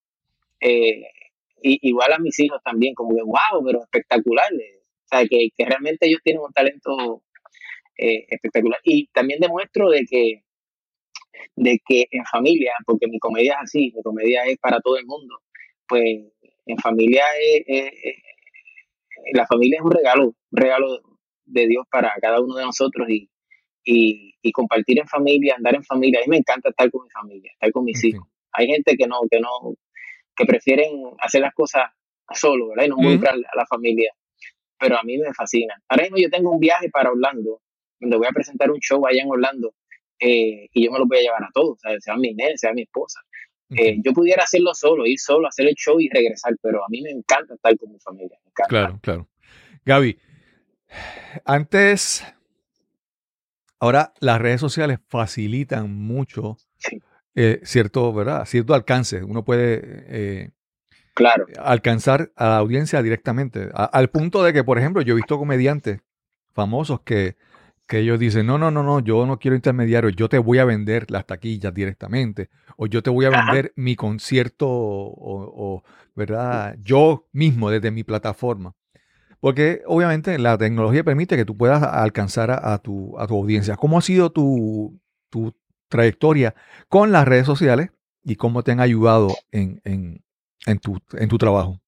Eh, 0.61 1.03
y, 1.63 1.89
igual 1.89 2.13
a 2.13 2.19
mis 2.19 2.39
hijos 2.39 2.61
también, 2.65 2.95
como 2.95 3.15
que, 3.15 3.23
wow, 3.23 3.65
pero 3.65 3.83
espectacular. 3.83 4.53
eh. 4.55 4.81
O 5.05 5.09
sea, 5.09 5.27
que, 5.27 5.49
que 5.57 5.65
realmente 5.65 6.07
ellos 6.09 6.21
tienen 6.25 6.43
un 6.43 6.53
talento 6.53 7.23
eh, 7.99 8.25
espectacular. 8.29 8.81
Y 8.85 9.09
también 9.09 9.41
demuestro 9.41 9.91
de 9.91 10.05
que, 10.09 10.43
de 11.57 11.81
que 11.87 12.07
en 12.11 12.25
familia, 12.27 12.73
porque 12.87 13.07
mi 13.09 13.19
comedia 13.19 13.55
es 13.55 13.59
así, 13.65 13.93
mi 13.95 14.03
comedia 14.03 14.45
es 14.45 14.59
para 14.59 14.81
todo 14.81 14.97
el 14.99 15.07
mundo, 15.07 15.41
pues 15.89 16.03
en 16.67 16.79
familia 16.79 17.25
es, 17.41 17.63
es- 17.67 17.93
es- 18.03 18.23
la 19.33 19.47
familia 19.47 19.79
es 19.79 19.85
un 19.85 19.91
regalo, 19.93 20.25
un 20.27 20.35
regalo 20.53 21.01
de 21.45 21.67
Dios 21.67 21.87
para 21.91 22.13
cada 22.21 22.41
uno 22.41 22.57
de 22.57 22.65
nosotros 22.65 23.09
y, 23.09 23.29
y, 23.85 24.35
y 24.43 24.53
compartir 24.53 24.99
en 24.99 25.07
familia, 25.09 25.55
andar 25.57 25.75
en 25.75 25.85
familia. 25.85 26.21
A 26.21 26.23
mí 26.23 26.29
me 26.31 26.37
encanta 26.39 26.69
estar 26.71 26.91
con 26.91 27.05
mi 27.05 27.11
familia, 27.11 27.51
estar 27.53 27.71
con 27.73 27.85
mis 27.85 28.03
hijos. 28.05 28.27
Hay 28.53 28.67
gente 28.67 28.97
que 28.97 29.07
no, 29.07 29.21
que 29.31 29.41
no, 29.41 29.49
que 30.37 30.45
prefieren 30.45 30.91
hacer 31.21 31.41
las 31.43 31.55
cosas 31.55 31.91
solo, 32.35 32.69
¿verdad? 32.69 32.85
Y 32.85 32.89
no 32.89 32.97
involucrar 32.99 33.35
a 33.35 33.57
la 33.57 33.67
familia. 33.67 34.13
Pero 34.79 34.99
a 34.99 35.03
mí 35.03 35.17
me 35.19 35.33
fascina. 35.35 35.75
Ahora 35.89 36.03
mismo 36.05 36.19
yo 36.19 36.29
tengo 36.31 36.51
un 36.51 36.61
viaje 36.61 36.91
para 36.91 37.11
Orlando, 37.11 37.63
donde 38.01 38.17
voy 38.17 38.27
a 38.27 38.33
presentar 38.33 38.71
un 38.71 38.79
show 38.81 39.07
allá 39.07 39.23
en 39.23 39.31
Orlando, 39.31 39.75
eh, 40.19 40.69
y 40.73 40.85
yo 40.85 40.93
me 40.93 40.99
lo 40.99 41.07
voy 41.07 41.19
a 41.19 41.23
llevar 41.23 41.45
a 41.45 41.51
todos, 41.53 41.79
¿sabes? 41.81 42.03
sea 42.05 42.17
mi 42.17 42.33
nene, 42.35 42.57
sea 42.57 42.73
mi 42.73 42.83
esposa. 42.83 43.21
Eh, 43.71 43.99
yo 44.05 44.13
pudiera 44.13 44.45
hacerlo 44.45 44.75
solo, 44.75 45.07
ir 45.07 45.19
solo, 45.19 45.49
hacer 45.49 45.67
el 45.67 45.75
show 45.75 46.01
y 46.01 46.09
regresar, 46.09 46.55
pero 46.63 46.85
a 46.85 46.89
mí 46.89 47.03
me 47.03 47.11
encanta 47.11 47.55
estar 47.55 47.77
con 47.77 47.91
mi 47.93 47.99
familia. 47.99 48.39
me 48.45 48.51
encanta. 48.51 48.69
Claro, 48.69 48.99
claro. 49.03 49.29
Gaby, 49.85 50.19
antes, 51.45 52.25
ahora 53.79 54.13
las 54.21 54.41
redes 54.41 54.61
sociales 54.61 54.99
facilitan 55.09 55.93
mucho 55.95 56.57
Sí. 56.79 57.01
eh, 57.35 57.61
cierto, 57.65 58.13
¿verdad? 58.13 58.45
Cierto 58.47 58.73
alcance. 58.75 59.23
Uno 59.23 59.45
puede 59.45 60.53
Claro, 61.15 61.47
alcanzar 61.59 62.31
a 62.37 62.49
la 62.51 62.57
audiencia 62.59 63.03
directamente. 63.03 63.69
A- 63.75 63.85
al 63.87 64.11
punto 64.11 64.43
de 64.43 64.53
que, 64.53 64.63
por 64.65 64.79
ejemplo, 64.79 65.03
yo 65.03 65.15
he 65.15 65.17
visto 65.17 65.39
comediantes 65.39 66.01
famosos 66.53 67.01
que, 67.01 67.37
que 67.87 67.99
ellos 68.01 68.19
dicen, 68.19 68.47
no, 68.47 68.59
no, 68.59 68.71
no, 68.71 68.83
no, 68.83 69.01
yo 69.01 69.27
no 69.27 69.39
quiero 69.39 69.55
intermediarios, 69.55 70.15
yo 70.17 70.29
te 70.29 70.39
voy 70.39 70.59
a 70.59 70.65
vender 70.65 71.11
las 71.11 71.27
taquillas 71.27 71.73
directamente, 71.73 72.49
o 72.77 72.87
yo 72.87 73.03
te 73.03 73.11
voy 73.11 73.27
a 73.27 73.29
Ajá. 73.29 73.43
vender 73.43 73.73
mi 73.77 73.95
concierto, 73.95 74.69
o, 74.69 75.15
o, 75.17 75.85
¿verdad? 76.15 76.77
Yo 76.83 77.27
mismo 77.33 77.71
desde 77.71 77.91
mi 77.91 78.03
plataforma. 78.03 78.75
Porque 79.41 79.83
obviamente 79.87 80.39
la 80.39 80.59
tecnología 80.59 81.05
permite 81.05 81.37
que 81.37 81.45
tú 81.45 81.57
puedas 81.57 81.83
alcanzar 81.83 82.51
a, 82.51 82.75
a 82.75 82.79
tu, 82.79 83.17
a 83.19 83.27
tu 83.27 83.37
audiencia. 83.37 83.77
¿Cómo 83.77 83.99
ha 83.99 84.03
sido 84.03 84.31
tu, 84.31 84.99
tu 85.31 85.55
trayectoria 85.89 86.55
con 86.89 87.13
las 87.13 87.29
redes 87.29 87.47
sociales 87.47 87.91
y 88.25 88.37
cómo 88.37 88.63
te 88.63 88.73
han 88.73 88.81
ayudado 88.81 89.29
en, 89.53 89.81
en, 89.85 90.25
en, 90.67 90.79
tu, 90.79 90.99
en 91.13 91.29
tu 91.29 91.39
trabajo? 91.39 91.81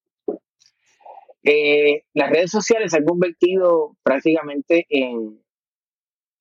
Eh, 1.43 2.05
las 2.13 2.31
redes 2.31 2.51
sociales 2.51 2.91
se 2.93 2.99
han 2.99 3.05
convertido 3.05 3.97
prácticamente 4.03 4.87
en, 4.91 5.41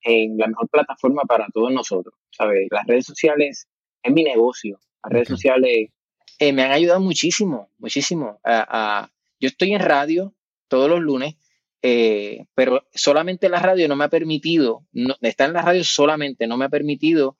en 0.02 0.36
la 0.38 0.46
mejor 0.46 0.68
plataforma 0.68 1.22
para 1.22 1.46
todos 1.52 1.72
nosotros. 1.72 2.14
¿sabes? 2.30 2.68
Las 2.70 2.86
redes 2.86 3.06
sociales 3.06 3.68
es 4.02 4.12
mi 4.12 4.22
negocio. 4.24 4.78
Las 5.02 5.12
redes 5.12 5.28
sociales 5.28 5.90
eh, 6.38 6.52
me 6.52 6.62
han 6.62 6.72
ayudado 6.72 7.00
muchísimo, 7.00 7.70
muchísimo. 7.78 8.40
A- 8.44 8.66
a- 9.02 9.12
yo 9.40 9.48
estoy 9.48 9.72
en 9.72 9.80
radio 9.80 10.34
todos 10.68 10.88
los 10.90 11.00
lunes, 11.00 11.36
eh, 11.82 12.46
pero 12.54 12.86
solamente 12.92 13.48
la 13.48 13.60
radio 13.60 13.86
no 13.88 13.94
me 13.96 14.04
ha 14.04 14.08
permitido, 14.08 14.84
no, 14.92 15.14
estar 15.22 15.48
en 15.48 15.54
la 15.54 15.62
radio 15.62 15.84
solamente 15.84 16.46
no 16.48 16.56
me 16.56 16.64
ha 16.64 16.68
permitido 16.68 17.38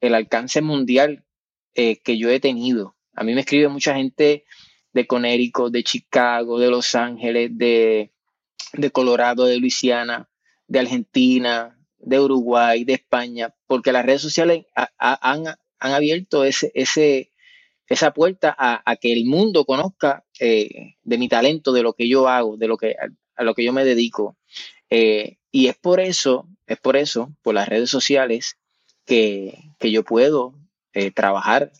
el 0.00 0.14
alcance 0.14 0.62
mundial 0.62 1.24
eh, 1.74 1.98
que 1.98 2.16
yo 2.16 2.30
he 2.30 2.40
tenido. 2.40 2.96
A 3.14 3.24
mí 3.24 3.34
me 3.34 3.40
escribe 3.40 3.68
mucha 3.68 3.94
gente 3.94 4.44
de 4.92 5.06
Connecticut, 5.06 5.72
de 5.72 5.82
Chicago, 5.84 6.58
de 6.58 6.70
Los 6.70 6.94
Ángeles, 6.94 7.50
de, 7.56 8.12
de 8.72 8.90
Colorado, 8.90 9.44
de 9.44 9.58
Luisiana, 9.58 10.28
de 10.68 10.78
Argentina, 10.80 11.76
de 12.00 12.20
Uruguay, 12.20 12.84
de 12.84 12.94
España, 12.94 13.54
porque 13.66 13.92
las 13.92 14.04
redes 14.06 14.22
sociales 14.22 14.66
ha- 14.76 14.90
ha- 14.98 15.32
han, 15.32 15.44
han 15.46 15.92
abierto 15.92 16.44
ese, 16.44 16.70
ese, 16.74 17.32
esa 17.88 18.12
puerta 18.12 18.54
a, 18.58 18.82
a 18.90 18.96
que 18.96 19.12
el 19.12 19.24
mundo 19.26 19.64
conozca 19.64 20.24
eh, 20.38 20.94
de 21.02 21.18
mi 21.18 21.28
talento, 21.28 21.72
de 21.72 21.82
lo 21.82 21.94
que 21.94 22.08
yo 22.08 22.28
hago, 22.28 22.56
de 22.56 22.68
lo 22.68 22.76
que, 22.76 22.96
a, 23.36 23.44
lo 23.44 23.54
que 23.54 23.64
yo 23.64 23.72
me 23.72 23.84
dedico. 23.84 24.36
Eh, 24.90 25.38
y 25.50 25.68
es 25.68 25.76
por 25.76 26.00
eso, 26.00 26.48
es 26.66 26.78
por 26.78 26.96
eso, 26.96 27.32
por 27.42 27.54
las 27.54 27.68
redes 27.68 27.90
sociales, 27.90 28.56
que, 29.06 29.58
que 29.78 29.90
yo 29.90 30.04
puedo 30.04 30.54
eh, 30.92 31.10
trabajar 31.10 31.72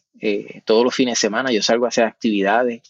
todos 0.67 0.85
los 0.85 0.95
fines 0.95 1.15
de 1.15 1.21
semana. 1.21 1.51
Yo 1.51 1.63
salgo 1.63 1.87
a 1.87 1.89
hacer 1.89 2.05
actividades 2.05 2.83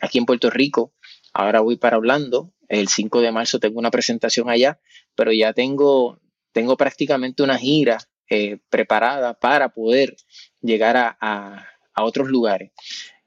aquí 0.00 0.18
en 0.18 0.26
Puerto 0.26 0.48
Rico. 0.48 0.92
Ahora 1.32 1.60
voy 1.60 1.76
para 1.76 1.98
Orlando. 1.98 2.52
El 2.68 2.86
5 2.88 3.20
de 3.20 3.32
marzo 3.32 3.58
tengo 3.58 3.78
una 3.80 3.90
presentación 3.90 4.48
allá, 4.48 4.78
pero 5.16 5.32
ya 5.32 5.52
tengo, 5.52 6.20
tengo 6.52 6.76
prácticamente 6.76 7.42
una 7.42 7.58
gira 7.58 7.98
eh, 8.28 8.58
preparada 8.70 9.34
para 9.34 9.70
poder 9.70 10.16
llegar 10.60 10.96
a, 10.96 11.16
a- 11.20 11.66
a 11.94 12.04
otros 12.04 12.28
lugares. 12.28 12.72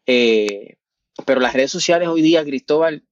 Eh, 0.06 0.78
pero 1.26 1.40
las 1.40 1.54
redes 1.54 1.72
sociales 1.72 2.08
hoy 2.08 2.22
día, 2.22 2.44
Cristóbal, 2.44 3.06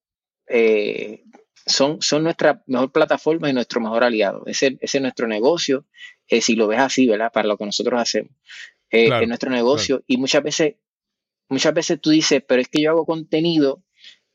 eh, 0.47 1.23
son, 1.65 2.01
son 2.01 2.23
nuestra 2.23 2.63
mejor 2.67 2.91
plataforma 2.91 3.49
y 3.49 3.53
nuestro 3.53 3.79
mejor 3.79 4.03
aliado. 4.03 4.43
Ese, 4.47 4.77
ese 4.81 4.97
es 4.97 5.01
nuestro 5.01 5.27
negocio, 5.27 5.85
si 6.41 6.55
lo 6.55 6.67
ves 6.67 6.79
así, 6.79 7.07
¿verdad? 7.07 7.31
Para 7.31 7.47
lo 7.47 7.57
que 7.57 7.65
nosotros 7.65 8.01
hacemos. 8.01 8.31
Claro, 9.05 9.21
es 9.23 9.27
nuestro 9.27 9.49
negocio 9.51 10.03
y 10.07 10.17
muchas 10.17 10.41
veces, 10.43 10.75
muchas 11.49 11.73
veces 11.73 12.01
tú 12.01 12.09
dices, 12.09 12.43
pero 12.47 12.61
es 12.61 12.67
que 12.67 12.81
yo 12.81 12.89
hago 12.91 13.05
contenido 13.05 13.83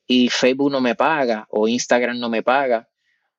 y 0.07 0.29
Facebook 0.29 0.71
no 0.71 0.81
me 0.81 0.95
paga, 0.95 1.47
o 1.51 1.67
Instagram 1.69 2.19
no 2.19 2.29
me 2.31 2.43
paga, 2.43 2.89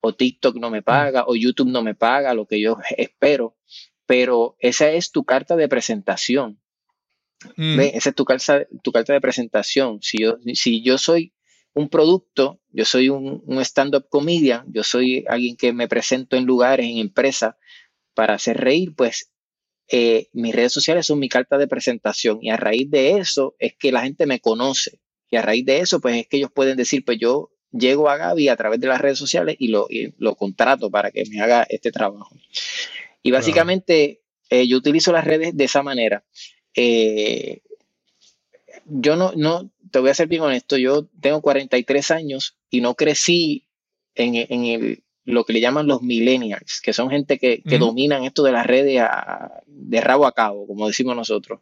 o 0.01 0.13
TikTok 0.13 0.55
no 0.55 0.69
me 0.69 0.81
paga, 0.81 1.25
o 1.27 1.35
YouTube 1.35 1.69
no 1.69 1.81
me 1.81 1.95
paga, 1.95 2.33
lo 2.33 2.45
que 2.45 2.61
yo 2.61 2.77
espero. 2.97 3.57
Pero 4.05 4.55
esa 4.59 4.91
es 4.91 5.11
tu 5.11 5.23
carta 5.23 5.55
de 5.55 5.67
presentación. 5.67 6.59
Mm, 7.55 7.77
¿Ve? 7.77 7.91
Esa 7.93 8.09
es 8.09 8.15
tu 8.15 8.25
carta, 8.25 8.65
tu 8.83 8.91
carta 8.91 9.13
de 9.13 9.21
presentación. 9.21 9.99
Si 10.01 10.19
yo, 10.19 10.37
si 10.53 10.81
yo 10.81 10.97
soy 10.97 11.33
un 11.73 11.89
producto, 11.89 12.59
yo 12.69 12.85
soy 12.85 13.09
un, 13.09 13.43
un 13.45 13.59
stand-up 13.61 14.07
comedian, 14.09 14.65
yo 14.73 14.83
soy 14.83 15.25
alguien 15.27 15.55
que 15.55 15.73
me 15.73 15.87
presento 15.87 16.35
en 16.35 16.45
lugares, 16.45 16.87
en 16.87 16.97
empresas, 16.97 17.55
para 18.13 18.33
hacer 18.33 18.57
reír, 18.57 18.93
pues 18.95 19.31
eh, 19.91 20.27
mis 20.33 20.53
redes 20.53 20.73
sociales 20.73 21.07
son 21.07 21.19
mi 21.19 21.29
carta 21.29 21.57
de 21.57 21.67
presentación. 21.67 22.39
Y 22.41 22.49
a 22.49 22.57
raíz 22.57 22.89
de 22.89 23.17
eso 23.17 23.55
es 23.59 23.75
que 23.77 23.91
la 23.91 24.01
gente 24.01 24.25
me 24.25 24.39
conoce. 24.39 24.99
Y 25.29 25.37
a 25.37 25.41
raíz 25.41 25.65
de 25.65 25.79
eso, 25.79 25.99
pues 25.99 26.15
es 26.15 26.27
que 26.27 26.37
ellos 26.37 26.51
pueden 26.53 26.77
decir, 26.77 27.03
pues 27.05 27.17
yo 27.19 27.51
llego 27.71 28.09
a 28.09 28.17
Gaby 28.17 28.49
a 28.49 28.55
través 28.55 28.79
de 28.79 28.87
las 28.87 28.99
redes 29.01 29.17
sociales 29.19 29.55
y 29.59 29.67
lo, 29.69 29.87
y 29.89 30.13
lo 30.17 30.35
contrato 30.35 30.89
para 30.89 31.11
que 31.11 31.23
me 31.29 31.41
haga 31.41 31.65
este 31.69 31.91
trabajo. 31.91 32.35
Y 33.21 33.29
Claro. 33.29 33.41
básicamente 33.41 34.21
eh, 34.49 34.67
yo 34.67 34.77
utilizo 34.77 35.11
las 35.11 35.25
redes 35.25 35.55
de 35.55 35.63
esa 35.65 35.83
manera. 35.83 36.23
Eh, 36.75 37.61
yo 38.85 39.15
no, 39.15 39.33
no, 39.35 39.69
te 39.91 39.99
voy 39.99 40.09
a 40.09 40.13
ser 40.13 40.27
bien 40.27 40.41
honesto, 40.41 40.77
yo 40.77 41.05
tengo 41.21 41.41
43 41.41 42.11
años 42.11 42.55
y 42.69 42.81
no 42.81 42.95
crecí 42.95 43.65
en, 44.15 44.35
en 44.35 44.65
el, 44.65 45.03
lo 45.25 45.43
que 45.43 45.53
le 45.53 45.61
llaman 45.61 45.87
los 45.87 46.01
millennials, 46.01 46.81
que 46.81 46.93
son 46.93 47.09
gente 47.09 47.37
que, 47.37 47.61
que 47.61 47.77
dominan 47.77 48.23
esto 48.23 48.43
de 48.43 48.51
las 48.51 48.65
redes 48.65 48.99
a- 49.01 49.61
de 49.67 50.01
rabo 50.01 50.25
a 50.25 50.33
cabo, 50.33 50.65
como 50.67 50.87
decimos 50.87 51.15
nosotros. 51.15 51.59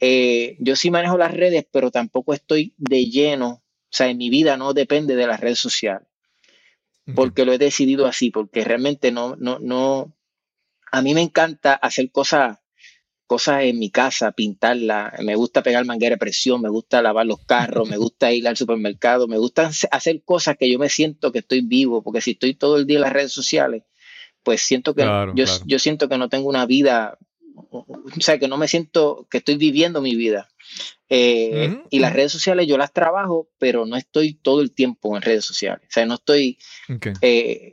Eh, 0.00 0.56
yo 0.58 0.74
sí 0.76 0.90
manejo 0.90 1.16
las 1.16 1.32
redes, 1.32 1.64
pero 1.70 1.90
tampoco 1.90 2.34
estoy 2.34 2.72
de 2.76 3.04
lleno, 3.06 3.61
o 3.92 3.94
sea, 3.96 4.08
en 4.08 4.16
mi 4.16 4.30
vida 4.30 4.56
no 4.56 4.72
depende 4.72 5.14
de 5.16 5.26
las 5.26 5.40
redes 5.40 5.58
sociales 5.58 6.06
porque 7.14 7.44
lo 7.44 7.52
he 7.52 7.58
decidido 7.58 8.06
así, 8.06 8.30
porque 8.30 8.64
realmente 8.64 9.10
no, 9.12 9.36
no, 9.36 9.58
no, 9.58 10.14
a 10.90 11.02
mí 11.02 11.14
me 11.14 11.20
encanta 11.20 11.74
hacer 11.74 12.10
cosas, 12.12 12.58
cosas 13.26 13.64
en 13.64 13.78
mi 13.78 13.90
casa, 13.90 14.32
pintarla, 14.32 15.12
me 15.22 15.34
gusta 15.34 15.62
pegar 15.62 15.84
manguera 15.84 16.14
de 16.14 16.18
presión, 16.18 16.60
me 16.62 16.68
gusta 16.68 17.02
lavar 17.02 17.26
los 17.26 17.40
carros, 17.44 17.88
me 17.88 17.96
gusta 17.96 18.32
ir 18.32 18.46
al 18.46 18.56
supermercado, 18.56 19.26
me 19.26 19.36
gusta 19.38 19.66
hace- 19.66 19.88
hacer 19.90 20.22
cosas 20.24 20.56
que 20.56 20.70
yo 20.70 20.78
me 20.78 20.88
siento 20.88 21.32
que 21.32 21.40
estoy 21.40 21.60
vivo, 21.62 22.02
porque 22.02 22.20
si 22.20 22.32
estoy 22.32 22.54
todo 22.54 22.76
el 22.76 22.86
día 22.86 22.98
en 22.98 23.02
las 23.02 23.12
redes 23.12 23.32
sociales, 23.32 23.82
pues 24.42 24.62
siento 24.62 24.94
que 24.94 25.02
Claro, 25.02 25.32
yo, 25.34 25.44
claro. 25.44 25.64
yo 25.66 25.78
siento 25.78 26.08
que 26.08 26.18
no 26.18 26.28
tengo 26.28 26.48
una 26.48 26.66
vida, 26.66 27.18
o 27.56 27.86
sea, 28.20 28.38
que 28.38 28.48
no 28.48 28.56
me 28.58 28.68
siento 28.68 29.26
que 29.30 29.38
estoy 29.38 29.56
viviendo 29.56 30.00
mi 30.00 30.14
vida. 30.14 30.48
Eh, 31.14 31.68
Ujú, 31.70 31.88
y 31.90 31.98
las 31.98 32.14
redes 32.14 32.32
sociales 32.32 32.66
yo 32.66 32.78
las 32.78 32.92
trabajo, 32.92 33.48
pero 33.58 33.84
no 33.84 33.96
estoy 33.96 34.32
todo 34.34 34.62
el 34.62 34.72
tiempo 34.72 35.14
en 35.14 35.20
redes 35.22 35.44
sociales. 35.44 35.86
O 35.86 35.92
sea, 35.92 36.06
no 36.06 36.14
estoy 36.14 36.58
Ok. 36.88 37.08
eh, 37.20 37.72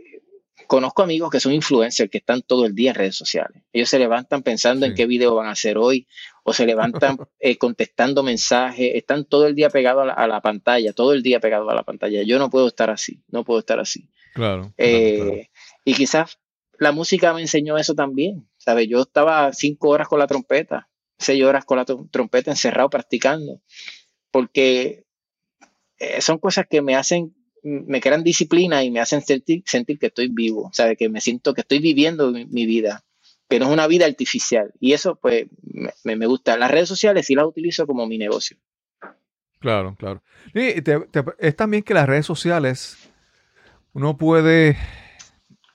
conozco 0.68 1.02
amigos 1.04 1.32
que 1.32 1.40
son 1.40 1.54
influencers 1.54 2.12
que 2.12 2.18
están 2.18 2.42
todo 2.42 2.66
el 2.66 2.76
día 2.76 2.90
en 2.92 2.96
redes 2.96 3.16
sociales. 3.16 3.64
Ellos 3.72 3.88
se 3.90 3.98
levantan 3.98 4.44
pensando 4.44 4.86
en 4.86 4.92
Sí. 4.92 4.98
qué 4.98 5.06
video 5.08 5.36
van 5.36 5.48
a 5.48 5.52
hacer 5.52 5.78
hoy 5.78 6.06
o 6.44 6.52
se 6.54 6.66
levantan 6.66 7.18
eh, 7.40 7.58
contestando 7.58 8.24
mensajes, 8.24 8.92
están 8.94 9.24
todo 9.26 9.48
el 9.48 9.56
día 9.56 9.70
pegados 9.70 10.04
a 10.04 10.06
la, 10.08 10.14
a 10.14 10.28
la 10.28 10.42
pantalla, 10.42 10.92
todo 10.94 11.14
el 11.14 11.24
día 11.24 11.40
pegados 11.40 11.70
a 11.72 11.76
la 11.76 11.84
pantalla. 11.84 12.22
Yo 12.24 12.40
no 12.40 12.50
puedo 12.50 12.68
estar 12.68 12.90
así, 12.90 13.24
no 13.30 13.46
puedo 13.46 13.60
estar 13.60 13.80
así. 13.80 14.10
Claro. 14.34 14.62
claro, 14.64 14.74
Eh, 14.78 15.16
claro. 15.16 15.42
Y 15.86 15.94
quizás 15.94 16.38
la 16.78 16.92
música 16.92 17.34
me 17.34 17.42
enseñó 17.42 17.78
eso 17.78 17.94
también. 17.96 18.48
¿sabes? 18.58 18.88
Yo 18.90 19.02
estaba 19.02 19.52
cinco 19.54 19.88
horas 19.90 20.08
con 20.10 20.20
la 20.20 20.28
trompeta, 20.28 20.90
seis 21.20 21.44
horas 21.44 21.66
con 21.66 21.78
la 21.78 21.86
trom- 21.86 22.10
trompeta 22.10 22.50
encerrado 22.50 22.90
practicando, 22.90 23.62
porque 24.32 25.06
eh, 26.00 26.22
son 26.22 26.40
cosas 26.40 26.66
que 26.70 26.82
me 26.82 26.96
hacen, 26.96 27.36
me 27.62 28.00
crean 28.00 28.24
disciplina 28.24 28.84
y 28.84 28.90
me 28.90 29.02
hacen 29.02 29.22
sentir, 29.22 29.64
sentir 29.66 30.00
que 30.00 30.08
estoy 30.08 30.30
vivo, 30.30 30.70
¿sabes? 30.74 30.98
Que 30.98 31.10
me 31.10 31.22
siento 31.22 31.54
que 31.54 31.62
estoy 31.62 31.80
viviendo 31.80 32.32
mi, 32.32 32.66
vida, 32.66 33.04
que 33.50 33.60
no 33.60 33.66
es 33.66 33.72
una 33.72 33.86
vida 33.88 34.06
artificial. 34.06 34.72
Y 34.80 34.94
eso, 34.94 35.18
pues, 35.18 35.48
me, 36.04 36.16
me 36.16 36.26
gusta. 36.26 36.58
Las 36.58 36.72
redes 36.72 36.88
sociales 36.88 37.26
sí 37.26 37.36
las 37.36 37.46
utilizo 37.46 37.86
como 37.86 38.08
mi 38.08 38.18
negocio. 38.18 38.58
Claro, 39.60 39.96
claro. 39.96 40.24
Y 40.54 40.82
es 41.40 41.56
también 41.58 41.84
que 41.84 41.94
las 41.94 42.08
redes 42.08 42.26
sociales, 42.26 42.98
uno 43.92 44.18
puede, 44.18 44.78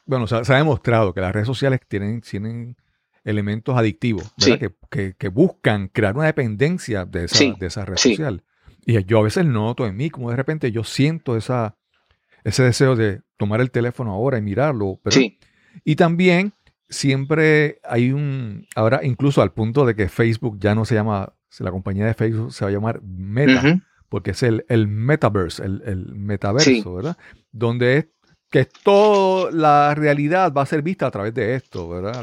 bueno, 0.07 0.27
se, 0.27 0.43
se 0.43 0.55
ha 0.55 0.57
demostrado 0.57 1.13
que 1.13 1.21
las 1.21 1.35
redes 1.35 1.47
sociales 1.47 1.81
tienen, 1.87 2.23
tienen 2.23 2.77
elementos 3.25 3.77
adictivos, 3.77 4.33
¿verdad? 4.39 4.55
Sí. 4.55 4.59
Que, 4.59 4.75
que- 4.91 5.15
que 5.17 5.29
buscan 5.29 5.89
crear 5.89 6.15
una 6.17 6.27
dependencia 6.27 7.05
de 7.05 7.25
esa, 7.25 7.37
Sí, 7.39 7.55
de 7.59 7.67
esa 7.67 7.85
red 7.85 7.97
sí. 7.97 8.11
social. 8.17 8.43
Y 8.87 9.03
yo 9.05 9.19
a 9.19 9.23
veces 9.23 9.47
noto 9.47 9.87
en 9.87 9.97
mí 9.97 10.11
como 10.11 10.31
de 10.31 10.37
repente 10.37 10.71
yo 10.71 10.85
siento 10.85 11.37
esa, 11.37 11.77
ese 12.45 12.63
deseo 12.63 12.97
de 12.97 13.23
tomar 13.39 13.61
el 13.61 13.71
teléfono 13.71 14.13
ahora 14.13 14.39
y 14.39 14.43
mirarlo. 14.43 15.01
Sí, 15.09 15.39
Y 15.85 15.97
también 15.97 16.53
siempre 16.89 17.81
hay 17.85 18.13
un, 18.13 18.67
ahora 18.77 19.01
incluso 19.05 19.43
al 19.43 19.53
punto 19.53 19.85
de 19.87 19.95
que 19.95 20.09
Facebook 20.09 20.59
ya 20.61 20.75
no 20.75 20.85
se 20.85 20.95
llama, 20.95 21.33
la 21.59 21.71
compañía 21.71 22.07
de 22.07 22.15
Facebook 22.15 22.53
se 22.53 22.65
va 22.65 22.69
a 22.71 22.73
llamar 22.73 23.01
Meta, 23.03 23.81
porque 24.09 24.33
es 24.33 24.43
el, 24.43 24.65
el 24.69 24.87
metaverse, 24.87 25.65
el, 25.65 25.83
el 25.87 26.15
metaverso, 26.15 26.71
Sí. 26.71 26.83
¿verdad? 26.87 27.17
Donde 27.53 27.97
es 27.99 28.07
que 28.55 28.67
toda 28.67 29.51
la 29.51 29.97
realidad 29.97 30.53
va 30.53 30.63
a 30.63 30.67
ser 30.67 30.81
vista 30.81 31.09
a 31.09 31.11
través 31.11 31.35
de 31.35 31.57
esto, 31.57 31.89
¿verdad? 31.89 32.23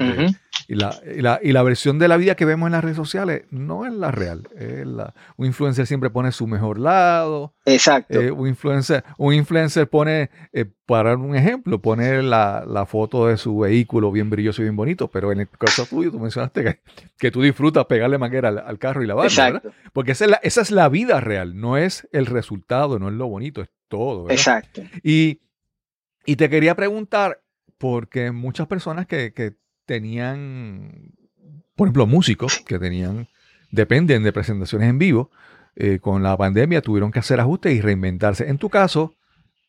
Y, 0.69 0.75
la, 0.75 0.95
y, 1.13 1.19
la, 1.21 1.39
y 1.43 1.51
la 1.51 1.61
versión 1.61 1.99
de 1.99 2.07
la 2.07 2.15
vida 2.15 2.35
que 2.35 2.45
vemos 2.45 2.67
en 2.67 2.71
las 2.71 2.81
redes 2.85 2.95
sociales 2.95 3.43
no 3.49 3.85
es 3.85 3.91
la 3.91 4.11
real. 4.11 4.47
es 4.57 4.87
la- 4.87 5.13
un 5.35 5.45
influencer 5.47 5.85
siempre 5.87 6.09
pone 6.09 6.31
su 6.31 6.47
mejor 6.47 6.79
lado. 6.79 7.53
exacto. 7.65 8.17
eh, 8.21 8.31
un, 8.31 8.47
influencer, 8.47 9.03
un 9.17 9.33
influencer 9.33 9.89
pone, 9.89 10.29
eh, 10.53 10.63
para 10.85 11.09
dar 11.09 11.17
un 11.17 11.35
ejemplo, 11.35 11.81
pone 11.81 12.23
la, 12.23 12.63
la 12.65 12.85
foto 12.85 13.27
de 13.27 13.35
su 13.35 13.57
vehículo 13.59 14.09
bien 14.13 14.29
brilloso 14.29 14.61
y 14.61 14.65
bien 14.65 14.77
bonito, 14.77 15.09
pero 15.09 15.33
en 15.33 15.41
el 15.41 15.49
caso 15.49 15.85
tuyo 15.85 16.11
tú 16.11 16.19
mencionaste 16.19 16.63
que, 16.63 16.79
que 17.17 17.29
tú 17.31 17.41
disfrutas 17.41 17.85
pegarle 17.87 18.17
manguera 18.17 18.47
al, 18.47 18.59
al 18.59 18.79
carro 18.79 19.03
y 19.03 19.07
lavarlo, 19.07 19.29
¿verdad? 19.29 19.55
exacto, 19.57 19.73
Porque 19.91 20.13
esa 20.13 20.23
es, 20.23 20.31
la, 20.31 20.39
esa 20.43 20.61
es 20.61 20.71
la 20.71 20.87
vida 20.87 21.19
real, 21.19 21.59
no 21.59 21.75
es 21.75 22.07
el 22.13 22.25
resultado, 22.25 22.99
no 22.99 23.09
es 23.09 23.15
lo 23.15 23.27
bonito, 23.27 23.61
es 23.61 23.69
todo. 23.89 24.23
¿verdad? 24.23 24.37
exacto. 24.37 24.81
Y, 25.03 25.41
y 26.25 26.35
te 26.35 26.49
quería 26.49 26.75
preguntar, 26.75 27.41
porque 27.77 28.31
muchas 28.31 28.67
personas 28.67 29.07
que, 29.07 29.33
que 29.33 29.53
tenían, 29.85 31.11
por 31.75 31.87
ejemplo, 31.87 32.05
músicos 32.07 32.59
que 32.65 32.79
tenían, 32.79 33.27
dependen 33.71 34.23
de 34.23 34.33
presentaciones 34.33 34.89
en 34.89 34.97
vivo, 34.99 35.31
eh, 35.75 35.99
con 35.99 36.21
la 36.21 36.35
pandemia 36.37 36.81
tuvieron 36.81 37.11
que 37.11 37.19
hacer 37.19 37.39
ajustes 37.39 37.73
y 37.73 37.81
reinventarse. 37.81 38.47
En 38.49 38.57
tu 38.57 38.69
caso, 38.69 39.15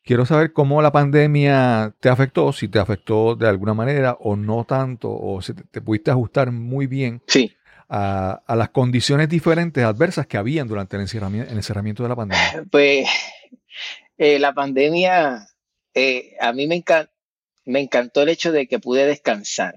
quiero 0.05 0.27
saber 0.27 0.53
cómo 0.53 0.83
la 0.83 0.91
pandemia 0.93 1.95
te 2.01 2.09
afectó, 2.09 2.53
si 2.53 2.69
te 2.69 2.79
afectó 2.81 3.37
de 3.37 3.49
alguna 3.49 3.73
manera 3.75 4.17
o 4.21 4.37
no 4.37 4.65
tanto, 4.65 5.11
o 5.11 5.41
si 5.41 5.55
te, 5.55 5.63
te 5.65 5.81
pudiste 5.81 6.11
ajustar 6.11 6.51
muy 6.51 6.87
bien 6.89 7.23
Sí. 7.29 7.53
a, 7.89 8.43
a 8.47 8.57
las 8.57 8.71
condiciones 8.71 9.29
diferentes, 9.29 9.83
adversas 9.85 10.27
que 10.27 10.37
habían 10.37 10.67
durante 10.67 10.97
el 10.97 11.03
encerramiento, 11.03 11.51
el 11.51 11.57
encerramiento 11.57 12.03
de 12.03 12.09
la 12.09 12.17
pandemia. 12.17 12.65
Pues 12.71 13.09
eh, 14.19 14.39
la 14.41 14.53
pandemia, 14.53 15.47
eh, 15.95 16.35
a 16.41 16.53
mí 16.53 16.67
me, 16.67 16.83
encan- 16.83 17.11
me 17.65 17.81
encantó 17.81 18.23
el 18.23 18.29
hecho 18.31 18.53
de 18.53 18.67
que 18.67 18.79
pude 18.79 19.07
descansar. 19.07 19.77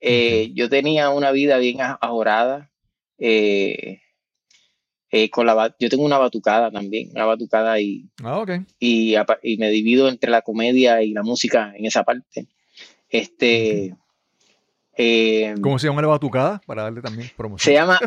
Eh, 0.00 0.52
Yo 0.54 0.68
tenía 0.68 1.10
una 1.10 1.30
vida 1.32 1.58
bien 1.58 1.80
ajorada. 1.80 2.70
eh, 3.18 4.00
con 5.30 5.46
la, 5.46 5.74
yo 5.78 5.88
tengo 5.88 6.04
una 6.04 6.18
batucada 6.18 6.70
también, 6.70 7.10
una 7.12 7.24
batucada 7.24 7.80
y, 7.80 8.04
Ah, 8.22 8.38
ok. 8.38 8.50
y, 8.78 9.16
me 9.58 9.70
divido 9.70 10.08
entre 10.08 10.30
la 10.30 10.42
comedia 10.42 11.02
y 11.02 11.12
la 11.12 11.22
música 11.22 11.72
en 11.74 11.86
esa 11.86 12.04
parte. 12.04 12.46
Este, 13.08 13.96
eh, 14.98 15.54
¿Cómo 15.62 15.78
se 15.78 15.86
llama 15.86 16.02
la 16.02 16.08
batucada? 16.08 16.60
Para 16.66 16.82
darle 16.82 17.00
también 17.00 17.30
promoción. 17.36 17.64
se 17.64 17.72
llama, 17.72 17.98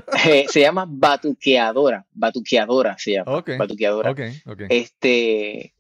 se 0.50 0.60
llama 0.62 0.86
batuqueadora, 0.88 2.06
batuqueadora 2.12 2.96
se 3.00 3.14
llama, 3.14 3.38
Ok, 3.38 3.52
batuqueadora. 3.58 4.12
Ok, 4.12 4.20
ok. 4.46 4.62
Este, 4.70 5.74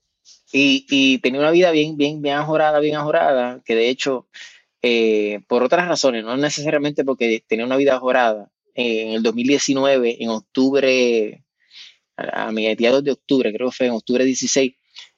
y, 0.51 0.85
y 0.89 1.19
tenía 1.19 1.41
una 1.41 1.51
vida 1.51 1.71
bien, 1.71 1.97
bien, 1.97 2.21
bien 2.21 2.35
ajorada, 2.37 2.79
bien 2.79 2.95
ajorada, 2.95 3.61
que 3.65 3.75
de 3.75 3.89
hecho, 3.89 4.27
eh, 4.81 5.41
por 5.47 5.63
otras 5.63 5.87
razones, 5.87 6.23
no 6.25 6.37
necesariamente 6.37 7.05
porque 7.05 7.43
tenía 7.47 7.65
una 7.65 7.77
vida 7.77 7.95
ajorada, 7.95 8.51
eh, 8.75 9.03
en 9.03 9.09
el 9.13 9.23
2019, 9.23 10.23
en 10.23 10.29
octubre, 10.29 11.43
a, 12.17 12.47
a 12.47 12.51
mediados 12.51 13.03
de 13.03 13.11
octubre, 13.11 13.53
creo 13.53 13.69
que 13.69 13.75
fue 13.77 13.87
en 13.87 13.93
octubre 13.93 14.25
16, 14.25 14.73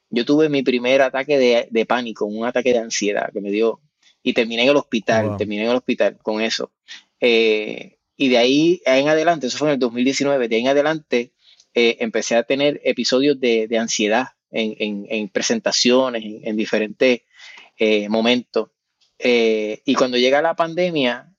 yo 0.09 0.25
tuve 0.25 0.49
mi 0.49 0.63
primer 0.63 1.01
ataque 1.01 1.37
de, 1.37 1.67
de 1.71 1.85
pánico, 1.85 2.25
un 2.25 2.45
ataque 2.45 2.73
de 2.73 2.79
ansiedad 2.79 3.31
que 3.33 3.41
me 3.41 3.51
dio, 3.51 3.81
y 4.23 4.33
terminé 4.33 4.63
en 4.63 4.69
el 4.69 4.77
hospital, 4.77 5.25
Wow. 5.25 5.37
terminé 5.37 5.63
en 5.63 5.71
el 5.71 5.77
hospital 5.77 6.17
con 6.21 6.41
eso. 6.41 6.71
Eh, 7.19 7.97
y 8.17 8.29
de 8.29 8.37
ahí 8.37 8.81
en 8.85 9.07
adelante, 9.09 9.47
eso 9.47 9.57
fue 9.57 9.69
en 9.69 9.73
el 9.75 9.79
2019, 9.79 10.47
de 10.47 10.55
ahí 10.57 10.61
en 10.61 10.67
adelante 10.67 11.33
eh, 11.73 11.97
empecé 12.01 12.35
a 12.35 12.43
tener 12.43 12.81
episodios 12.83 13.39
de, 13.39 13.67
de 13.67 13.77
ansiedad 13.77 14.27
en, 14.51 14.75
en- 14.79 15.05
en 15.09 15.29
presentaciones, 15.29 16.23
en, 16.23 16.47
en 16.47 16.55
diferentes 16.57 17.21
eh, 17.77 18.09
momentos. 18.09 18.69
Eh, 19.19 19.81
y 19.85 19.95
cuando 19.95 20.17
llega 20.17 20.41
la 20.41 20.55
pandemia, 20.55 21.33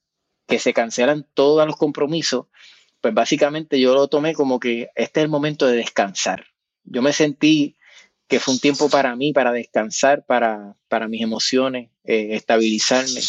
que 0.47 0.59
se 0.59 0.73
cancelan 0.73 1.25
todos 1.33 1.65
los 1.65 1.77
compromisos, 1.77 2.47
pues 3.01 3.13
básicamente 3.13 3.79
yo 3.79 3.93
lo 3.93 4.07
tomé 4.07 4.33
como 4.33 4.59
que 4.59 4.89
este 4.95 5.19
es 5.19 5.23
el 5.25 5.29
momento 5.29 5.65
de 5.67 5.77
descansar. 5.77 6.45
Yo 6.83 7.01
me 7.01 7.13
sentí 7.13 7.77
que 8.27 8.39
fue 8.39 8.53
un 8.53 8.59
tiempo 8.59 8.89
para 8.89 9.15
mí, 9.15 9.33
para 9.33 9.51
descansar, 9.51 10.25
para, 10.25 10.75
para 10.87 11.07
mis 11.07 11.21
emociones, 11.21 11.89
eh, 12.05 12.29
estabilizarme. 12.31 13.21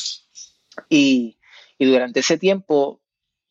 Y, 0.89 1.39
y 1.79 1.85
durante 1.87 2.21
ese 2.21 2.39
tiempo 2.39 3.01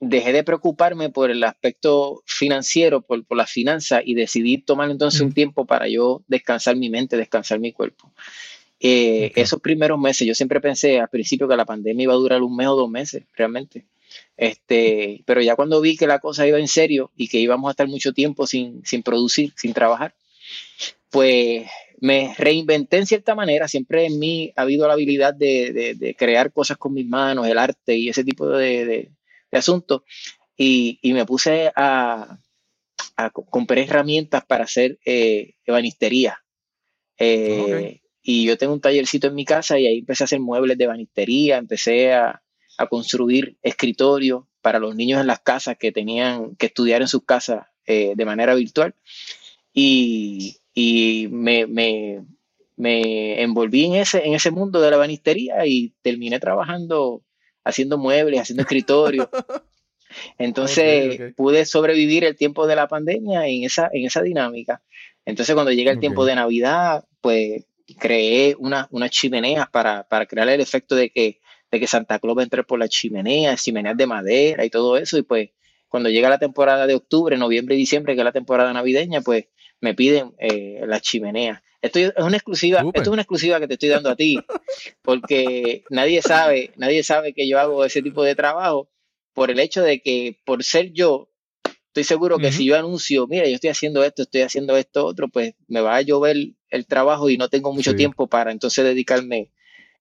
dejé 0.10 0.34
de 0.34 0.44
preocuparme 0.44 1.10
por 1.10 1.32
el 1.32 1.44
aspecto 1.44 2.22
financiero, 2.26 3.02
por, 3.02 3.26
por 3.26 3.38
las 3.38 3.52
finanzas, 3.52 4.02
y 4.06 4.16
decidí 4.16 4.58
tomar 4.58 4.90
entonces 4.92 5.22
un 5.22 5.30
Mm. 5.30 5.34
tiempo 5.34 5.66
para 5.66 5.88
yo 5.88 6.24
descansar 6.28 6.76
mi 6.76 6.90
mente, 6.90 7.18
descansar 7.18 7.60
mi 7.60 7.72
cuerpo. 7.74 8.12
Eh, 8.80 9.28
Ok. 9.32 9.38
Esos 9.38 9.62
primeros 9.62 9.98
meses, 10.00 10.28
yo 10.28 10.36
siempre 10.36 10.60
pensé 10.62 11.00
al 11.00 11.10
principio 11.10 11.48
que 11.48 11.56
la 11.56 11.66
pandemia 11.66 12.04
iba 12.04 12.14
a 12.14 12.18
durar 12.18 12.42
un 12.42 12.56
mes 12.56 12.68
o 12.68 12.76
dos 12.76 12.90
meses, 12.90 13.24
realmente. 13.36 13.86
Este, 14.38 15.24
pero 15.26 15.42
ya 15.42 15.56
cuando 15.56 15.80
vi 15.82 15.96
que 15.98 16.06
la 16.08 16.20
cosa 16.20 16.46
iba 16.48 16.60
en 16.60 16.68
serio 16.68 17.12
y 17.16 17.28
que 17.28 17.40
íbamos 17.40 17.68
a 17.70 17.72
estar 17.72 17.88
mucho 17.88 18.14
tiempo 18.14 18.46
sin, 18.46 18.86
sin 18.86 19.02
producir, 19.04 19.54
sin 19.56 19.74
trabajar, 19.74 20.14
pues 21.10 21.68
me 22.00 22.34
reinventé 22.38 22.98
en 22.98 23.06
cierta 23.06 23.34
manera. 23.36 23.68
Siempre 23.68 24.06
en 24.06 24.20
mí 24.20 24.52
ha 24.56 24.64
habido 24.64 24.88
la 24.88 24.94
habilidad 24.94 25.34
de, 25.34 25.72
de- 25.72 25.94
de 25.96 26.16
crear 26.16 26.52
cosas 26.52 26.78
con 26.78 26.94
mis 26.94 27.08
manos, 27.08 27.48
el 27.48 27.58
arte 27.58 27.96
y 27.96 28.10
ese 28.10 28.24
tipo 28.24 28.48
de, 28.50 29.10
de- 29.54 29.60
asuntos. 29.60 30.02
Y, 30.58 31.00
y 31.02 31.14
me 31.14 31.26
puse 31.26 31.72
a, 31.76 32.40
a 33.18 33.30
co- 33.32 33.46
compré 33.46 33.84
herramientas 33.84 34.46
para 34.46 34.66
hacer 34.66 35.00
eh, 35.06 35.56
ebanistería. 35.66 36.40
Eh, 37.18 38.02
Y 38.22 38.46
yo 38.46 38.58
tengo 38.58 38.74
un 38.74 38.82
tallercito 38.82 39.28
en 39.28 39.36
mi 39.36 39.46
casa 39.46 39.80
y 39.80 39.88
ahí 39.88 40.00
empecé 40.00 40.24
a 40.24 40.26
hacer 40.26 40.40
muebles 40.40 40.78
de 40.78 40.86
ebanistería, 40.86 41.58
empecé 41.58 42.14
a, 42.14 42.42
a 42.78 42.88
construir 42.88 43.58
escritorios 43.64 44.46
para 44.62 44.80
los 44.80 44.96
niños 44.96 45.20
en 45.22 45.28
las 45.28 45.42
casas 45.42 45.78
que 45.78 45.92
tenían 45.92 46.56
que 46.56 46.68
estudiar 46.68 47.02
en 47.02 47.10
sus 47.10 47.26
casas 47.26 47.68
eh, 47.86 48.14
de 48.16 48.26
manera 48.26 48.56
virtual. 48.56 48.96
Y, 49.74 50.58
y 50.74 51.28
me, 51.32 51.68
me- 51.68 52.26
me 52.76 53.42
envolví 53.42 53.86
en 53.86 53.96
ese, 53.96 54.26
en 54.26 54.34
ese 54.34 54.52
mundo 54.52 54.82
de 54.82 54.90
la 54.90 54.96
ebanistería 54.98 55.66
y 55.66 55.94
terminé 56.02 56.40
trabajando 56.40 57.24
haciendo 57.64 57.98
muebles, 57.98 58.42
haciendo 58.42 58.62
escritorios. 58.64 59.28
Entonces 60.38 61.18
pude 61.36 61.66
sobrevivir 61.66 62.24
el 62.24 62.36
tiempo 62.36 62.68
de 62.68 62.76
la 62.76 62.88
pandemia 62.88 63.48
en 63.48 63.64
esa, 63.64 63.90
en 63.92 64.06
esa 64.06 64.22
dinámica. 64.22 64.82
Entonces 65.26 65.54
cuando 65.56 65.72
llega 65.72 65.92
el 65.92 66.00
tiempo 66.00 66.26
de 66.26 66.36
Navidad, 66.36 67.06
pues 67.22 67.66
creé 68.00 68.56
una- 68.60 68.88
unas 68.92 69.10
chimeneas 69.12 69.70
para, 69.70 70.04
para 70.08 70.26
crear 70.26 70.48
el 70.50 70.62
efecto 70.62 70.96
de 70.96 71.10
que, 71.10 71.40
de 71.72 71.80
que 71.80 71.88
Santa 71.88 72.20
Claus 72.20 72.38
va 72.38 72.42
a 72.42 72.44
entrar 72.44 72.66
por 72.66 72.80
las 72.80 72.90
chimeneas, 72.90 73.64
chimeneas 73.64 73.98
de 73.98 74.06
madera 74.08 74.66
y 74.66 74.70
todo 74.70 74.98
eso. 74.98 75.18
Y 75.18 75.24
pues 75.24 75.50
cuando 75.88 76.10
llega 76.10 76.30
la 76.30 76.40
temporada 76.40 76.88
de 76.88 76.96
octubre, 76.96 77.38
noviembre 77.38 77.76
y 77.76 77.80
diciembre, 77.80 78.16
que 78.16 78.22
es 78.22 78.26
la 78.26 78.32
temporada 78.32 78.74
navideña, 78.74 79.22
pues 79.22 79.46
me 79.82 79.94
piden 79.94 80.34
eh, 80.40 80.82
las 80.86 81.02
chimeneas. 81.02 81.62
Esto 81.84 82.00
es 82.00 82.14
una 82.18 82.38
exclusiva, 82.38 82.80
esto 82.80 83.02
es 83.02 83.14
una 83.14 83.22
exclusiva 83.24 83.60
que 83.60 83.68
te 83.68 83.74
estoy 83.74 83.90
dando 83.90 84.10
a 84.10 84.16
ti, 84.16 84.40
porque 85.02 85.84
nadie 85.90 86.22
sabe, 86.22 86.72
nadie 86.78 87.04
sabe 87.04 87.34
que 87.34 87.48
yo 87.48 87.60
hago 87.60 87.84
ese 87.86 88.02
tipo 88.02 88.24
de 88.24 88.36
trabajo 88.36 88.90
por 89.34 89.52
el 89.52 89.60
hecho 89.60 89.82
de 89.84 90.00
que 90.02 90.40
por 90.46 90.64
ser 90.64 90.94
yo, 90.94 91.30
estoy 91.88 92.06
seguro 92.06 92.38
que 92.40 92.52
si 92.54 92.66
yo 92.66 92.78
anuncio, 92.78 93.28
mira, 93.28 93.48
yo 93.48 93.56
estoy 93.56 93.70
haciendo 93.70 94.04
esto, 94.04 94.22
estoy 94.24 94.42
haciendo 94.42 94.78
esto 94.78 95.06
otro, 95.06 95.28
pues 95.28 95.56
me 95.68 95.82
va 95.82 95.98
a 95.98 96.02
llover 96.02 96.38
el 96.70 96.86
trabajo 96.88 97.30
y 97.30 97.38
no 97.38 97.50
tengo 97.50 97.74
mucho 97.74 97.92
Sí. 97.92 97.98
tiempo 97.98 98.28
para 98.28 98.52
entonces 98.52 98.84
dedicarme 98.86 99.52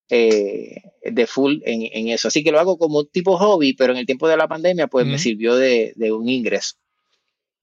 eh, 0.08 0.82
de 1.02 1.26
full 1.26 1.62
en, 1.64 1.88
en 1.92 2.08
eso. 2.08 2.28
Así 2.28 2.44
que 2.44 2.52
lo 2.52 2.60
hago 2.60 2.78
como 2.78 3.04
tipo 3.04 3.36
hobby, 3.38 3.72
pero 3.72 3.92
en 3.92 3.98
el 3.98 4.06
tiempo 4.06 4.28
de 4.28 4.36
la 4.36 4.46
pandemia, 4.46 4.86
pues 4.86 5.04
me 5.06 5.18
sirvió 5.18 5.56
de, 5.56 5.92
de 5.96 6.12
un 6.12 6.28
ingreso. 6.28 6.76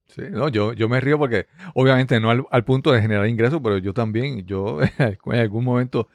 Sí, 0.10 0.24
no, 0.32 0.50
yo, 0.50 0.74
yo 0.74 0.90
me 0.90 1.00
río 1.00 1.18
porque 1.18 1.46
obviamente 1.76 2.20
no 2.20 2.30
al, 2.32 2.44
al 2.52 2.64
punto 2.64 2.92
de 2.92 3.02
generar 3.02 3.28
ingresos, 3.28 3.60
pero 3.64 3.78
yo 3.78 3.94
también, 3.94 4.46
yo 4.46 4.80
en 5.00 5.40
algún 5.40 5.64
momento 5.64 6.08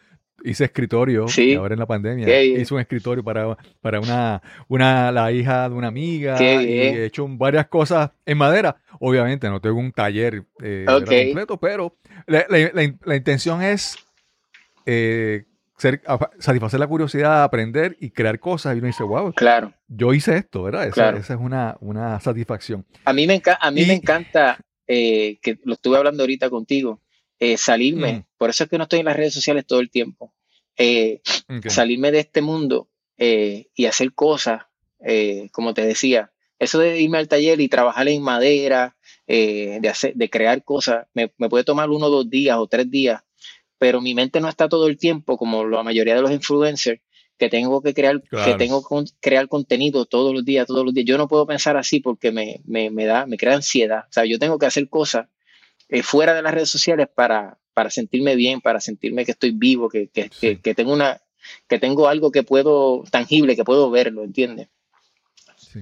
hice 0.43 0.65
escritorio, 0.65 1.27
Sí. 1.29 1.55
ahora 1.55 1.73
en 1.75 1.81
la 1.81 1.87
pandemia, 1.87 2.27
Qué 2.27 2.45
hice 2.45 2.75
un 2.75 2.81
escritorio 2.81 3.25
para, 3.25 3.57
para 3.81 4.01
una, 4.01 4.43
una, 4.69 5.11
la 5.11 5.33
hija 5.33 5.69
de 5.69 5.75
una 5.75 5.89
amiga 5.89 6.37
Qué 6.37 6.55
y 6.63 6.67
bien. 6.67 6.95
he 6.97 7.05
hecho 7.07 7.27
varias 7.29 7.69
cosas 7.69 8.11
en 8.27 8.37
madera. 8.37 8.77
Obviamente 9.01 9.49
no 9.49 9.61
tengo 9.61 9.79
un 9.79 9.91
taller 9.93 10.45
eh, 10.63 10.85
completo, 10.87 11.57
pero 11.59 11.97
la, 12.27 12.45
la- 12.51 12.71
la- 12.75 12.95
la 13.05 13.17
intención 13.17 13.63
es 13.63 13.97
eh, 14.87 15.45
ser- 15.77 16.03
a- 16.07 16.31
satisfacer 16.39 16.81
la 16.81 16.87
curiosidad, 16.87 17.43
aprender 17.45 17.97
y 18.01 18.11
crear 18.11 18.39
cosas 18.39 18.75
y 18.75 18.79
uno 18.79 18.87
dice, 18.87 19.03
wow, 19.03 19.33
Claro. 19.35 19.73
yo 19.89 20.13
hice 20.15 20.37
esto, 20.37 20.63
¿verdad? 20.63 20.85
Esa, 20.85 20.95
Claro. 20.95 21.17
esa 21.19 21.35
es 21.35 21.41
una, 21.41 21.77
una 21.81 22.21
satisfacción. 22.21 22.87
A 23.05 23.13
mí 23.13 23.27
me, 23.27 23.41
enca- 23.43 23.59
a 23.61 23.71
mí 23.71 23.83
Y- 23.83 23.87
me 23.87 23.95
encanta, 23.95 24.59
eh, 24.87 25.39
que 25.43 25.59
lo 25.65 25.75
estuve 25.75 25.97
hablando 25.97 26.23
ahorita 26.23 26.51
contigo, 26.51 27.01
eh, 27.39 27.57
salirme. 27.57 28.13
Mm. 28.13 28.25
Por 28.39 28.51
eso 28.51 28.65
es 28.65 28.71
que 28.71 28.79
no 28.79 28.85
estoy 28.85 29.01
en 29.01 29.07
las 29.07 29.17
redes 29.17 29.35
sociales 29.35 29.67
todo 29.67 29.81
el 29.81 29.91
tiempo. 29.91 30.33
Eh, 30.77 31.21
salirme 31.69 32.11
de 32.13 32.21
este 32.21 32.41
mundo 32.43 32.89
y 33.17 33.87
hacer 33.87 34.13
cosas, 34.13 34.63
como 35.53 35.73
te 35.75 35.87
decía, 35.87 36.33
eso 36.59 36.79
de 36.79 37.01
irme 37.01 37.19
al 37.19 37.29
taller 37.29 37.61
y 37.61 37.69
trabajar 37.69 38.09
en 38.09 38.23
madera, 38.23 38.97
eh, 39.27 39.79
de, 39.81 39.89
hacer, 39.89 40.15
de 40.15 40.29
crear 40.31 40.63
cosas, 40.65 41.07
me, 41.15 41.33
me 41.39 41.49
puede 41.49 41.65
tomar 41.65 41.91
uno, 41.91 42.09
dos 42.09 42.29
días 42.29 42.57
o 42.59 42.67
tres 42.67 42.91
días, 42.91 43.23
pero 43.79 44.01
mi 44.01 44.15
mente 44.15 44.41
no 44.41 44.49
está 44.49 44.69
todo 44.69 44.87
el 44.87 44.97
tiempo, 44.99 45.37
como 45.37 45.65
la 45.67 45.83
mayoría 45.83 46.15
de 46.15 46.23
los 46.23 46.31
influencers, 46.31 47.01
que 47.37 47.49
tengo 47.49 47.83
que 47.83 47.95
crear, 47.95 48.23
que 48.23 48.55
tengo 48.55 48.87
que 48.87 49.11
crear 49.21 49.49
contenido 49.49 50.07
todos 50.07 50.33
los 50.33 50.45
días, 50.45 50.67
todos 50.67 50.85
los 50.85 50.95
días. 50.95 51.07
Yo 51.07 51.19
no 51.19 51.27
puedo 51.27 51.47
pensar 51.47 51.77
así 51.77 51.99
porque 52.01 52.31
me, 52.31 52.61
me, 52.65 52.91
me 52.91 53.07
da, 53.07 53.27
me 53.27 53.37
crea 53.37 53.57
ansiedad. 53.57 54.05
O 54.09 54.13
sea, 54.13 54.25
yo 54.25 54.39
tengo 54.39 54.59
que 54.59 54.67
hacer 54.67 54.89
cosas 54.89 55.27
eh, 55.89 56.03
fuera 56.03 56.33
de 56.35 56.43
las 56.43 56.55
redes 56.55 56.71
sociales 56.71 57.09
para, 57.13 57.59
para 57.75 57.91
sentirme 57.91 58.37
bien, 58.37 58.61
para 58.61 58.81
sentirme 58.81 59.25
que 59.25 59.33
estoy 59.33 59.51
vivo, 59.51 59.89
que, 59.89 60.09
que, 60.09 60.25
Sí. 60.25 60.31
que, 60.41 60.61
que 60.61 60.75
tengo 60.77 60.93
una, 60.93 61.21
que 61.69 61.81
tengo 61.81 62.07
algo 62.09 62.31
que 62.31 62.45
puedo, 62.45 63.03
tangible, 63.11 63.57
que 63.57 63.65
puedo 63.65 63.91
verlo, 63.91 64.23
¿entiendes? 64.23 64.69
Sí. 65.57 65.81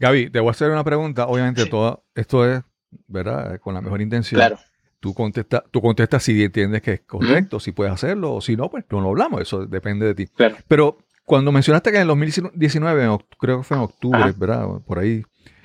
Gaby, 0.00 0.30
te 0.30 0.40
voy 0.40 0.48
a 0.48 0.50
hacer 0.50 0.68
una 0.70 0.84
pregunta. 0.84 1.26
Obviamente, 1.28 1.64
todo 1.66 2.04
esto 2.14 2.44
es, 2.44 2.60
¿verdad? 3.06 3.58
Con 3.60 3.74
la 3.74 3.80
mejor 3.80 4.02
intención. 4.02 4.38
Claro, 4.38 4.58
Tú 5.00 5.14
contestas 5.14 5.62
tú 5.70 5.80
contestas 5.80 6.24
si 6.24 6.42
entiendes 6.42 6.82
que 6.82 6.92
es 6.94 7.00
correcto, 7.02 7.60
si 7.60 7.72
puedes 7.72 7.92
hacerlo, 7.92 8.34
o 8.34 8.40
si 8.40 8.56
no, 8.56 8.68
pues 8.68 8.84
no 8.90 9.00
lo 9.00 9.10
hablamos. 9.10 9.40
Eso 9.40 9.66
depende 9.66 10.06
de 10.06 10.14
ti. 10.14 10.26
claro. 10.26 10.56
Pero 10.66 10.98
cuando 11.24 11.52
mencionaste 11.52 11.90
que 11.90 11.96
en 11.96 12.02
el 12.02 12.08
2019, 12.08 13.04
en 13.04 13.18
creo 13.38 13.58
que 13.58 13.64
fue 13.64 13.76
en 13.76 13.82
octubre, 13.82 14.18
Ajá. 14.18 14.34
¿verdad? 14.36 14.66
Por 14.86 14.98
ahí, 14.98 15.22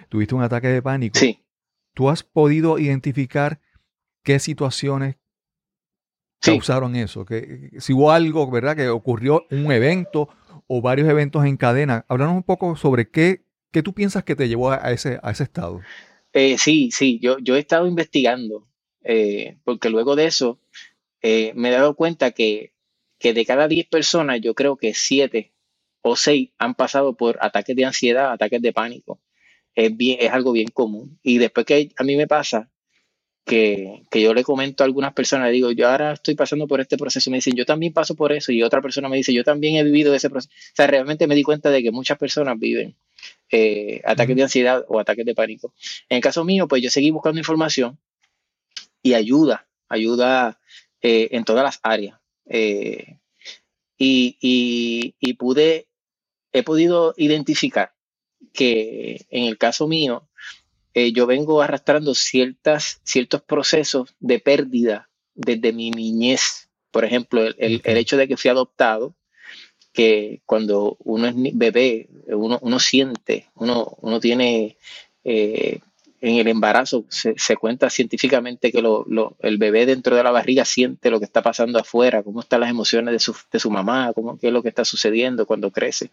tuviste 0.10 0.36
un 0.36 0.44
ataque 0.44 0.68
de 0.68 0.82
pánico. 0.82 1.18
Sí, 1.18 1.40
¿Tú 1.94 2.10
has 2.10 2.24
podido 2.24 2.80
identificar 2.80 3.62
qué 4.24 4.40
situaciones 4.40 5.16
sí. 6.42 6.52
causaron 6.52 6.96
eso? 6.96 7.24
Que, 7.24 7.72
si 7.80 7.94
hubo 7.94 8.12
algo, 8.12 8.52
¿verdad? 8.52 8.76
Que 8.76 8.90
ocurrió 8.90 9.46
un 9.52 9.72
evento 9.72 10.28
o 10.68 10.82
varios 10.82 11.08
eventos 11.08 11.46
en 11.46 11.56
cadena. 11.56 12.06
Háblanos 12.10 12.36
un 12.36 12.44
poco 12.44 12.76
sobre 12.76 13.10
qué, 13.10 13.46
qué 13.72 13.82
tú 13.82 13.94
piensas 13.94 14.24
que 14.24 14.36
te 14.36 14.50
llevó 14.50 14.72
a, 14.72 14.86
a 14.86 14.92
ese, 14.92 15.20
a 15.24 15.32
ese 15.32 15.44
estado. 15.44 15.82
Eh, 16.34 16.58
sí, 16.58 16.90
sí, 16.92 17.20
yo, 17.22 17.38
yo 17.40 17.56
he 17.56 17.60
estado 17.60 17.88
investigando, 17.88 18.68
eh, 19.04 19.58
porque 19.64 19.90
luego 19.90 20.16
de 20.16 20.26
eso 20.26 20.60
eh, 21.22 21.54
me 21.56 21.70
he 21.70 21.72
dado 21.72 21.96
cuenta 21.96 22.32
que, 22.32 22.74
que 23.20 23.34
de 23.34 23.46
cada 23.46 23.68
10 23.68 23.88
personas, 23.88 24.42
yo 24.42 24.54
creo 24.56 24.78
que 24.78 24.94
7 24.94 25.54
o 26.02 26.16
6 26.16 26.52
han 26.58 26.76
pasado 26.76 27.16
por 27.16 27.38
ataques 27.42 27.76
de 27.76 27.86
ansiedad, 27.86 28.32
ataques 28.32 28.62
de 28.62 28.74
pánico. 28.74 29.22
Es, 29.76 29.96
bien, 29.96 30.18
es 30.22 30.32
algo 30.32 30.52
bien 30.52 30.70
común. 30.70 31.20
Y 31.24 31.38
después 31.40 31.66
que 31.66 31.92
a 31.98 32.04
mí 32.04 32.16
me 32.18 32.28
pasa, 32.28 32.70
que, 33.46 34.04
que 34.10 34.22
yo 34.22 34.34
le 34.34 34.44
comento 34.44 34.84
a 34.84 34.86
algunas 34.86 35.14
personas, 35.14 35.48
le 35.48 35.54
digo, 35.54 35.72
yo 35.72 35.90
ahora 35.90 36.14
estoy 36.14 36.36
pasando 36.36 36.68
por 36.68 36.80
este 36.82 36.98
proceso, 36.98 37.30
me 37.30 37.38
dicen, 37.38 37.56
yo 37.56 37.66
también 37.66 37.94
paso 37.94 38.16
por 38.16 38.32
eso, 38.32 38.52
y 38.52 38.64
otra 38.64 38.82
persona 38.82 39.10
me 39.10 39.18
dice, 39.18 39.34
yo 39.34 39.44
también 39.44 39.76
he 39.76 39.84
vivido 39.84 40.14
ese 40.16 40.30
proceso. 40.30 40.54
O 40.54 40.76
sea, 40.76 40.88
realmente 40.88 41.28
me 41.28 41.36
di 41.36 41.44
cuenta 41.44 41.70
de 41.70 41.84
que 41.84 41.92
muchas 41.92 42.18
personas 42.18 42.58
viven 42.60 42.96
eh, 43.52 44.02
ataques 44.06 44.36
de 44.36 44.44
ansiedad 44.44 44.86
o 44.88 45.00
ataques 45.00 45.26
de 45.26 45.36
pánico. 45.36 45.74
En 46.10 46.18
el 46.18 46.22
caso 46.24 46.44
mío, 46.46 46.68
pues 46.68 46.82
yo 46.82 46.90
seguí 46.90 47.12
buscando 47.12 47.40
información 47.40 48.00
y 49.04 49.16
ayuda, 49.16 49.68
ayuda 49.90 50.60
eh, 51.02 51.30
en 51.34 51.46
todas 51.46 51.66
las 51.66 51.82
áreas. 51.84 52.20
Eh, 52.48 53.20
y, 53.98 54.38
y- 54.42 55.16
y 55.20 55.34
pude, 55.36 55.88
he 56.54 56.64
podido 56.64 57.14
identificar 57.18 57.94
que 58.54 59.26
en 59.30 59.46
el 59.46 59.58
caso 59.58 59.88
mío, 59.88 60.30
eh, 60.94 61.12
yo 61.14 61.28
vengo 61.28 61.62
arrastrando 61.62 62.16
ciertas, 62.16 63.02
ciertos 63.04 63.42
procesos 63.44 64.16
de 64.20 64.40
pérdida 64.40 65.10
desde 65.36 65.74
mi 65.74 65.92
niñez. 65.92 66.70
Por 66.92 67.06
ejemplo, 67.06 67.44
el, 67.44 67.82
el- 67.84 67.98
hecho 67.98 68.18
de 68.18 68.28
que 68.28 68.38
fui 68.38 68.52
adoptado, 68.52 69.16
que 69.94 70.42
cuando 70.46 70.98
uno 71.04 71.28
es 71.28 71.36
bebé, 71.36 72.10
uno, 72.28 72.60
uno 72.62 72.80
siente, 72.80 73.50
uno, 73.56 73.96
uno 74.02 74.20
tiene 74.20 74.78
eh, 75.24 75.82
en 76.24 76.38
el 76.38 76.48
embarazo, 76.48 77.06
se, 77.10 77.36
cuenta 77.58 77.90
científicamente 77.90 78.72
que 78.72 78.82
lo- 78.82 79.06
el 79.42 79.58
bebé 79.58 79.86
dentro 79.86 80.16
de 80.16 80.24
la 80.24 80.32
barriga 80.32 80.66
siente 80.66 81.12
lo 81.12 81.20
que 81.20 81.26
está 81.26 81.42
pasando 81.44 81.80
afuera, 81.80 82.24
cómo 82.24 82.40
están 82.42 82.62
las 82.62 82.70
emociones 82.70 83.12
de 83.14 83.20
su, 83.20 83.36
de 83.52 83.60
su 83.60 83.70
mamá, 83.70 84.14
cómo, 84.16 84.38
qué 84.40 84.48
es 84.48 84.54
lo 84.54 84.64
que 84.64 84.70
está 84.70 84.86
sucediendo 84.86 85.46
cuando 85.46 85.72
crece. 85.72 86.12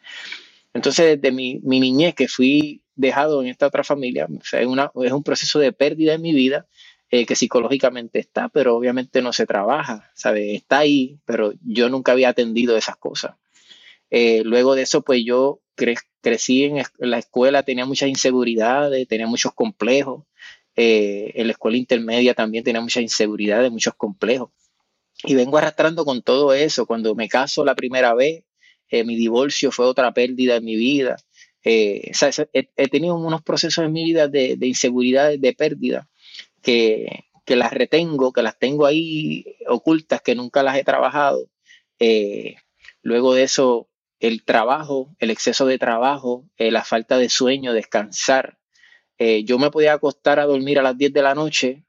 Entonces, 0.75 1.21
desde 1.21 1.35
mi, 1.35 1.61
mi 1.63 1.81
niñez 1.81 2.15
que 2.15 2.29
fui 2.29 2.83
dejado 2.95 3.43
en 3.43 3.49
esta 3.49 3.67
otra 3.67 3.85
familia, 3.85 4.29
es, 4.53 4.67
una, 4.67 4.91
es 5.03 5.13
un 5.13 5.23
proceso 5.23 5.59
de 5.59 5.73
pérdida 5.73 6.15
en 6.15 6.23
mi 6.23 6.33
vida 6.35 6.67
eh, 7.11 7.27
que 7.27 7.37
psicológicamente 7.37 8.19
está, 8.21 8.49
pero 8.49 8.77
obviamente 8.77 9.23
no 9.23 9.33
se 9.33 9.47
trabaja, 9.47 10.11
¿sabes? 10.15 10.55
Está 10.55 10.79
ahí, 10.79 11.19
pero 11.25 11.53
yo 11.65 11.89
nunca 11.89 12.13
había 12.13 12.29
atendido 12.31 12.77
esas 12.77 12.97
cosas. 12.97 13.35
Eh, 14.11 14.43
luego 14.45 14.75
de 14.75 14.83
eso, 14.83 15.03
pues 15.03 15.23
yo 15.25 15.61
cre- 15.81 15.99
crecí 16.21 16.65
en, 16.65 16.83
la 16.99 17.19
escuela, 17.19 17.63
tenía 17.63 17.87
muchas 17.87 18.09
inseguridades, 18.09 19.09
tenía 19.09 19.27
muchos 19.27 19.55
complejos. 19.55 20.25
Eh, 20.77 21.33
en 21.35 21.47
la 21.47 21.53
escuela 21.53 21.77
intermedia 21.77 22.35
también 22.35 22.65
tenía 22.65 22.81
muchas 22.81 23.03
inseguridades, 23.03 23.71
muchos 23.73 23.95
complejos. 23.95 24.51
Y 25.25 25.35
vengo 25.35 25.59
arrastrando 25.59 26.05
con 26.05 26.23
todo 26.23 26.55
eso. 26.55 26.87
Cuando 26.87 27.15
me 27.15 27.29
caso 27.29 27.65
la 27.65 27.75
primera 27.75 28.15
vez, 28.15 28.45
eh, 28.89 29.05
mi 29.05 29.17
divorcio 29.17 29.71
fue 29.73 29.87
otra 29.87 30.13
pérdida 30.13 30.57
en 30.57 30.65
mi 30.65 30.77
vida. 30.77 31.17
Eh, 31.65 32.13
he, 32.53 32.69
he 32.77 32.89
tenido 32.89 33.17
unos 33.17 33.43
procesos 33.43 33.85
en 33.85 33.93
mi 33.93 34.05
vida 34.05 34.29
de, 34.29 34.57
de 34.57 34.67
inseguridades, 34.67 35.41
de 35.41 35.53
pérdida, 35.55 36.09
que, 36.63 37.25
que 37.45 37.57
las 37.57 37.73
retengo, 37.73 38.33
que 38.33 38.43
las 38.43 38.59
tengo 38.59 38.87
ahí 38.87 39.45
ocultas, 39.69 40.23
que 40.23 40.35
nunca 40.35 40.63
las 40.63 40.79
he 40.79 40.85
trabajado. 40.85 41.49
Eh, 41.99 42.57
luego 43.03 43.35
de 43.35 43.43
eso, 43.43 43.90
el 44.21 44.45
trabajo, 44.45 45.15
el 45.19 45.31
exceso 45.31 45.67
de 45.67 45.79
trabajo, 45.79 46.45
eh, 46.59 46.71
la 46.71 46.85
falta 46.85 47.19
de 47.19 47.29
sueño, 47.29 47.73
descansar. 47.73 48.59
Eh, 49.19 49.45
yo 49.45 49.59
me 49.59 49.71
podía 49.71 49.95
acostar 49.95 50.39
a 50.39 50.47
dormir 50.47 50.79
a 50.79 50.83
las 50.83 50.97
10 50.97 51.13
de 51.13 51.23
la 51.23 51.35
noche, 51.35 51.85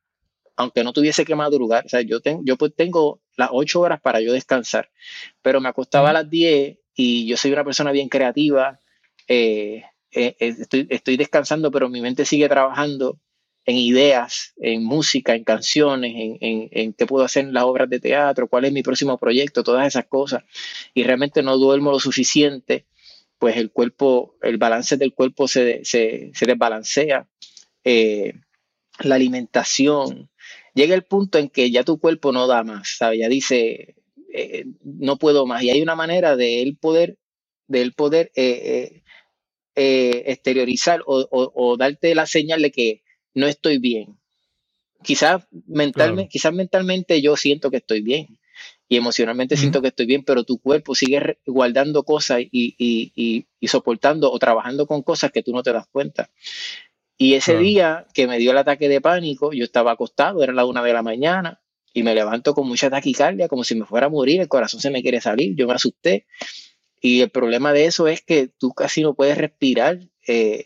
aunque 0.55 0.83
no 0.83 0.93
tuviese 0.93 1.25
que 1.25 1.35
madrugar. 1.35 1.85
O 1.85 1.89
sea, 1.89 2.01
yo, 2.01 2.21
tengo, 2.21 2.41
yo 2.45 2.57
pues 2.57 2.73
tengo 2.75 3.21
las 3.35 3.49
8 3.51 3.81
horas 3.81 4.01
para 4.01 4.21
yo 4.21 4.33
descansar, 4.33 4.89
pero 5.41 5.61
me 5.61 5.69
acostaba 5.69 6.09
a 6.09 6.13
las 6.13 6.29
10 6.29 6.77
y 6.95 7.27
yo 7.27 7.37
soy 7.37 7.51
una 7.51 7.65
persona 7.65 7.91
bien 7.91 8.09
creativa. 8.09 8.79
eh, 9.27 9.83
estoy, 10.11 10.87
estoy 10.89 11.17
descansando, 11.17 11.71
pero 11.71 11.89
mi 11.89 12.01
mente 12.01 12.25
sigue 12.25 12.49
trabajando 12.49 13.17
en 13.65 13.75
ideas, 13.77 14.53
en 14.57 14.83
música, 14.83 15.35
en 15.35 15.43
canciones, 15.43 16.13
en, 16.15 16.37
en, 16.41 16.69
en 16.71 16.93
qué 16.93 17.05
puedo 17.05 17.25
hacer 17.25 17.45
en 17.45 17.53
las 17.53 17.63
obras 17.63 17.89
de 17.89 17.99
teatro, 17.99 18.47
cuál 18.47 18.65
es 18.65 18.73
mi 18.73 18.83
próximo 18.83 19.17
proyecto, 19.17 19.63
todas 19.63 19.87
esas 19.87 20.05
cosas. 20.07 20.43
Y 20.93 21.03
realmente 21.03 21.43
no 21.43 21.57
duermo 21.57 21.91
lo 21.91 21.99
suficiente, 21.99 22.85
pues 23.39 23.57
el 23.57 23.71
cuerpo, 23.71 24.35
el 24.41 24.57
balance 24.57 24.97
del 24.97 25.13
cuerpo 25.13 25.47
se, 25.47 25.85
se, 25.85 26.31
se 26.33 26.45
desbalancea. 26.45 27.27
Eh, 27.85 28.33
la 28.99 29.15
alimentación. 29.15 30.29
Llega 30.73 30.95
el 30.95 31.03
punto 31.03 31.37
en 31.37 31.49
que 31.49 31.71
ya 31.71 31.83
tu 31.83 31.99
cuerpo 31.99 32.31
no 32.31 32.47
da 32.47 32.63
más, 32.63 32.95
¿sabes? 32.97 33.19
Ya 33.19 33.29
dice, 33.29 33.95
eh, 34.33 34.65
no 34.83 35.17
puedo 35.17 35.45
más. 35.45 35.63
Y 35.63 35.69
hay 35.71 35.81
una 35.81 35.95
manera 35.95 36.35
de 36.35 36.61
él 36.61 36.77
poder, 36.79 37.17
de 37.67 37.81
él 37.81 37.93
poder 37.93 38.31
eh, 39.75 40.23
exteriorizar 40.27 41.01
o- 41.05 41.27
o 41.31 41.77
darte 41.77 42.13
la 42.15 42.25
señal 42.25 42.61
de 42.61 42.71
que 42.71 43.03
no 43.33 43.47
estoy 43.47 43.77
bien. 43.79 44.17
quizás 45.03 45.47
mentalmente, 45.67 46.21
Claro. 46.23 46.29
quizás 46.31 46.53
mentalmente 46.53 47.21
yo 47.21 47.35
siento 47.35 47.71
que 47.71 47.77
estoy 47.77 48.01
bien 48.01 48.37
y 48.87 48.97
emocionalmente 48.97 49.57
siento 49.57 49.81
que 49.81 49.87
estoy 49.89 50.05
bien, 50.05 50.23
pero 50.23 50.43
tu 50.43 50.59
cuerpo 50.59 50.93
sigue 50.95 51.39
guardando 51.45 52.03
cosas 52.03 52.41
y, 52.41 52.75
y- 52.77 53.11
y- 53.15 53.47
y 53.59 53.67
soportando 53.67 54.31
o 54.31 54.37
trabajando 54.37 54.85
con 54.85 55.01
cosas 55.01 55.31
que 55.31 55.41
tú 55.43 55.53
no 55.53 55.63
te 55.63 55.73
das 55.73 55.87
cuenta. 55.91 56.29
Y 57.17 57.33
ese 57.35 57.53
Claro. 57.53 57.65
día 57.65 58.07
que 58.13 58.27
me 58.27 58.37
dio 58.39 58.51
el 58.51 58.57
ataque 58.57 58.89
de 58.89 59.01
pánico, 59.01 59.53
yo 59.53 59.63
estaba 59.63 59.91
acostado, 59.93 60.43
era 60.43 60.53
la 60.53 60.65
una 60.65 60.83
de 60.83 60.93
la 60.93 61.01
mañana, 61.03 61.61
y 61.93 62.03
me 62.03 62.13
levanto 62.15 62.53
con 62.53 62.67
mucha 62.67 62.89
taquicardia, 62.89 63.47
como 63.47 63.63
si 63.63 63.75
me 63.75 63.85
fuera 63.85 64.07
a 64.07 64.09
morir, 64.09 64.41
el 64.41 64.47
corazón 64.47 64.81
se 64.81 64.91
me 64.91 65.01
quiere 65.01 65.21
salir, 65.21 65.55
yo 65.55 65.67
me 65.67 65.73
asusté. 65.73 66.25
Y 67.01 67.21
el 67.21 67.29
problema 67.31 67.73
de 67.73 67.85
eso 67.85 68.07
es 68.07 68.21
que 68.21 68.47
tú 68.47 68.71
casi 68.73 69.01
no 69.01 69.13
puedes 69.15 69.37
respirar, 69.37 69.99
eh, 70.27 70.65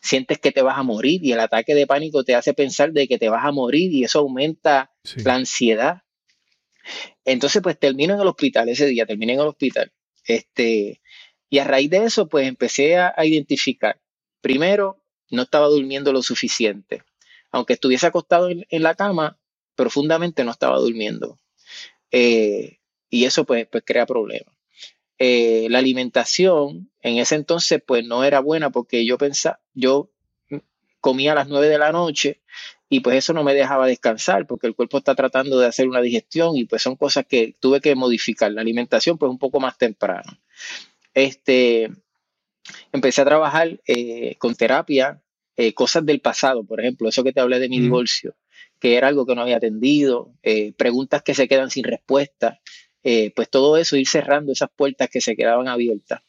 sientes 0.00 0.38
que 0.38 0.52
te 0.52 0.62
vas 0.62 0.78
a 0.78 0.82
morir 0.82 1.24
y 1.24 1.32
el 1.32 1.40
ataque 1.40 1.74
de 1.74 1.86
pánico 1.86 2.24
te 2.24 2.34
hace 2.34 2.54
pensar 2.54 2.92
de 2.92 3.08
que 3.08 3.18
te 3.18 3.28
vas 3.28 3.44
a 3.44 3.52
morir 3.52 3.92
y 3.92 4.04
eso 4.04 4.20
aumenta 4.20 4.90
Sí. 5.04 5.22
la 5.24 5.34
ansiedad. 5.34 6.02
Entonces, 7.24 7.62
pues 7.62 7.78
termino 7.78 8.14
en 8.14 8.20
el 8.20 8.26
hospital 8.26 8.68
ese 8.68 8.86
día, 8.86 9.06
terminé 9.06 9.34
en 9.34 9.40
el 9.40 9.46
hospital. 9.46 9.92
Este, 10.26 11.00
y 11.50 11.58
a 11.58 11.64
raíz 11.64 11.90
de 11.90 12.04
eso, 12.04 12.28
pues 12.28 12.46
empecé 12.48 12.96
a, 12.96 13.12
a 13.16 13.24
identificar. 13.26 14.00
Primero, 14.40 15.02
no 15.30 15.42
estaba 15.42 15.66
durmiendo 15.68 16.12
lo 16.12 16.22
suficiente. 16.22 17.02
Aunque 17.50 17.74
estuviese 17.74 18.06
acostado 18.06 18.50
en, 18.50 18.66
en 18.70 18.82
la 18.82 18.94
cama, 18.94 19.38
profundamente 19.74 20.44
no 20.44 20.50
estaba 20.50 20.78
durmiendo. 20.78 21.38
Eh, 22.10 22.78
y 23.10 23.24
eso 23.24 23.44
pues, 23.44 23.66
pues 23.70 23.84
crea 23.86 24.06
problemas. 24.06 24.51
Eh, 25.18 25.68
la 25.70 25.78
alimentación 25.78 26.90
en 27.00 27.18
ese 27.18 27.36
entonces 27.36 27.80
pues 27.86 28.04
no 28.04 28.24
era 28.24 28.40
buena 28.40 28.70
porque 28.70 29.06
yo 29.06 29.18
pensaba, 29.18 29.60
yo 29.74 30.10
comía 31.00 31.32
a 31.32 31.34
las 31.36 31.48
9 31.48 31.68
de 31.68 31.78
la 31.78 31.92
noche 31.92 32.40
y 32.88 33.00
pues 33.00 33.16
eso 33.16 33.32
no 33.32 33.44
me 33.44 33.54
dejaba 33.54 33.86
descansar 33.86 34.46
porque 34.46 34.66
el 34.66 34.74
cuerpo 34.74 34.98
está 34.98 35.14
tratando 35.14 35.58
de 35.58 35.66
hacer 35.66 35.88
una 35.88 36.00
digestión 36.00 36.56
y 36.56 36.64
pues 36.64 36.82
son 36.82 36.96
cosas 36.96 37.24
que 37.28 37.54
tuve 37.60 37.80
que 37.80 37.94
modificar. 37.94 38.52
La 38.52 38.60
alimentación 38.60 39.18
pues 39.18 39.30
un 39.30 39.38
poco 39.38 39.60
más 39.60 39.78
temprano. 39.78 40.38
Este, 41.14 41.90
empecé 42.92 43.22
a 43.22 43.24
trabajar 43.26 43.80
eh, 43.86 44.36
con 44.38 44.54
terapia, 44.54 45.22
eh, 45.56 45.74
cosas 45.74 46.04
del 46.06 46.20
pasado, 46.20 46.64
por 46.64 46.80
ejemplo, 46.80 47.08
eso 47.08 47.24
que 47.24 47.32
te 47.32 47.40
hablé 47.40 47.58
de 47.58 47.68
mi 47.68 47.78
Mm. 47.78 47.82
divorcio, 47.82 48.36
que 48.78 48.96
era 48.96 49.08
algo 49.08 49.26
que 49.26 49.34
no 49.34 49.42
había 49.42 49.56
atendido, 49.56 50.34
eh, 50.42 50.72
preguntas 50.74 51.22
que 51.22 51.34
se 51.34 51.48
quedan 51.48 51.70
sin 51.70 51.84
respuesta, 51.84 52.60
eh, 53.04 53.32
pues 53.34 53.48
todo 53.50 53.76
eso, 53.76 53.96
ir 53.96 54.06
cerrando 54.08 54.52
esas 54.52 54.70
puertas 54.74 55.08
que 55.10 55.20
se 55.20 55.36
quedaban 55.36 55.68
abiertas. 55.68 56.20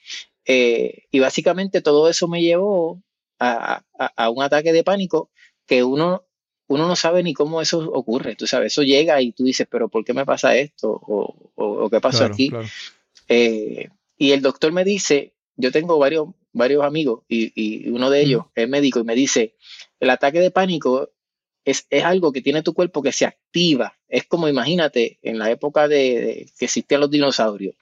Eh, 0.45 1.03
y 1.11 1.19
básicamente 1.19 1.81
todo 1.81 2.09
eso 2.09 2.27
me 2.27 2.41
llevó 2.41 3.01
a, 3.39 3.83
a- 3.97 4.13
a 4.15 4.29
un 4.29 4.43
ataque 4.43 4.73
de 4.73 4.83
pánico 4.83 5.29
que 5.65 5.83
uno, 5.83 6.25
uno 6.67 6.87
no 6.87 6.95
sabe 6.95 7.23
ni 7.23 7.33
cómo 7.33 7.61
eso 7.61 7.79
ocurre, 7.91 8.35
tú 8.35 8.47
sabes, 8.47 8.73
eso 8.73 8.83
llega 8.83 9.21
y 9.21 9.31
tú 9.31 9.43
dices, 9.45 9.67
pero 9.69 9.87
¿por 9.89 10.03
qué 10.03 10.13
me 10.13 10.25
pasa 10.25 10.55
esto? 10.57 10.89
¿O, 10.91 11.51
o- 11.55 11.85
o 11.85 11.89
qué 11.89 12.01
pasó 12.01 12.19
Claro, 12.19 12.33
aquí? 12.33 12.49
claro. 12.49 12.67
Eh, 13.29 13.89
y 14.17 14.31
el 14.31 14.41
doctor 14.41 14.71
me 14.73 14.83
dice, 14.83 15.33
yo 15.55 15.71
tengo 15.71 15.97
varios, 15.97 16.27
varios 16.51 16.83
amigos 16.83 17.23
y, 17.29 17.51
y 17.55 17.89
uno 17.89 18.09
de 18.09 18.21
ellos 18.21 18.45
es 18.55 18.67
médico 18.67 18.99
y 18.99 19.03
me 19.03 19.15
dice, 19.15 19.55
el 19.99 20.09
ataque 20.09 20.39
de 20.39 20.51
pánico 20.51 21.11
es, 21.65 21.87
es 21.89 22.03
algo 22.03 22.31
que 22.31 22.41
tiene 22.41 22.61
tu 22.61 22.73
cuerpo 22.73 23.01
que 23.01 23.11
se 23.11 23.25
activa. 23.25 23.97
Es 24.07 24.25
como, 24.25 24.47
imagínate, 24.47 25.19
en 25.21 25.39
la 25.39 25.49
época 25.49 25.87
de, 25.87 25.97
de 25.97 26.51
que 26.57 26.65
existían 26.65 27.01
los 27.01 27.09
dinosaurios. 27.09 27.75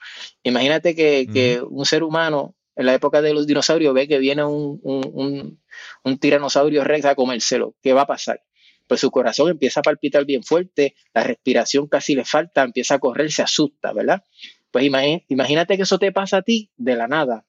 Imagínate 0.44 0.96
que, 0.96 1.28
que 1.32 1.62
un 1.62 1.86
ser 1.86 2.04
humano 2.04 2.56
en 2.76 2.86
la 2.86 2.94
época 2.94 3.22
de 3.22 3.34
los 3.34 3.48
dinosaurios 3.48 3.94
ve 3.94 4.08
que 4.08 4.18
viene 4.18 4.44
un, 4.44 4.80
un, 4.84 5.12
un, 5.14 5.62
un 6.04 6.18
tiranosaurio 6.18 6.84
rex 6.84 7.06
a 7.06 7.16
comérselo. 7.16 7.76
¿Qué 7.82 7.94
va 7.94 8.02
a 8.02 8.08
pasar? 8.08 8.44
Pues 8.88 9.02
su 9.02 9.12
corazón 9.12 9.50
empieza 9.50 9.80
a 9.80 9.84
palpitar 9.84 10.26
bien 10.26 10.44
fuerte, 10.44 10.96
la 11.14 11.24
respiración 11.24 11.88
casi 11.88 12.16
le 12.16 12.26
falta, 12.26 12.64
empieza 12.64 12.96
a 12.96 13.00
correr, 13.00 13.32
se 13.32 13.42
asusta, 13.42 13.94
¿verdad? 13.94 14.24
Pues 14.72 14.86
imagínate 14.86 15.76
que 15.76 15.84
eso 15.84 16.00
te 16.00 16.12
pasa 16.12 16.38
a 16.38 16.42
ti 16.42 16.72
de 16.78 16.96
la 16.96 17.08
nada. 17.08 17.46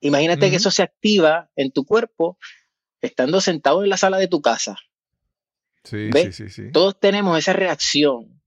Imagínate 0.00 0.50
que 0.50 0.56
eso 0.56 0.70
se 0.70 0.82
activa 0.82 1.50
en 1.56 1.72
tu 1.72 1.84
cuerpo 1.84 2.38
estando 3.00 3.40
sentado 3.40 3.82
en 3.82 3.90
la 3.90 3.96
sala 3.96 4.18
de 4.18 4.28
tu 4.28 4.40
casa. 4.40 4.78
Sí, 5.84 6.10
¿Ves? 6.12 6.34
sí, 6.36 6.48
sí, 6.48 6.50
sí. 6.50 6.72
Todos 6.72 6.98
tenemos 7.00 7.38
esa 7.38 7.52
reacción, 7.52 8.40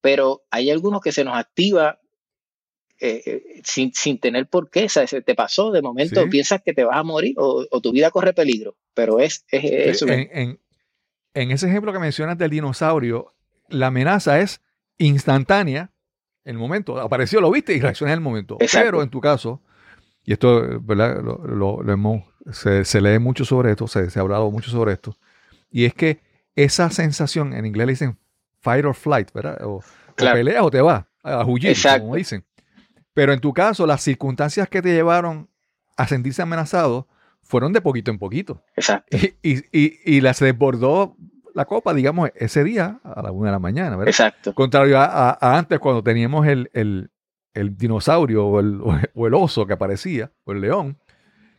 pero 0.00 0.42
hay 0.50 0.70
algunos 0.70 1.00
que 1.02 1.12
se 1.12 1.24
nos 1.24 1.36
activa 1.36 1.98
eh, 2.98 3.22
eh, 3.26 3.60
sin, 3.64 3.92
sin 3.94 4.18
tener 4.18 4.46
por 4.46 4.70
qué. 4.70 4.88
Se 4.88 5.06
te 5.22 5.34
pasó, 5.34 5.70
de 5.72 5.82
momento 5.82 6.22
Sí. 6.24 6.28
piensas 6.30 6.62
que 6.62 6.72
te 6.74 6.84
vas 6.84 6.96
a 6.96 7.02
morir 7.02 7.34
o, 7.38 7.66
o 7.70 7.80
tu 7.80 7.92
vida 7.92 8.10
corre 8.10 8.32
peligro, 8.34 8.76
pero 8.94 9.18
es, 9.20 9.44
es 9.50 9.64
eso. 9.64 10.06
en, 10.08 10.28
en- 10.32 10.60
en 11.32 11.50
ese 11.52 11.68
ejemplo 11.68 11.92
que 11.92 11.98
mencionas 12.00 12.36
del 12.38 12.50
dinosaurio, 12.50 13.32
la 13.68 13.86
amenaza 13.86 14.40
es 14.40 14.60
instantánea. 14.98 15.90
El 16.44 16.58
momento, 16.58 16.98
apareció, 16.98 17.40
lo 17.40 17.50
viste 17.50 17.72
y 17.74 17.80
reaccioné 17.80 18.12
en 18.12 18.18
el 18.18 18.24
momento. 18.24 18.56
Exacto. 18.58 18.86
Pero 18.86 19.02
en 19.02 19.10
tu 19.10 19.20
caso, 19.20 19.62
y 20.24 20.32
esto, 20.32 20.80
¿verdad? 20.80 21.22
Lo, 21.22 21.38
lo- 21.46 21.82
lo 21.82 21.92
hemos- 21.92 22.24
se, 22.52 22.84
se 22.84 23.00
lee 23.00 23.18
mucho 23.18 23.44
sobre 23.44 23.70
esto, 23.70 23.86
se, 23.86 24.10
se 24.10 24.18
ha 24.18 24.22
hablado 24.22 24.50
mucho 24.50 24.70
sobre 24.70 24.94
esto, 24.94 25.16
y 25.70 25.84
es 25.84 25.94
que 25.94 26.18
esa 26.56 26.90
sensación, 26.90 27.52
en 27.54 27.66
inglés 27.66 27.86
le 27.86 27.92
dicen 27.92 28.18
fight 28.60 28.84
or 28.84 28.94
flight, 28.94 29.32
¿verdad? 29.32 29.58
O, 29.64 29.76
o 29.76 29.82
Claro. 30.14 30.36
peleas 30.36 30.62
o 30.62 30.70
te 30.70 30.80
vas 30.80 31.04
a 31.22 31.44
huir, 31.44 31.68
Exacto. 31.68 32.02
como 32.02 32.16
dicen. 32.16 32.44
Pero 33.14 33.32
en 33.32 33.40
tu 33.40 33.52
caso, 33.52 33.86
las 33.86 34.02
circunstancias 34.02 34.68
que 34.68 34.82
te 34.82 34.92
llevaron 34.92 35.48
a 35.96 36.06
sentirse 36.06 36.42
amenazado 36.42 37.08
fueron 37.42 37.72
de 37.72 37.80
poquito 37.80 38.10
en 38.10 38.18
poquito. 38.18 38.62
Exacto, 38.76 39.16
Y, 39.16 39.34
y, 39.42 39.58
y, 39.72 39.98
y 40.04 40.20
las 40.20 40.38
desbordó 40.40 41.16
la 41.54 41.64
copa, 41.64 41.92
digamos, 41.94 42.30
ese 42.36 42.62
día 42.64 43.00
a 43.02 43.22
la 43.22 43.32
una 43.32 43.48
de 43.48 43.52
la 43.52 43.58
mañana, 43.58 43.90
¿verdad? 43.96 44.08
exacto. 44.08 44.54
Contrario 44.54 44.98
a, 45.00 45.04
a- 45.30 45.38
a 45.40 45.58
antes, 45.58 45.78
cuando 45.80 46.02
teníamos 46.02 46.46
el, 46.46 46.70
el- 46.74 47.10
el 47.54 47.76
dinosaurio 47.76 48.46
o 48.46 48.60
el, 48.60 48.80
o 49.14 49.26
el 49.26 49.34
oso 49.34 49.66
que 49.66 49.72
aparecía, 49.72 50.30
o 50.44 50.52
el 50.52 50.60
león, 50.60 50.98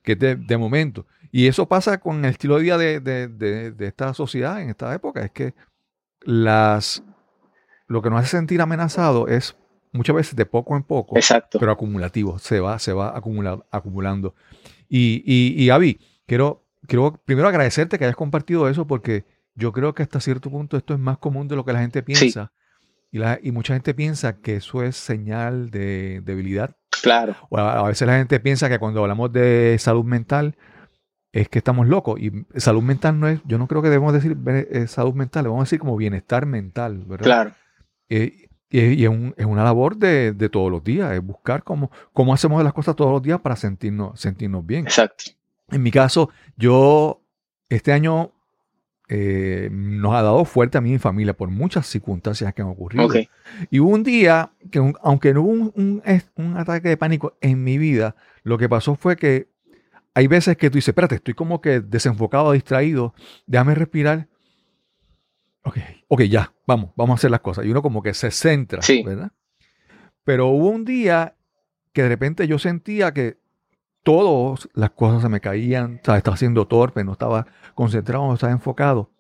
que 0.04 0.16
de, 0.16 0.36
de 0.36 0.58
momento. 0.58 1.06
Y 1.32 1.48
eso 1.48 1.68
pasa 1.68 2.00
con 2.00 2.26
el 2.26 2.32
estilo 2.32 2.58
de 2.58 2.62
vida 2.64 2.78
de, 2.78 3.00
de- 3.00 3.28
de- 3.28 3.72
de 3.72 3.88
esta 3.88 4.14
sociedad 4.14 4.62
en 4.62 4.70
esta 4.70 4.94
época, 4.94 5.22
es 5.24 5.32
que 5.32 5.54
las 6.22 7.04
lo 7.88 8.02
que 8.02 8.10
nos 8.10 8.20
hace 8.22 8.30
sentir 8.38 8.62
amenazado 8.62 9.28
es 9.28 9.56
muchas 9.92 10.16
veces 10.16 10.36
de 10.36 10.46
poco 10.46 10.78
en 10.78 10.84
poco, 10.84 11.18
Exacto. 11.18 11.60
pero 11.60 11.74
acumulativo, 11.74 12.40
se 12.40 12.60
va, 12.62 12.80
se 12.80 12.94
va 12.94 13.14
acumula- 13.18 13.66
acumulando. 13.70 14.34
Y, 14.88 15.22
y, 15.26 15.62
y 15.62 15.70
Avi, 15.72 16.00
quiero, 16.26 16.64
quiero 16.88 17.20
primero 17.26 17.50
agradecerte 17.50 17.98
que 17.98 18.06
hayas 18.06 18.16
compartido 18.16 18.70
eso 18.70 18.88
porque 18.88 19.26
yo 19.56 19.74
creo 19.74 19.94
que 19.94 20.04
hasta 20.04 20.22
cierto 20.22 20.50
punto 20.50 20.78
esto 20.78 20.94
es 20.94 21.00
más 21.02 21.18
común 21.18 21.50
de 21.50 21.58
lo 21.58 21.66
que 21.66 21.74
la 21.74 21.80
gente 21.82 22.02
piensa. 22.04 22.54
Y, 23.12 23.18
la- 23.18 23.40
y 23.44 23.52
mucha 23.52 23.74
gente 23.74 23.94
piensa 23.94 24.38
que 24.40 24.56
eso 24.56 24.84
es 24.84 24.96
señal 24.96 25.70
de 25.70 26.22
debilidad. 26.24 26.78
Claro, 27.04 27.36
O 27.50 27.58
a, 27.58 27.80
a 27.80 27.84
veces 27.88 28.08
la 28.08 28.18
gente 28.18 28.40
piensa 28.40 28.70
que 28.70 28.80
cuando 28.80 29.02
hablamos 29.02 29.34
de 29.34 29.76
salud 29.80 30.06
mental 30.06 30.56
es 31.34 31.48
que 31.50 31.60
estamos 31.60 31.88
locos. 31.88 32.20
Y 32.20 32.32
salud 32.58 32.84
mental 32.84 33.20
no 33.20 33.28
es, 33.28 33.40
yo 33.46 33.58
no 33.58 33.68
creo 33.68 33.82
que 33.82 33.90
debemos 33.90 34.14
decir 34.14 34.38
eh, 34.48 34.88
salud 34.88 35.14
mental, 35.14 35.44
debemos 35.44 35.66
decir 35.66 35.80
como 35.80 35.96
bienestar 35.98 36.46
mental, 36.46 37.04
¿verdad? 37.08 37.24
claro. 37.26 37.52
Eh, 38.10 38.48
y 38.70 38.80
y 38.80 39.04
es, 39.04 39.10
un- 39.10 39.34
es 39.38 39.46
una 39.46 39.64
labor 39.66 39.98
de, 39.98 40.32
de 40.34 40.48
todos 40.50 40.72
los 40.72 40.82
días, 40.84 41.12
es 41.14 41.22
buscar 41.22 41.64
cómo, 41.64 41.92
cómo 42.14 42.34
hacemos 42.34 42.64
las 42.64 42.74
cosas 42.74 42.96
todos 42.96 43.12
los 43.12 43.22
días 43.22 43.40
para 43.42 43.56
sentirnos, 43.58 44.20
sentirnos 44.20 44.66
bien. 44.66 44.86
Exacto. 44.86 45.26
En 45.70 45.84
mi 45.84 45.92
caso, 45.92 46.30
yo 46.58 47.22
este 47.70 47.92
año 47.94 48.32
eh, 49.10 49.68
nos 49.72 50.14
ha 50.14 50.22
dado 50.22 50.46
fuerte 50.46 50.78
a 50.78 50.82
mí 50.82 50.90
y 50.90 50.94
mi 50.94 51.00
familia 51.00 51.34
por 51.34 51.50
muchas 51.50 51.86
circunstancias 51.88 52.54
que 52.54 52.62
han 52.62 52.70
ocurrido. 52.70 53.04
Y 53.70 53.80
hubo 53.80 53.90
un 53.90 54.04
día 54.04 54.52
que, 54.72 54.80
un- 54.80 54.96
aunque 55.04 55.34
no 55.34 55.42
hubo 55.42 55.52
un, 55.76 56.02
un 56.36 56.58
ataque 56.58 56.88
de 56.90 56.98
pánico 56.98 57.36
en 57.42 57.62
mi 57.64 57.78
vida, 57.78 58.16
lo 58.44 58.58
que 58.58 58.70
pasó 58.70 58.96
fue 58.96 59.18
que 59.18 59.48
hay 60.14 60.28
veces 60.28 60.58
que 60.58 60.70
tú 60.70 60.76
dices, 60.76 60.90
espérate, 60.90 61.16
estoy 61.16 61.34
como 61.34 61.62
que 61.62 61.80
desenfocado, 61.80 62.52
distraído, 62.52 63.14
déjame 63.46 63.76
respirar. 63.76 64.28
Ok, 65.64 65.78
ok, 66.08 66.22
ya, 66.24 66.54
vamos, 66.68 66.92
vamos 66.96 67.14
a 67.14 67.18
hacer 67.20 67.32
las 67.32 67.42
cosas. 67.42 67.66
Y 67.66 67.70
uno 67.72 67.82
como 67.82 68.02
que 68.02 68.14
se 68.14 68.32
centra, 68.32 68.82
Sí. 68.82 69.04
¿verdad? 69.04 69.32
Pero 70.24 70.48
hubo 70.48 70.70
un 70.70 70.86
día 70.86 71.36
que 71.94 72.04
de 72.04 72.10
repente 72.10 72.48
yo 72.48 72.60
sentía 72.60 73.14
que 73.14 73.38
todas 74.04 74.70
las 74.74 74.92
cosas 74.92 75.22
se 75.22 75.30
me 75.30 75.40
caían, 75.42 76.00
o 76.02 76.06
sea, 76.06 76.18
estaba 76.18 76.38
siendo 76.38 76.68
torpe, 76.68 77.04
no 77.04 77.14
estaba 77.14 77.46
concentrado, 77.76 78.26
no 78.28 78.34
estaba 78.34 78.52
enfocado. 78.52 79.12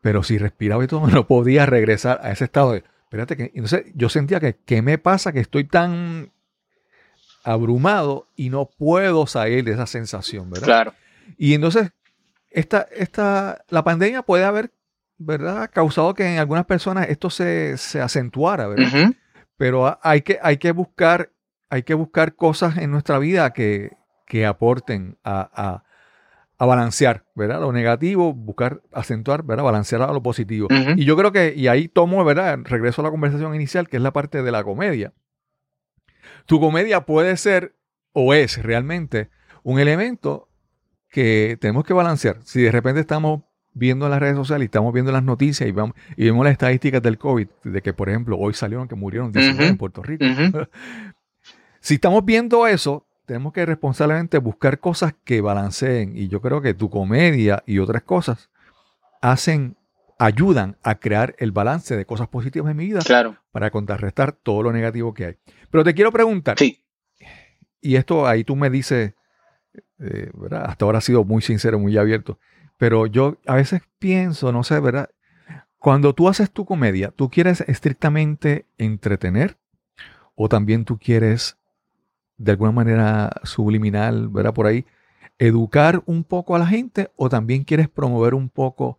Pero 0.00 0.22
si 0.22 0.38
respiraba 0.38 0.82
y 0.84 0.86
todo, 0.86 1.06
no 1.08 1.26
podía 1.26 1.66
regresar 1.66 2.20
a 2.22 2.30
ese 2.32 2.44
estado 2.44 2.72
de, 2.72 2.84
espérate, 3.04 3.36
que, 3.36 3.44
entonces 3.54 3.86
yo 3.94 4.08
sentía 4.08 4.40
que, 4.40 4.56
¿qué 4.64 4.82
me 4.82 4.98
pasa? 4.98 5.32
Que 5.32 5.40
estoy 5.40 5.64
tan 5.64 6.32
abrumado 7.44 8.28
y 8.36 8.50
no 8.50 8.66
puedo 8.68 9.26
salir 9.26 9.64
de 9.64 9.72
esa 9.72 9.86
sensación, 9.86 10.50
¿verdad? 10.50 10.66
claro. 10.66 10.94
Y 11.36 11.54
entonces, 11.54 11.90
esta, 12.50 12.86
esta, 12.94 13.64
la 13.68 13.84
pandemia 13.84 14.22
puede 14.22 14.44
haber, 14.44 14.72
¿verdad? 15.18 15.70
Causado 15.72 16.14
que 16.14 16.24
en 16.32 16.38
algunas 16.38 16.64
personas 16.64 17.08
esto 17.08 17.30
se, 17.30 17.76
se 17.76 18.00
acentuara, 18.00 18.66
¿verdad? 18.66 18.86
Pero 19.56 19.86
ha- 19.86 19.98
hay 20.02 20.22
que, 20.22 20.38
hay 20.42 20.56
que 20.56 20.72
buscar, 20.72 21.30
hay 21.70 21.82
que 21.82 21.94
buscar 21.94 22.34
cosas 22.34 22.78
en 22.78 22.90
nuestra 22.90 23.18
vida 23.18 23.52
que, 23.52 23.90
que 24.26 24.46
aporten 24.46 25.18
a, 25.24 25.50
a- 25.54 25.84
a 26.60 26.66
balancear, 26.66 27.24
¿verdad? 27.36 27.60
Lo 27.60 27.72
negativo, 27.72 28.32
buscar 28.34 28.80
acentuar, 28.92 29.44
¿verdad? 29.44 29.62
Balancear 29.64 30.02
a 30.02 30.12
lo 30.12 30.22
positivo. 30.22 30.66
Y 30.96 31.04
yo 31.04 31.16
creo 31.16 31.30
que, 31.30 31.54
y 31.54 31.68
ahí 31.68 31.86
tomo, 31.88 32.24
¿verdad? 32.24 32.58
Regreso 32.64 33.00
a 33.00 33.04
la 33.04 33.10
conversación 33.12 33.54
inicial, 33.54 33.88
que 33.88 33.96
es 33.98 34.02
la 34.02 34.12
parte 34.12 34.42
de 34.42 34.50
la 34.50 34.64
comedia. 34.64 35.12
Tu 36.46 36.60
comedia 36.60 37.02
puede 37.02 37.36
ser, 37.36 37.74
o 38.12 38.34
es 38.34 38.62
realmente, 38.62 39.30
un 39.62 39.78
elemento 39.80 40.48
que 41.10 41.56
tenemos 41.60 41.84
que 41.84 41.92
balancear. 41.94 42.38
Si 42.44 42.62
de 42.62 42.70
repente 42.72 43.00
estamos 43.00 43.42
viendo 43.74 44.06
en 44.06 44.10
las 44.10 44.20
redes 44.20 44.36
sociales 44.36 44.64
y 44.64 44.66
estamos 44.66 44.92
viendo 44.92 45.12
las 45.12 45.22
noticias 45.22 45.68
y, 45.68 45.72
vamos, 45.72 45.94
y 46.16 46.24
vemos 46.24 46.44
las 46.44 46.52
estadísticas 46.52 47.02
del 47.02 47.16
COVID, 47.16 47.48
de 47.64 47.82
que, 47.82 47.92
por 47.92 48.08
ejemplo, 48.08 48.36
hoy 48.36 48.54
salieron 48.54 48.88
que 48.88 48.94
murieron 48.94 49.32
19 49.32 49.62
Ujú. 49.62 49.70
en 49.70 49.78
Puerto 49.78 50.02
Rico. 50.02 50.24
Si 51.80 51.94
estamos 51.94 52.24
viendo 52.24 52.66
eso, 52.66 53.06
tenemos 53.24 53.52
que 53.52 53.64
responsablemente 53.64 54.36
buscar 54.38 54.80
cosas 54.80 55.14
que 55.24 55.40
balanceen. 55.40 56.16
Y 56.16 56.28
yo 56.28 56.42
creo 56.42 56.60
que 56.60 56.74
tu 56.74 56.90
comedia 56.90 57.62
y 57.66 57.78
otras 57.78 58.02
cosas 58.02 58.50
hacen, 59.22 59.76
ayudan 60.18 60.76
a 60.82 60.96
crear 60.96 61.34
el 61.38 61.52
balance 61.52 61.96
de 61.96 62.04
cosas 62.04 62.28
positivas 62.28 62.70
en 62.70 62.76
mi 62.76 62.86
vida 62.86 63.00
Claro, 63.04 63.36
para 63.52 63.70
contrarrestar 63.70 64.32
todo 64.32 64.62
lo 64.62 64.72
negativo 64.72 65.14
que 65.14 65.24
hay. 65.26 65.36
Pero 65.70 65.84
te 65.84 65.94
quiero 65.94 66.12
preguntar, 66.12 66.58
sí. 66.58 66.82
y 67.80 67.96
esto 67.96 68.26
ahí 68.26 68.44
tú 68.44 68.56
me 68.56 68.68
dices, 68.68 69.14
eh, 70.00 70.30
¿verdad? 70.34 70.64
Hasta 70.66 70.84
ahora 70.84 70.98
has 70.98 71.04
sido 71.04 71.24
muy 71.24 71.40
sincero, 71.42 71.78
muy 71.78 71.96
abierto. 71.96 72.38
Pero 72.76 73.06
yo 73.06 73.38
a 73.46 73.56
veces 73.56 73.82
pienso, 73.98 74.52
no 74.52 74.62
sé, 74.64 74.78
¿verdad? 74.80 75.10
Cuando 75.78 76.12
tú 76.14 76.28
haces 76.28 76.50
tu 76.50 76.64
comedia, 76.64 77.12
¿tú 77.14 77.30
quieres 77.30 77.60
estrictamente 77.62 78.66
entretener? 78.78 79.56
¿O 80.34 80.48
también 80.48 80.84
tú 80.84 80.98
quieres, 80.98 81.56
de 82.36 82.52
alguna 82.52 82.72
manera 82.72 83.30
subliminal, 83.44 84.28
¿verdad? 84.28 84.54
Por 84.54 84.66
ahí, 84.66 84.84
educar 85.38 86.02
un 86.06 86.24
poco 86.24 86.56
a 86.56 86.58
la 86.58 86.66
gente? 86.66 87.10
¿O 87.16 87.28
también 87.28 87.62
quieres 87.62 87.88
promover 87.88 88.34
un 88.34 88.48
poco 88.48 88.98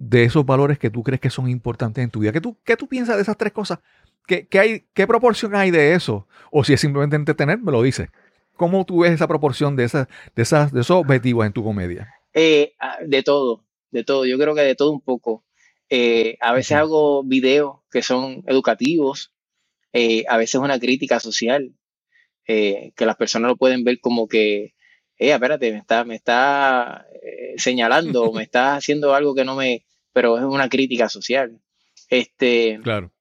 de 0.00 0.24
esos 0.24 0.44
valores 0.44 0.78
que 0.78 0.90
tú 0.90 1.04
crees 1.04 1.20
que 1.20 1.30
son 1.30 1.48
importantes 1.48 2.02
en 2.02 2.10
tu 2.10 2.20
vida? 2.20 2.32
¿Qué 2.32 2.40
tú, 2.40 2.56
qué 2.64 2.76
tú 2.76 2.88
piensas 2.88 3.16
de 3.16 3.22
esas 3.22 3.36
tres 3.36 3.52
cosas? 3.52 3.78
¿Qué, 4.26 4.48
qué 4.48 4.58
hay, 4.58 4.84
¿Qué 4.94 5.06
proporción 5.06 5.54
hay 5.54 5.70
de 5.70 5.94
eso? 5.94 6.26
O 6.50 6.64
si 6.64 6.72
es 6.72 6.80
simplemente 6.80 7.14
entretener, 7.14 7.58
me 7.58 7.70
lo 7.70 7.82
dices. 7.82 8.08
¿Cómo 8.56 8.84
tú 8.84 9.00
ves 9.00 9.12
esa 9.12 9.28
proporción 9.28 9.76
de, 9.76 9.84
esas, 9.84 10.08
de, 10.34 10.42
esas, 10.42 10.72
de 10.72 10.80
esos 10.80 10.96
objetivos 10.96 11.46
en 11.46 11.52
tu 11.52 11.62
comedia? 11.62 12.12
Eh, 12.32 12.74
ah, 12.80 12.98
de 13.06 13.22
todo, 13.22 13.64
de 13.90 14.02
todo. 14.02 14.26
Yo 14.26 14.38
creo 14.38 14.54
que 14.54 14.62
de 14.62 14.74
todo 14.74 14.90
un 14.90 15.00
poco. 15.00 15.44
Eh, 15.92 16.38
a 16.40 16.52
veces 16.52 16.76
hago 16.76 17.24
videos 17.24 17.80
que 17.90 18.02
son 18.02 18.44
educativos, 18.46 19.32
eh, 19.92 20.24
a 20.28 20.36
veces 20.36 20.60
una 20.60 20.78
crítica 20.78 21.20
social, 21.20 21.74
que 22.46 23.06
las 23.06 23.14
personas 23.14 23.48
lo 23.48 23.56
pueden 23.56 23.84
ver 23.84 24.00
como 24.00 24.26
que, 24.26 24.74
eh, 25.18 25.30
espérate, 25.30 25.70
me 25.70 25.78
está, 25.78 26.04
me 26.04 26.16
está 26.16 27.06
señalando, 27.56 28.24
o 28.24 28.32
me 28.32 28.42
está 28.44 28.74
haciendo 28.74 29.14
algo 29.14 29.36
que 29.36 29.44
no 29.44 29.54
me, 29.54 29.84
pero 30.12 30.38
es 30.38 30.44
una 30.44 30.68
crítica 30.68 31.08
social. 31.08 31.60
Este, 32.08 32.80
Claro. 32.82 33.12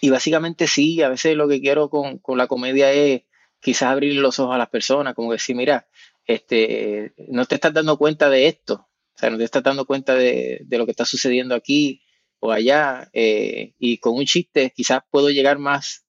y 0.00 0.10
básicamente 0.10 0.66
sí, 0.66 1.02
a 1.02 1.08
veces 1.08 1.36
lo 1.36 1.48
que 1.48 1.60
quiero 1.60 1.88
con, 1.88 2.18
con 2.18 2.38
la 2.38 2.46
comedia 2.46 2.92
es 2.92 3.22
quizás 3.60 3.90
abrir 3.90 4.16
los 4.16 4.38
ojos 4.40 4.54
a 4.54 4.58
las 4.58 4.68
personas, 4.68 5.14
como 5.14 5.32
decir, 5.32 5.54
mira, 5.54 5.86
este, 6.26 7.12
no 7.28 7.44
te 7.46 7.54
estás 7.54 7.72
dando 7.72 7.96
cuenta 7.96 8.28
de 8.28 8.48
esto, 8.48 8.88
o 9.14 9.18
sea, 9.18 9.30
no 9.30 9.38
te 9.38 9.44
estás 9.44 9.62
dando 9.62 9.86
cuenta 9.86 10.14
de, 10.14 10.60
de 10.64 10.78
lo 10.78 10.84
que 10.84 10.90
está 10.90 11.04
sucediendo 11.04 11.54
aquí 11.54 12.02
o 12.40 12.50
allá, 12.50 13.08
eh, 13.12 13.74
y 13.78 13.98
con 13.98 14.14
un 14.16 14.24
chiste 14.24 14.72
quizás 14.74 15.02
puedo 15.10 15.30
llegar 15.30 15.58
más, 15.58 16.04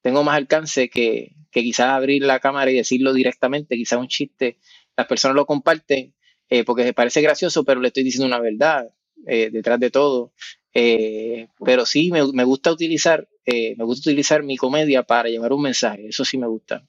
tengo 0.00 0.24
más 0.24 0.36
alcance 0.36 0.88
que, 0.88 1.34
que 1.50 1.62
quizás 1.62 1.88
abrir 1.90 2.22
la 2.22 2.40
cámara 2.40 2.70
y 2.70 2.76
decirlo 2.76 3.12
directamente, 3.12 3.76
quizás 3.76 3.98
un 3.98 4.08
chiste, 4.08 4.58
las 4.96 5.06
personas 5.06 5.34
lo 5.34 5.44
comparten 5.44 6.14
eh, 6.48 6.64
porque 6.64 6.84
les 6.84 6.94
parece 6.94 7.20
gracioso, 7.20 7.64
pero 7.64 7.80
le 7.80 7.88
estoy 7.88 8.04
diciendo 8.04 8.26
una 8.26 8.40
verdad 8.40 8.88
eh, 9.26 9.50
detrás 9.50 9.80
de 9.80 9.90
todo. 9.90 10.32
Eh, 10.72 11.48
pero 11.64 11.86
sí, 11.86 12.10
me, 12.10 12.20
me 12.32 12.44
gusta 12.44 12.72
utilizar, 12.72 13.28
eh, 13.46 13.74
me 13.76 13.84
gusta 13.84 14.10
utilizar 14.10 14.42
mi 14.42 14.56
comedia 14.56 15.02
para 15.04 15.28
llevar 15.28 15.52
un 15.52 15.62
mensaje, 15.62 16.08
eso 16.08 16.24
sí 16.24 16.36
me 16.38 16.46
gusta. 16.48 16.84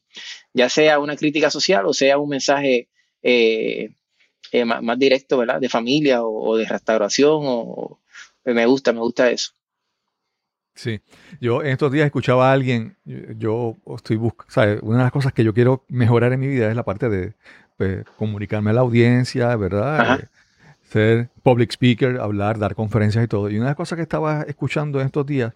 Ya 0.54 0.70
sea 0.70 1.00
una 1.00 1.16
crítica 1.18 1.50
social 1.52 1.86
o 1.86 1.94
sea 1.94 2.18
un 2.18 2.30
mensaje 2.30 2.90
más, 4.66 4.82
más 4.82 4.98
directo, 5.00 5.38
¿verdad? 5.38 5.60
De 5.60 5.70
familia 5.70 6.24
o, 6.24 6.50
o 6.52 6.58
de 6.58 6.66
restauración, 6.66 7.42
o, 7.46 7.60
o- 7.62 8.00
me 8.46 8.66
gusta, 8.66 8.94
me 8.94 9.00
gusta 9.00 9.30
eso. 9.32 9.52
Sí. 10.76 11.00
Yo 11.40 11.62
en 11.62 11.70
estos 11.70 11.92
días 11.92 12.06
escuchaba 12.06 12.50
a 12.50 12.54
alguien, 12.54 12.98
yo, 13.06 13.78
yo 13.86 13.96
estoy 13.96 14.18
buscando, 14.18 14.82
una 14.86 14.98
de 14.98 15.04
las 15.04 15.12
cosas 15.12 15.32
que 15.34 15.44
yo 15.44 15.54
quiero 15.54 15.86
mejorar 15.88 16.34
en 16.34 16.40
mi 16.42 16.48
vida 16.48 16.70
es 16.70 16.76
la 16.76 16.84
parte 16.84 17.08
de 17.10 17.34
pues, 17.78 18.04
comunicarme 18.18 18.72
a 18.72 18.74
la 18.74 18.82
audiencia, 18.82 19.56
¿verdad? 19.56 20.30
Ser 20.90 21.30
public 21.44 21.72
speaker, 21.72 22.20
hablar, 22.20 22.60
dar 22.60 22.76
conferencias 22.76 23.24
y 23.24 23.28
todo. 23.28 23.50
Y 23.50 23.56
una 23.56 23.66
de 23.66 23.70
las 23.72 23.76
cosas 23.76 23.98
que 23.98 24.04
estaba 24.04 24.44
escuchando 24.44 25.00
en 25.00 25.08
estos 25.08 25.26
días 25.26 25.54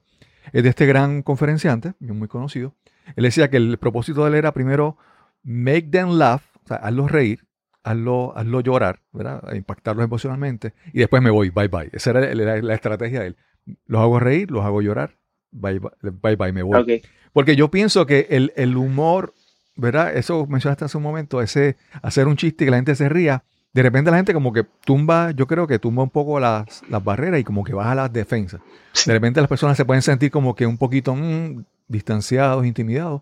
es 0.51 0.63
de 0.63 0.69
este 0.69 0.85
gran 0.85 1.21
conferenciante, 1.21 1.93
muy 1.99 2.27
conocido. 2.27 2.75
Él 3.15 3.23
decía 3.23 3.49
que 3.49 3.57
el 3.57 3.77
propósito 3.77 4.23
de 4.23 4.29
él 4.29 4.35
era 4.35 4.53
primero 4.53 4.97
make 5.43 5.83
them 5.83 6.17
laugh, 6.17 6.41
o 6.63 6.67
sea, 6.67 6.77
hazlos 6.77 7.11
reír, 7.11 7.45
hazlo, 7.83 8.33
hazlo 8.35 8.61
llorar, 8.61 9.01
¿verdad? 9.11 9.53
Impactarlos 9.53 10.03
emocionalmente 10.03 10.73
y 10.93 10.99
después 10.99 11.21
me 11.21 11.29
voy, 11.29 11.49
bye 11.49 11.67
bye. 11.67 11.89
Esa 11.93 12.11
era 12.11 12.33
la, 12.33 12.61
la 12.61 12.73
estrategia 12.73 13.21
de 13.21 13.27
él. 13.27 13.37
Los 13.85 14.01
hago 14.01 14.19
reír, 14.19 14.51
los 14.51 14.65
hago 14.65 14.81
llorar, 14.81 15.17
bye 15.51 15.79
bye, 15.79 15.91
bye, 16.01 16.35
bye 16.35 16.53
me 16.53 16.63
voy. 16.63 17.01
Porque 17.33 17.55
yo 17.55 17.69
pienso 17.69 18.05
que 18.05 18.27
el, 18.31 18.51
el 18.55 18.75
humor, 18.75 19.33
¿verdad? 19.75 20.15
Eso 20.15 20.45
mencionaste 20.47 20.85
hace 20.85 20.97
un 20.97 21.03
momento, 21.03 21.41
ese 21.41 21.77
hacer 22.01 22.27
un 22.27 22.35
chiste 22.37 22.63
y 22.63 22.67
que 22.67 22.71
la 22.71 22.77
gente 22.77 22.95
se 22.95 23.09
ría. 23.09 23.43
De 23.71 23.83
repente 23.83 24.09
la 24.09 24.17
gente 24.17 24.33
como 24.33 24.51
que 24.51 24.63
tumba, 24.85 25.31
yo 25.31 25.45
creo 25.45 25.67
que 25.67 25.77
tumba 25.77 26.01
un 26.03 26.09
poco 26.09 26.39
las, 26.39 26.81
las 26.89 27.03
barreras 27.03 27.39
y 27.39 27.43
como 27.43 27.63
que 27.63 27.73
baja 27.73 27.93
las 27.95 28.11
defensas. 28.11 28.61
De 29.05 29.13
repente 29.13 29.39
las 29.41 29.49
personas 29.49 29.77
se 29.77 29.85
pueden 29.85 30.01
sentir 30.01 30.31
como 30.31 30.55
que 30.55 30.65
un 30.65 30.77
poquito 30.77 31.13
mm, 31.15 31.63
distanciados, 31.87 32.65
intimidados. 32.65 33.21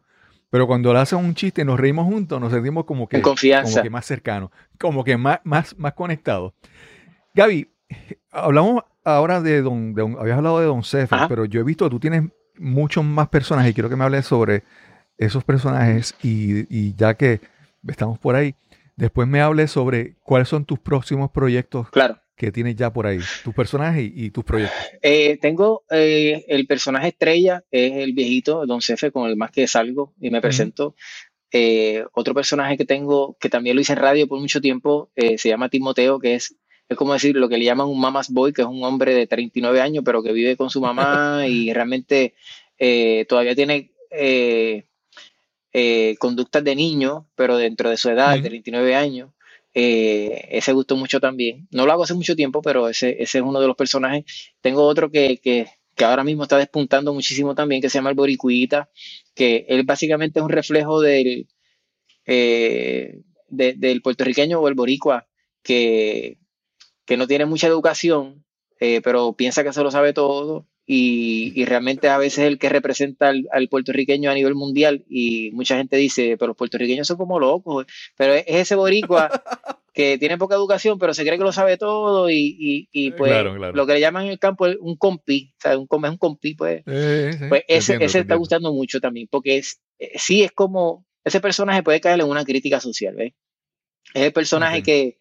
Pero 0.49 0.65
cuando 0.65 0.93
le 0.93 0.99
hacen 0.99 1.19
un 1.19 1.35
chiste 1.35 1.61
y 1.61 1.65
nos 1.65 1.77
reímos 1.77 2.05
juntos, 2.05 2.39
nos 2.39 2.53
sentimos 2.53 2.85
como 2.85 3.07
que, 3.09 3.21
confianza. 3.21 3.69
como 3.71 3.83
que 3.83 3.89
más 3.89 4.05
cercanos, 4.05 4.49
como 4.79 5.03
que 5.03 5.17
más, 5.17 5.39
más, 5.43 5.77
más 5.77 5.93
conectados. 5.93 6.53
Gaby, 7.33 7.69
hablamos 8.31 8.83
ahora 9.03 9.41
de 9.41 9.61
don, 9.61 9.93
de 9.93 10.01
don- 10.01 10.17
habías 10.19 10.37
hablado 10.37 10.59
de 10.59 10.65
Don 10.65 10.81
Ajá. 11.09 11.27
pero 11.27 11.45
yo 11.45 11.59
he 11.59 11.63
visto 11.63 11.85
que 11.85 11.89
tú 11.91 11.99
tienes 11.99 12.23
muchos 12.57 13.03
más 13.03 13.27
personajes 13.27 13.71
y 13.71 13.73
quiero 13.73 13.89
que 13.89 13.95
me 13.95 14.03
hables 14.05 14.25
sobre 14.25 14.63
esos 15.17 15.43
personajes 15.43 16.15
y, 16.23 16.65
y 16.75 16.93
ya 16.95 17.13
que 17.15 17.41
estamos 17.87 18.17
por 18.17 18.35
ahí, 18.35 18.55
después 18.97 19.27
me 19.27 19.39
hables 19.39 19.71
sobre 19.71 20.15
cuáles 20.23 20.49
son 20.49 20.65
tus 20.65 20.79
próximos 20.79 21.31
proyectos 21.31 21.89
Claro. 21.91 22.19
que 22.35 22.51
tienes 22.51 22.75
ya 22.75 22.91
por 22.91 23.07
ahí, 23.07 23.19
tus 23.43 23.53
personajes 23.53 24.11
y, 24.13 24.29
tus 24.31 24.43
proyectos. 24.43 24.77
Eh, 25.01 25.37
tengo 25.41 25.83
eh, 25.89 26.43
el 26.49 26.67
personaje 26.67 27.07
estrella, 27.09 27.63
es 27.71 27.93
el 27.93 28.13
viejito, 28.13 28.65
Don 28.65 28.81
Cefe, 28.81 29.11
con 29.11 29.29
el 29.29 29.37
más 29.37 29.51
que 29.51 29.65
salgo 29.67 30.13
y 30.19 30.29
me 30.29 30.41
presento. 30.41 30.95
Eh, 31.51 32.03
otro 32.13 32.33
personaje 32.33 32.75
que 32.77 32.85
tengo, 32.85 33.37
que 33.39 33.49
también 33.49 33.75
lo 33.75 33.81
hice 33.81 33.93
en 33.93 33.99
radio 33.99 34.27
por 34.27 34.39
mucho 34.39 34.59
tiempo, 34.59 35.09
eh, 35.15 35.37
se 35.37 35.49
llama 35.49 35.69
Timoteo, 35.69 36.19
que 36.19 36.35
es, 36.35 36.55
es 36.89 36.97
como 36.97 37.13
decir 37.13 37.35
lo 37.35 37.47
que 37.47 37.57
le 37.57 37.65
llaman 37.65 37.87
un 37.87 37.99
mama's 38.01 38.29
boy, 38.29 38.51
que 38.51 38.63
es 38.63 38.67
un 38.67 38.83
hombre 38.83 39.13
de 39.13 39.27
39 39.27 39.79
años, 39.79 40.03
pero 40.05 40.21
que 40.21 40.33
vive 40.33 40.57
con 40.57 40.69
su 40.69 40.81
mamá 40.81 41.45
y 41.47 41.71
realmente 41.73 42.33
eh, 42.77 43.25
todavía 43.29 43.55
tiene 43.55 43.91
eh, 44.11 44.85
eh, 45.79 46.15
conductas 46.19 46.63
de 46.63 46.75
niño, 46.75 47.27
pero 47.35 47.57
dentro 47.57 47.89
de 47.89 47.97
su 47.97 48.09
edad, 48.09 48.33
de 48.33 48.39
Ujú. 48.39 48.49
39 48.49 48.95
años. 48.95 49.31
Eh, 49.73 50.47
ese 50.51 50.73
gustó 50.73 50.95
mucho 50.97 51.19
también. 51.19 51.67
No 51.71 51.85
lo 51.85 51.91
hago 51.93 52.03
hace 52.03 52.13
mucho 52.15 52.35
tiempo, 52.35 52.61
pero 52.61 52.89
ese, 52.89 53.11
ese 53.21 53.37
es 53.39 53.43
uno 53.43 53.59
de 53.61 53.67
los 53.67 53.75
personajes. 53.75 54.23
Tengo 54.61 54.83
otro 54.85 55.11
que, 55.11 55.37
que, 55.39 55.67
que 55.95 56.05
ahora 56.05 56.23
mismo 56.23 56.43
está 56.43 56.57
despuntando 56.57 57.13
muchísimo 57.13 57.53
también, 57.55 57.81
que 57.81 57.89
se 57.89 57.99
llama 57.99 58.09
el 58.09 58.15
Boricuita, 58.15 58.89
que 59.35 59.65
él 59.69 59.83
básicamente 59.83 60.39
es 60.39 60.43
un 60.45 60.49
reflejo 60.51 61.01
del, 61.01 61.47
eh, 62.25 63.21
de- 63.49 63.73
del 63.73 64.01
puertorriqueño 64.01 64.59
o 64.59 64.67
el 64.67 64.73
boricua, 64.75 65.27
que, 65.63 66.37
que 67.05 67.17
no 67.17 67.27
tiene 67.27 67.45
mucha 67.45 67.67
educación, 67.67 68.45
eh, 68.79 69.01
pero 69.03 69.33
piensa 69.35 69.63
que 69.63 69.73
se 69.73 69.83
lo 69.83 69.91
sabe 69.91 70.13
todo 70.13 70.67
y, 70.87 71.53
y 71.61 71.65
realmente 71.65 72.09
a 72.09 72.17
veces 72.17 72.39
es 72.39 72.45
el 72.47 72.59
que 72.59 72.69
representa 72.69 73.29
al, 73.29 73.47
al 73.51 73.69
puertorriqueño 73.69 74.31
a 74.31 74.35
nivel 74.35 74.55
mundial 74.55 75.05
y 75.09 75.51
mucha 75.51 75.77
gente 75.77 75.97
dice, 75.97 76.37
pero 76.37 76.49
los 76.49 76.57
puertorriqueños 76.57 77.07
son 77.07 77.17
como 77.17 77.39
locos, 77.39 77.85
pero 78.17 78.33
es, 78.35 78.45
es 78.47 78.55
ese 78.61 78.75
boricua 78.75 79.29
que 79.93 80.17
tiene 80.17 80.37
poca 80.37 80.55
educación, 80.55 80.99
pero 80.99 81.13
se 81.13 81.23
cree 81.25 81.37
que 81.37 81.43
lo 81.43 81.51
sabe 81.51 81.77
todo 81.77 82.29
y, 82.29 82.55
y, 82.59 82.89
y, 82.93 83.11
pues 83.11 83.31
Claro, 83.31 83.55
claro. 83.55 83.75
lo 83.75 83.85
que 83.87 83.93
le 83.93 83.99
llaman 83.99 84.25
en 84.25 84.31
el 84.31 84.39
campo 84.39 84.67
es 84.67 84.77
un 84.79 84.95
compi, 84.95 85.53
o 85.57 85.61
sea, 85.61 85.77
un, 85.77 85.87
com- 85.87 86.05
es 86.05 86.11
un 86.11 86.17
compi, 86.17 86.55
pues, 86.55 86.83
Eh, 86.87 87.31
sí, 87.37 87.45
pues 87.49 87.63
ese, 87.67 87.93
entiendo, 87.93 88.05
ese 88.05 88.19
está 88.19 88.35
gustando 88.35 88.73
mucho 88.73 88.99
también, 89.01 89.27
porque 89.29 89.57
es, 89.57 89.81
eh, 89.99 90.11
sí 90.17 90.43
es 90.43 90.51
como, 90.53 91.05
ese 91.25 91.41
personaje 91.41 91.83
puede 91.83 91.99
caer 92.01 92.21
en 92.21 92.27
una 92.29 92.45
crítica 92.45 92.79
social, 92.79 93.15
¿ves? 93.15 93.33
Es 94.13 94.23
el 94.23 94.33
personaje 94.33 94.83
que, 94.83 95.19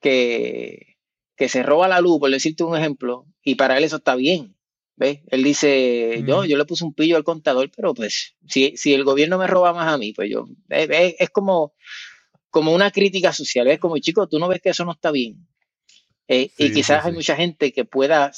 que, 0.00 0.96
que 1.36 1.48
se 1.48 1.62
roba 1.62 1.88
la 1.88 2.00
luz, 2.00 2.18
por 2.20 2.30
decirte 2.30 2.64
un 2.64 2.76
ejemplo, 2.76 3.26
y 3.42 3.56
para 3.56 3.78
él 3.78 3.84
eso 3.84 3.96
está 3.96 4.14
bien, 4.16 4.56
¿ves? 4.96 5.20
Él 5.28 5.42
dice, 5.42 6.22
yo, 6.26 6.42
Mm. 6.42 6.46
yo 6.46 6.56
le 6.58 6.64
puse 6.64 6.84
un 6.84 6.94
pillo 6.94 7.16
al 7.16 7.24
contador, 7.24 7.70
pero 7.74 7.94
pues 7.94 8.36
si, 8.48 8.76
si 8.76 8.94
el 8.94 9.04
gobierno 9.04 9.38
me 9.38 9.46
roba 9.46 9.72
más 9.72 9.92
a 9.92 9.98
mí, 9.98 10.12
pues 10.12 10.30
yo, 10.30 10.46
es, 10.68 11.30
como, 11.30 11.74
como 12.50 12.72
una 12.72 12.90
crítica 12.90 13.32
social. 13.32 13.66
Es 13.68 13.78
como, 13.78 13.98
chico, 13.98 14.28
tú 14.28 14.38
no 14.38 14.48
ves 14.48 14.60
que 14.60 14.70
eso 14.70 14.84
no 14.84 14.92
está 14.92 15.10
bien. 15.10 15.46
Eh, 16.28 16.50
y 16.56 16.72
quizás 16.72 17.02
sí, 17.02 17.08
hay 17.08 17.14
mucha 17.14 17.36
gente 17.36 17.72
que 17.72 17.84
pueda 17.84 18.30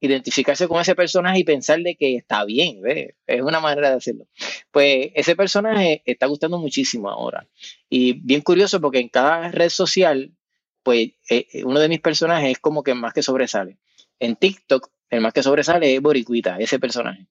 identificarse 0.00 0.66
con 0.66 0.80
ese 0.80 0.94
personaje 0.94 1.40
y 1.40 1.44
pensar 1.44 1.80
de 1.80 1.96
que 1.96 2.16
está 2.16 2.44
bien, 2.44 2.82
¿ves? 2.82 3.14
Es 3.26 3.40
una 3.40 3.60
manera 3.60 3.90
de 3.90 3.96
hacerlo. 3.96 4.26
Pues 4.70 5.10
ese 5.14 5.36
personaje 5.36 6.02
está 6.04 6.26
gustando 6.26 6.58
muchísimo 6.58 7.08
ahora. 7.08 7.48
Y 7.88 8.14
bien 8.14 8.40
curioso 8.40 8.80
porque 8.80 8.98
en 8.98 9.08
cada 9.08 9.50
red 9.52 9.68
social, 9.68 10.34
pues 10.82 11.10
eh, 11.30 11.46
eh, 11.52 11.64
uno 11.64 11.78
de 11.78 11.88
mis 11.88 12.00
personajes 12.00 12.50
es 12.50 12.58
como 12.58 12.82
que 12.82 12.94
más 12.94 13.12
que 13.14 13.22
sobresale. 13.22 13.78
En 14.18 14.34
TikTok, 14.36 14.90
el 15.12 15.20
más 15.20 15.32
que 15.32 15.42
sobresale 15.42 15.94
es 15.94 16.00
Boricuita, 16.02 16.56
ese 16.58 16.78
personaje. 16.80 17.26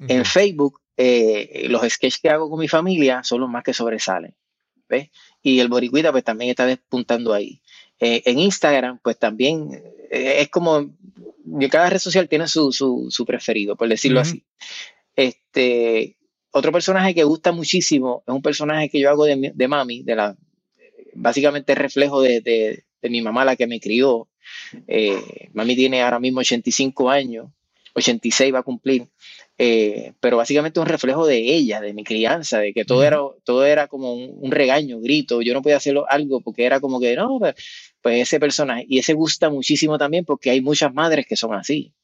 En 0.00 0.20
Ok. 0.20 0.26
Facebook, 0.26 0.80
eh, 0.96 1.66
los 1.68 1.82
sketches 1.82 2.20
que 2.20 2.28
hago 2.30 2.48
con 2.50 2.58
mi 2.60 2.68
familia 2.68 3.22
son 3.24 3.40
los 3.40 3.50
más 3.50 3.62
que 3.64 3.72
sobresalen. 3.72 4.34
¿ves? 4.88 5.10
Y 5.42 5.58
el 5.60 5.68
Boricuita 5.68 6.12
pues 6.12 6.24
también 6.24 6.50
está 6.50 6.66
despuntando 6.66 7.32
ahí. 7.32 7.60
Eh, 7.98 8.22
en 8.26 8.38
Instagram, 8.38 9.00
pues 9.02 9.18
también 9.18 9.70
eh, 10.10 10.36
es 10.40 10.48
como, 10.48 10.94
cada 11.70 11.88
red 11.90 11.98
social 11.98 12.28
tiene 12.28 12.46
su, 12.46 12.70
su, 12.72 13.06
su 13.10 13.24
preferido, 13.24 13.74
por 13.76 13.88
decirlo 13.88 14.20
así. 14.20 14.44
Este, 15.14 16.16
otro 16.52 16.72
personaje 16.72 17.14
que 17.14 17.24
gusta 17.24 17.52
muchísimo 17.52 18.22
es 18.26 18.34
un 18.34 18.42
personaje 18.42 18.88
que 18.88 19.00
yo 19.00 19.08
hago 19.10 19.24
de, 19.24 19.52
de 19.54 19.68
mami, 19.68 20.02
de 20.02 20.14
la, 20.16 20.36
básicamente 21.14 21.74
reflejo 21.74 22.20
de, 22.22 22.40
de- 22.40 22.84
de 23.02 23.10
mi 23.10 23.20
mamá, 23.22 23.44
la 23.44 23.56
que 23.56 23.66
me 23.66 23.78
crió. 23.78 24.28
Eh, 24.86 25.50
mami 25.52 25.76
tiene 25.76 26.02
ahora 26.02 26.18
mismo 26.18 26.40
85 26.40 27.10
años, 27.10 27.46
86 27.94 28.54
va 28.54 28.60
a 28.60 28.62
cumplir. 28.62 29.06
Eh, 29.58 30.12
pero 30.20 30.36
básicamente 30.36 30.80
un 30.80 30.86
reflejo 30.86 31.26
de 31.26 31.38
ella, 31.38 31.80
de 31.80 31.94
mi 31.94 32.04
crianza, 32.04 32.58
de 32.58 32.74
que 32.74 32.84
todo 32.84 33.02
era, 33.04 33.18
todo 33.44 33.64
era 33.64 33.86
como 33.88 34.12
un, 34.12 34.36
un 34.38 34.50
regaño, 34.50 35.00
grito, 35.00 35.40
yo 35.40 35.54
no 35.54 35.62
podía 35.62 35.78
hacerlo 35.78 36.04
algo 36.08 36.42
porque 36.42 36.64
era 36.64 36.78
como 36.80 37.00
que 37.00 37.16
no, 37.16 37.38
pues, 37.38 37.54
pues 38.02 38.20
ese 38.20 38.38
personaje, 38.38 38.84
y 38.88 38.98
ese 38.98 39.14
gusta 39.14 39.48
muchísimo 39.48 39.96
también 39.96 40.24
porque 40.26 40.50
hay 40.50 40.60
muchas 40.60 40.92
madres 40.92 41.26
que 41.26 41.36
son 41.36 41.54
así. 41.54 41.94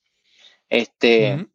Este, 0.71 1.47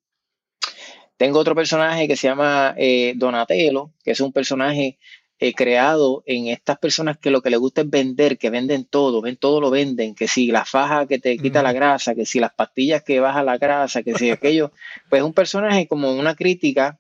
tengo 1.18 1.40
otro 1.40 1.56
personaje 1.56 2.08
que 2.08 2.16
se 2.16 2.28
llama 2.28 2.76
eh, 2.78 3.14
Donatello, 3.16 3.92
que 4.04 4.12
es 4.12 4.20
un 4.22 4.32
personaje 4.32 5.00
eh, 5.40 5.54
creado 5.54 6.24
en 6.26 6.48
estas 6.48 6.80
personas 6.80 7.18
que 7.20 7.30
lo 7.30 7.42
que 7.42 7.52
les 7.52 7.60
gusta 7.60 7.82
es 7.82 7.90
vender, 7.90 8.40
que 8.40 8.50
venden 8.50 8.86
todo, 8.86 9.22
ven 9.22 9.38
todo 9.38 9.62
lo 9.62 9.70
venden, 9.70 10.16
que 10.16 10.28
si 10.28 10.48
la 10.48 10.66
faja 10.66 11.06
que 11.06 11.20
te 11.20 11.38
quita 11.38 11.62
la 11.62 11.74
grasa, 11.74 12.16
que 12.16 12.26
si 12.26 12.40
las 12.40 12.54
pastillas 12.54 13.04
que 13.04 13.20
baja 13.20 13.44
la 13.44 13.60
grasa, 13.60 14.02
que 14.02 14.16
si 14.16 14.32
aquello, 14.32 14.72
pues 15.10 15.20
es 15.22 15.26
un 15.26 15.34
personaje 15.34 15.88
como 15.88 16.12
una 16.12 16.36
crítica 16.36 17.00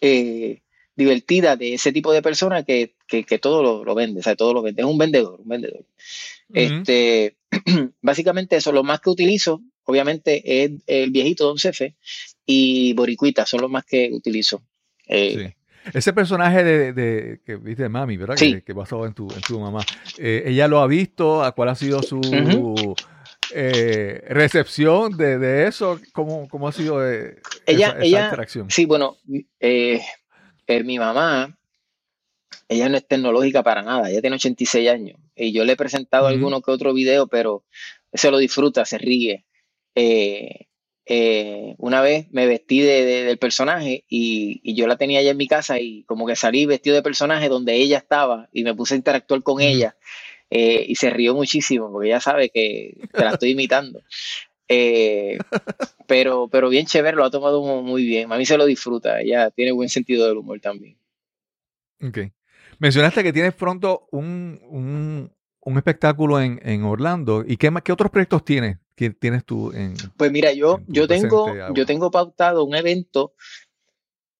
eh, 0.00 0.62
divertida 0.96 1.54
de 1.54 1.74
ese 1.74 1.92
tipo 1.92 2.12
de 2.12 2.22
persona 2.22 2.64
que, 2.64 2.96
que, 3.06 3.22
que 3.22 3.38
todo 3.38 3.62
lo, 3.62 3.84
lo 3.84 3.94
vende, 3.94 4.20
o 4.20 4.22
sea, 4.24 4.34
todo 4.34 4.52
lo 4.52 4.62
vende, 4.62 4.82
es 4.82 4.88
un 4.88 4.98
vendedor, 4.98 5.40
un 5.40 5.48
vendedor. 5.48 5.84
Este, 6.52 7.36
básicamente 8.02 8.56
eso, 8.56 8.72
lo 8.72 8.82
más 8.82 9.00
que 9.00 9.10
utilizo, 9.10 9.62
obviamente, 9.84 10.64
es 10.64 10.72
el 10.86 11.10
viejito 11.12 11.46
Don 11.46 11.58
Cefe 11.58 11.94
y 12.44 12.92
Boricuita, 12.94 13.46
son 13.46 13.60
los 13.60 13.70
más 13.70 13.84
que 13.84 14.10
utilizo. 14.12 14.62
Eh, 15.06 15.34
Sí. 15.36 15.55
Ese 15.92 16.12
personaje 16.12 16.64
de, 16.64 16.92
de- 16.92 17.40
que 17.44 17.56
viste 17.56 17.84
de 17.84 17.88
mami, 17.88 18.16
¿verdad? 18.16 18.36
Sí. 18.36 18.54
Que, 18.54 18.62
que 18.62 18.72
basado 18.72 19.06
en 19.06 19.14
tu, 19.14 19.30
en 19.32 19.40
tu 19.42 19.58
mamá. 19.60 19.80
Eh, 20.18 20.44
¿Ella 20.46 20.68
lo 20.68 20.80
ha 20.80 20.86
visto? 20.86 21.42
¿A 21.44 21.52
¿Cuál 21.52 21.68
ha 21.70 21.74
sido 21.74 22.02
su 22.02 22.20
eh, 23.54 24.22
recepción 24.28 25.16
de, 25.16 25.38
de 25.38 25.66
eso? 25.68 26.00
¿Cómo, 26.12 26.48
cómo 26.48 26.68
ha 26.68 26.72
sido 26.72 27.06
eh, 27.08 27.36
Ella- 27.66 27.88
esa, 27.88 27.96
esa 27.98 28.04
ella- 28.04 28.24
interacción? 28.24 28.70
Sí, 28.70 28.84
bueno, 28.86 29.16
eh, 29.60 30.00
eh, 30.66 30.84
mi 30.84 30.98
mamá, 30.98 31.56
ella 32.68 32.88
no 32.88 32.96
es 32.96 33.06
tecnológica 33.06 33.62
para 33.62 33.82
nada, 33.82 34.10
ella 34.10 34.20
tiene 34.20 34.36
86 34.36 34.88
años 34.90 35.18
y 35.36 35.52
yo 35.52 35.64
le 35.64 35.72
he 35.72 35.76
presentado 35.76 36.24
Ujú. 36.24 36.34
alguno 36.34 36.60
que 36.62 36.70
otro 36.70 36.92
video, 36.92 37.26
pero 37.28 37.64
se 38.12 38.30
lo 38.30 38.38
disfruta, 38.38 38.84
se 38.84 38.98
ríe. 38.98 39.44
Eh, 39.94 40.66
eh, 41.06 41.74
una 41.78 42.00
vez 42.02 42.26
me 42.32 42.46
vestí 42.46 42.80
de, 42.80 43.04
de- 43.04 43.24
del 43.24 43.38
personaje 43.38 44.04
y, 44.08 44.60
y 44.64 44.74
yo 44.74 44.86
la 44.86 44.96
tenía 44.96 45.20
allá 45.20 45.30
en 45.30 45.36
mi 45.36 45.46
casa 45.48 45.78
y 45.80 46.02
como 46.04 46.26
que 46.26 46.36
salí 46.36 46.66
vestido 46.66 46.96
de 46.96 47.02
personaje 47.02 47.48
donde 47.48 47.74
ella 47.76 47.98
estaba 47.98 48.48
y 48.52 48.64
me 48.64 48.74
puse 48.74 48.94
a 48.94 48.96
interactuar 48.98 49.42
con 49.42 49.60
ella 49.60 49.96
eh, 50.50 50.84
y 50.88 50.94
se 50.96 51.10
rió 51.10 51.34
muchísimo 51.34 51.90
porque 51.92 52.08
ella 52.08 52.20
sabe 52.20 52.50
que, 52.50 52.96
que 53.12 53.20
la 53.24 53.32
estoy 53.32 53.50
imitando. 53.50 54.00
Eh, 54.68 55.38
pero, 56.08 56.48
pero 56.48 56.68
bien 56.68 56.86
chévere, 56.86 57.16
lo 57.16 57.24
ha 57.24 57.30
tomado 57.30 57.62
mu- 57.62 57.82
muy 57.82 58.04
bien. 58.04 58.32
A 58.32 58.36
mí 58.36 58.44
se 58.44 58.58
lo 58.58 58.66
disfruta, 58.66 59.20
ella 59.20 59.50
tiene 59.50 59.70
buen 59.70 59.88
sentido 59.88 60.26
del 60.26 60.38
humor 60.38 60.58
también. 60.60 60.98
Ok. 62.02 62.18
Mencionaste 62.80 63.22
que 63.22 63.32
tienes 63.32 63.54
pronto 63.54 64.08
un, 64.10 64.60
un, 64.68 65.32
un 65.66 65.76
espectáculo 65.76 66.40
en, 66.40 66.60
en 66.62 66.84
Orlando. 66.84 67.44
¿Y 67.46 67.56
qué, 67.56 67.70
más- 67.70 67.82
qué 67.82 67.92
otros 67.92 68.10
proyectos 68.10 68.44
tienes? 68.44 68.78
¿Qué 68.94 69.10
tienes 69.10 69.44
tú 69.44 69.72
en, 69.72 69.94
Pues 70.16 70.30
mira, 70.32 70.52
yo, 70.52 70.80
yo 70.86 71.06
tengo, 71.06 71.52
yo 71.74 71.84
tengo 71.84 72.10
pautado 72.10 72.64
un 72.64 72.74
evento 72.74 73.34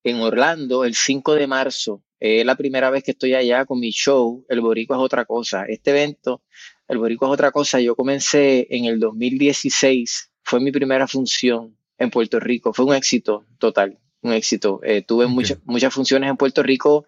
en 0.05 0.20
Orlando 0.20 0.85
el 0.85 0.95
5 0.95 1.35
de 1.35 1.47
marzo. 1.47 2.03
Es 2.18 2.47
la 2.47 2.55
primera 2.55 2.89
vez 2.91 3.03
que 3.03 3.11
estoy 3.11 3.35
allá 3.35 3.64
con 3.66 3.81
mi 3.81 3.91
show. 3.91 4.47
El 4.49 4.61
Boricua 4.61 4.97
es 4.97 5.03
otra 5.03 5.24
cosa. 5.27 5.64
Este 5.66 5.91
evento, 5.91 6.43
el 6.89 6.99
Boricua 6.99 7.29
es 7.29 7.35
otra 7.35 7.51
cosa. 7.51 7.81
Yo 7.81 7.97
comencé 7.97 8.68
en 8.70 8.85
el 8.87 8.99
2016. 9.01 10.31
Fue 10.43 10.61
mi 10.61 10.70
primera 10.70 11.07
función 11.07 11.77
en 11.99 12.11
Puerto 12.11 12.39
Rico. 12.41 12.72
Fue 12.72 12.85
un 12.87 12.95
éxito 12.95 13.45
total, 13.59 13.99
un 14.22 14.33
éxito. 14.33 14.81
Eh, 14.85 15.03
tuve 15.03 15.27
muchas, 15.27 15.59
muchas 15.64 15.93
funciones 15.93 16.31
en 16.31 16.37
Puerto 16.37 16.62
Rico 16.62 17.05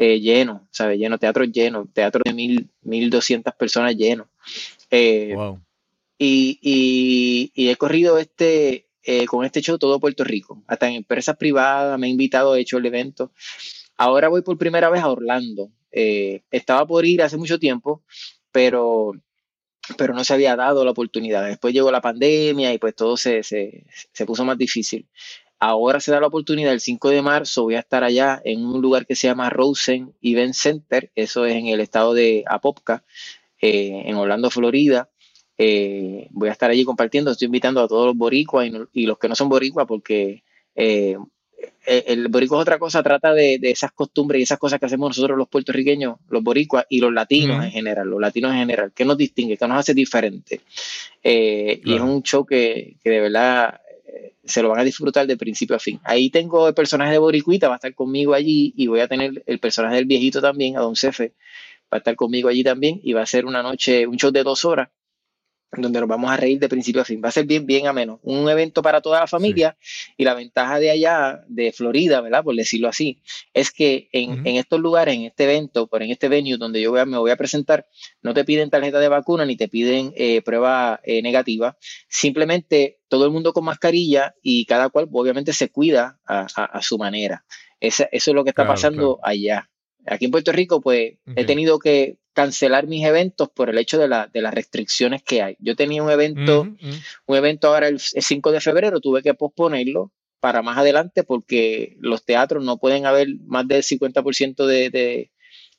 eh, 0.00 0.18
lleno, 0.20 0.66
¿sabes? 0.70 0.98
Lleno, 0.98 1.18
teatro 1.18 1.44
lleno, 1.44 1.86
teatro 1.92 2.22
de 2.24 2.32
mil, 2.34 2.70
mil 2.82 3.10
doscientas 3.10 3.54
personas 3.54 3.94
lleno. 3.96 4.28
Eh, 4.90 5.34
Wow. 5.36 5.60
y, 6.18 6.58
y- 6.62 7.52
y 7.54 7.68
he 7.70 7.76
corrido 7.76 8.18
este 8.18 8.86
eh, 9.04 9.26
con 9.26 9.44
este 9.44 9.60
show 9.62 9.78
todo 9.78 9.98
Puerto 10.00 10.24
Rico, 10.24 10.62
hasta 10.66 10.88
en 10.88 10.94
empresas 10.96 11.36
privadas, 11.36 11.98
me 11.98 12.06
he 12.06 12.10
invitado, 12.10 12.54
he 12.56 12.60
hecho 12.60 12.78
el 12.78 12.86
evento. 12.86 13.32
Ahora 13.96 14.28
voy 14.28 14.42
por 14.42 14.58
primera 14.58 14.90
vez 14.90 15.02
a 15.02 15.10
Orlando. 15.10 15.70
Estaba 16.50 16.86
por 16.86 17.04
ir 17.06 17.22
hace 17.22 17.36
mucho 17.36 17.58
tiempo, 17.58 18.02
pero, 18.52 19.12
pero 19.98 20.14
no 20.14 20.22
se 20.24 20.34
había 20.34 20.56
dado 20.56 20.84
la 20.84 20.92
oportunidad. 20.92 21.46
Después 21.46 21.74
llegó 21.74 21.90
la 21.90 22.00
pandemia 22.00 22.72
y 22.72 22.78
pues 22.78 22.94
todo 22.94 23.16
se, 23.16 23.42
se, 23.42 23.84
se 24.12 24.26
puso 24.26 24.44
más 24.44 24.56
difícil. 24.58 25.06
Ahora 25.60 26.00
se 26.00 26.10
da 26.12 26.20
la 26.20 26.28
oportunidad, 26.28 26.72
el 26.72 26.80
5 26.80 27.10
de 27.10 27.22
marzo 27.22 27.64
voy 27.64 27.74
a 27.76 27.80
estar 27.80 28.02
allá 28.04 28.40
en 28.44 28.64
un 28.64 28.80
lugar 28.82 29.06
que 29.06 29.14
se 29.16 29.28
llama 29.28 29.50
Rosen 29.50 30.14
Event 30.22 30.54
Center, 30.54 31.10
eso 31.14 31.46
es 31.46 31.54
en 31.54 31.66
el 31.66 31.80
estado 31.80 32.14
de 32.14 32.44
Apopka, 32.48 33.04
eh, 33.60 34.04
en 34.06 34.16
Orlando, 34.16 34.50
Florida. 34.50 35.10
Eh, 35.58 36.28
voy 36.30 36.48
a 36.48 36.52
estar 36.52 36.70
allí 36.70 36.84
compartiendo, 36.84 37.30
estoy 37.32 37.46
invitando 37.46 37.82
a 37.82 37.88
todos 37.88 38.06
los 38.06 38.16
boricuas 38.16 38.66
y, 38.66 38.70
no- 38.70 38.88
y 38.92 39.06
los 39.06 39.18
que 39.18 39.28
no 39.28 39.34
son 39.36 39.50
boricuas 39.50 39.86
porque 39.86 40.44
eh, 40.74 41.18
el 42.06 42.28
boricua 42.28 42.58
es 42.58 42.62
otra 42.62 42.78
cosa, 42.78 43.02
trata 43.02 43.34
de, 43.34 43.58
de 43.60 43.70
esas 43.70 43.92
costumbres 43.92 44.40
y 44.40 44.42
esas 44.44 44.58
cosas 44.58 44.80
que 44.80 44.86
hacemos 44.86 45.10
nosotros 45.10 45.36
los 45.36 45.48
puertorriqueños, 45.48 46.16
los 46.30 46.42
boricuas 46.42 46.86
y 46.88 47.00
los 47.00 47.12
latinos 47.12 47.62
en 47.64 47.70
general, 47.70 48.08
los 48.08 48.20
latinos 48.20 48.52
en 48.52 48.58
general, 48.60 48.92
¿qué 48.94 49.04
nos 49.04 49.18
distingue? 49.18 49.58
¿Qué 49.58 49.68
nos 49.68 49.78
hace 49.78 49.94
diferente? 49.94 50.62
Eh, 51.22 51.80
Y 51.84 51.94
es 51.96 52.00
un 52.00 52.22
show 52.22 52.46
que, 52.46 52.96
que 53.02 53.10
de 53.10 53.20
verdad 53.20 53.80
se 54.44 54.62
lo 54.62 54.70
van 54.70 54.80
a 54.80 54.84
disfrutar 54.84 55.26
de 55.26 55.36
principio 55.36 55.76
a 55.76 55.78
fin. 55.78 56.00
Ahí 56.04 56.30
tengo 56.30 56.68
el 56.68 56.74
personaje 56.74 57.12
de 57.12 57.18
Boricuita, 57.18 57.68
va 57.68 57.74
a 57.74 57.76
estar 57.76 57.94
conmigo 57.94 58.34
allí 58.34 58.72
y 58.76 58.86
voy 58.86 59.00
a 59.00 59.08
tener 59.08 59.42
el 59.46 59.58
personaje 59.58 59.96
del 59.96 60.06
viejito 60.06 60.40
también, 60.40 60.76
a 60.76 60.80
Don 60.80 60.96
Cefe, 60.96 61.34
va 61.92 61.96
a 61.96 61.98
estar 61.98 62.16
conmigo 62.16 62.48
allí 62.48 62.62
también 62.62 63.00
y 63.02 63.12
va 63.12 63.22
a 63.22 63.26
ser 63.26 63.46
una 63.46 63.62
noche, 63.62 64.06
un 64.06 64.16
show 64.16 64.30
de 64.30 64.42
dos 64.42 64.64
horas 64.64 64.88
donde 65.76 66.00
nos 66.00 66.08
vamos 66.08 66.30
a 66.30 66.36
reír 66.36 66.58
de 66.58 66.68
principio 66.68 67.00
a 67.00 67.04
fin. 67.04 67.20
Va 67.24 67.28
a 67.28 67.32
ser 67.32 67.46
bien, 67.46 67.64
bien 67.64 67.86
ameno. 67.86 68.18
Un 68.24 68.48
evento 68.50 68.82
para 68.82 69.00
toda 69.00 69.20
la 69.20 69.26
familia 69.28 69.76
y 70.16 70.24
la 70.24 70.34
ventaja 70.34 70.78
de 70.80 70.90
allá, 70.90 71.44
de 71.46 71.70
Florida, 71.72 72.20
¿verdad? 72.20 72.42
Por 72.42 72.56
decirlo 72.56 72.88
así, 72.88 73.22
es 73.54 73.70
que 73.70 74.08
en, 74.12 74.44
en 74.46 74.56
estos 74.56 74.80
lugares, 74.80 75.14
en 75.14 75.22
este 75.26 75.44
evento, 75.44 75.86
por 75.86 76.02
en 76.02 76.10
este 76.10 76.28
venue 76.28 76.56
donde 76.56 76.80
yo 76.80 76.90
voy 76.90 77.00
a- 77.00 77.06
me 77.06 77.18
voy 77.18 77.30
a 77.30 77.36
presentar, 77.36 77.86
no 78.20 78.34
te 78.34 78.44
piden 78.44 78.68
tarjeta 78.68 78.98
de 78.98 79.08
vacuna 79.08 79.44
ni 79.46 79.56
te 79.56 79.68
piden 79.68 80.12
eh, 80.16 80.42
prueba 80.42 81.00
eh, 81.04 81.22
negativa. 81.22 81.76
Simplemente 82.08 82.98
todo 83.08 83.24
el 83.24 83.30
mundo 83.30 83.52
con 83.52 83.64
mascarilla 83.64 84.34
y 84.42 84.66
cada 84.66 84.88
cual 84.90 85.08
obviamente 85.10 85.52
se 85.52 85.70
cuida 85.70 86.18
a, 86.26 86.46
a- 86.54 86.64
a 86.64 86.82
su 86.82 86.98
manera. 86.98 87.44
Esa- 87.80 88.08
eso 88.12 88.30
es 88.30 88.34
lo 88.34 88.44
que 88.44 88.50
está 88.50 88.62
Claro, 88.64 88.74
pasando 88.74 89.20
allá. 89.22 89.70
Aquí 90.06 90.24
en 90.26 90.30
Puerto 90.30 90.50
Rico, 90.52 90.80
pues 90.80 91.14
he 91.36 91.44
tenido 91.46 91.78
que 91.78 92.16
cancelar 92.32 92.86
mis 92.86 93.04
eventos 93.04 93.50
por 93.50 93.70
el 93.70 93.78
hecho 93.78 93.98
de, 93.98 94.08
la, 94.08 94.28
de 94.32 94.40
las 94.40 94.54
restricciones 94.54 95.22
que 95.22 95.42
hay. 95.42 95.56
Yo 95.58 95.76
tenía 95.76 96.02
un 96.02 96.10
evento, 96.10 96.62
un 97.26 97.36
evento 97.36 97.68
ahora 97.68 97.88
el, 97.88 97.94
el 97.94 98.22
5 98.22 98.52
de 98.52 98.60
febrero, 98.60 99.00
tuve 99.00 99.22
que 99.22 99.34
posponerlo 99.34 100.12
para 100.40 100.62
más 100.62 100.78
adelante 100.78 101.22
porque 101.22 101.96
los 102.00 102.24
teatros 102.24 102.64
no 102.64 102.78
pueden 102.78 103.06
haber 103.06 103.28
más 103.46 103.68
del 103.68 103.82
50% 103.82 104.66
de, 104.66 104.90
de, 104.90 105.30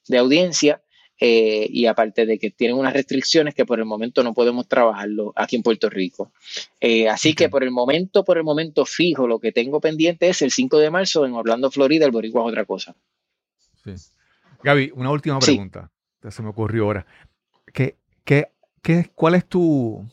de 0.07 0.17
audiencia 0.17 0.81
eh, 1.23 1.67
y 1.69 1.85
aparte 1.85 2.25
de 2.25 2.39
que 2.39 2.49
tienen 2.49 2.77
unas 2.77 2.93
restricciones 2.93 3.53
que 3.53 3.65
por 3.65 3.79
el 3.79 3.85
momento 3.85 4.23
no 4.23 4.33
podemos 4.33 4.67
trabajarlo 4.67 5.33
aquí 5.35 5.55
en 5.55 5.63
Puerto 5.63 5.89
Rico. 5.89 6.31
Eh, 6.79 7.07
así 7.09 7.35
que 7.35 7.47
por 7.47 7.63
el 7.63 7.69
momento, 7.69 8.23
por 8.23 8.37
el 8.37 8.43
momento 8.43 8.85
fijo, 8.85 9.27
lo 9.27 9.39
que 9.39 9.51
tengo 9.51 9.79
pendiente 9.79 10.29
es 10.29 10.41
el 10.41 10.51
5 10.51 10.79
de 10.79 10.89
marzo 10.89 11.25
en 11.25 11.33
Orlando, 11.33 11.69
Florida, 11.69 12.05
el 12.05 12.11
Boricua 12.11 12.41
es 12.41 12.49
otra 12.49 12.65
cosa. 12.65 12.95
Sí. 13.83 13.93
Gaby, 14.63 14.91
una 14.95 15.11
última 15.11 15.39
pregunta. 15.39 15.91
Se 16.29 16.41
me 16.43 16.49
ocurrió 16.49 16.85
ahora. 16.85 17.05
¿Qué, 17.73 17.97
qué, 18.23 18.51
qué, 18.81 19.09
¿Cuál 19.15 19.35
es 19.35 19.45
tu 19.45 20.05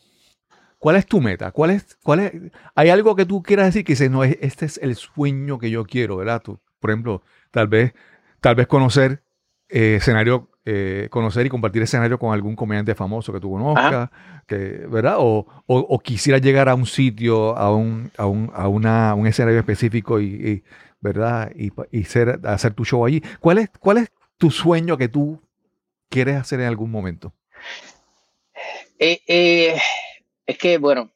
cuál 0.79 0.95
es 0.95 1.05
tu 1.05 1.19
meta? 1.21 1.51
¿Cuál 1.51 1.71
es, 1.71 1.97
cuál 2.03 2.19
es, 2.21 2.31
¿Hay 2.73 2.89
algo 2.89 3.15
que 3.15 3.25
tú 3.25 3.43
quieras 3.43 3.65
decir 3.67 3.83
que 3.83 3.93
dices, 3.93 4.09
no, 4.09 4.23
es- 4.23 4.37
este 4.41 4.65
es 4.65 4.77
el 4.81 4.95
sueño 4.95 5.59
que 5.59 5.69
yo 5.69 5.83
quiero, 5.85 6.15
¿verdad? 6.17 6.41
Tú, 6.41 6.59
por 6.79 6.89
ejemplo, 6.89 7.21
tal 7.51 7.67
vez, 7.67 7.93
tal 8.39 8.55
vez 8.55 8.65
conocer 8.67 9.21
eh, 9.67 9.95
escenario, 9.97 10.49
eh, 10.65 11.07
conocer 11.11 11.45
y 11.45 11.49
compartir 11.49 11.81
escenario 11.81 12.17
con 12.17 12.33
algún 12.33 12.55
comediante 12.55 12.95
famoso 12.95 13.33
que 13.33 13.39
tú 13.41 13.51
conozcas, 13.51 14.09
que, 14.47 14.55
¿verdad? 14.89 15.15
O, 15.19 15.45
o, 15.67 15.77
o 15.79 15.99
quisieras 15.99 16.41
llegar 16.41 16.69
a 16.69 16.75
un 16.75 16.85
sitio, 16.85 17.57
a 17.57 17.75
un, 17.75 18.09
a 18.17 18.25
un, 18.25 18.49
a 18.55 18.67
una, 18.69 19.13
un 19.15 19.27
escenario 19.27 19.59
específico 19.59 20.19
y, 20.21 20.25
y, 20.27 20.63
¿verdad? 21.01 21.51
Y, 21.55 21.71
y 21.91 22.05
ser, 22.05 22.39
hacer 22.45 22.73
tu 22.73 22.85
show 22.85 23.05
allí. 23.05 23.21
¿Cuál 23.41 23.57
es, 23.59 23.69
¿Cuál 23.79 23.97
es 23.97 24.11
tu 24.37 24.49
sueño 24.49 24.97
que 24.97 25.09
tú 25.09 25.41
quieres 26.09 26.35
hacer 26.35 26.59
en 26.59 26.67
algún 26.67 26.91
momento? 26.91 27.33
Eh, 28.97 29.21
eh, 29.27 29.77
es 30.45 30.57
que, 30.57 30.77
bueno, 30.77 31.11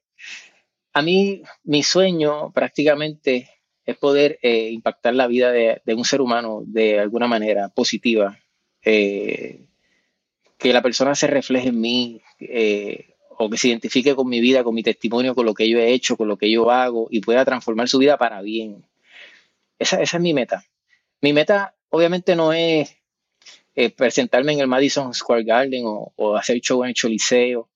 a 0.94 1.02
mí 1.02 1.44
mi 1.64 1.84
sueño 1.84 2.52
prácticamente 2.54 3.50
es 3.86 3.98
poder 3.98 4.40
eh, 4.42 4.70
impactar 4.70 5.14
la 5.16 5.28
vida 5.28 5.52
de, 5.52 5.82
un 5.88 6.06
ser 6.06 6.22
humano 6.22 6.64
de 6.66 7.00
alguna 7.00 7.28
manera 7.28 7.70
positiva, 7.70 8.40
que 8.82 9.60
la 10.62 10.82
persona 10.82 11.16
se 11.16 11.28
refleje 11.28 11.70
en 11.70 11.82
mí 11.82 12.22
o 13.38 13.50
que 13.50 13.58
se 13.58 13.70
identifique 13.70 14.16
con 14.16 14.28
mi 14.30 14.40
vida, 14.40 14.64
con 14.64 14.76
mi 14.76 14.84
testimonio, 14.84 15.36
con 15.36 15.46
lo 15.46 15.54
que 15.54 15.70
yo 15.70 15.80
he 15.80 15.92
hecho, 15.92 16.16
con 16.16 16.28
lo 16.28 16.38
que 16.38 16.52
yo 16.52 16.70
hago 16.70 17.08
y 17.10 17.22
pueda 17.22 17.44
transformar 17.44 17.90
su 17.90 17.98
vida 17.98 18.18
para 18.18 18.42
bien. 18.42 18.86
Esa, 19.80 20.02
esa 20.02 20.18
es 20.18 20.24
mi 20.24 20.34
meta. 20.34 20.66
Mi 21.22 21.34
meta 21.34 21.76
obviamente 21.90 22.36
no 22.36 22.54
es 22.54 23.03
eh, 23.76 23.90
presentarme 23.92 24.54
en 24.54 24.60
el 24.60 24.68
Madison 24.68 25.14
Square 25.14 25.44
Garden 25.44 25.84
o, 25.86 26.14
o 26.16 26.36
hacer 26.36 26.60
show 26.60 26.84
en 26.84 26.90
el 26.90 26.96
Choliseo. 26.96 27.70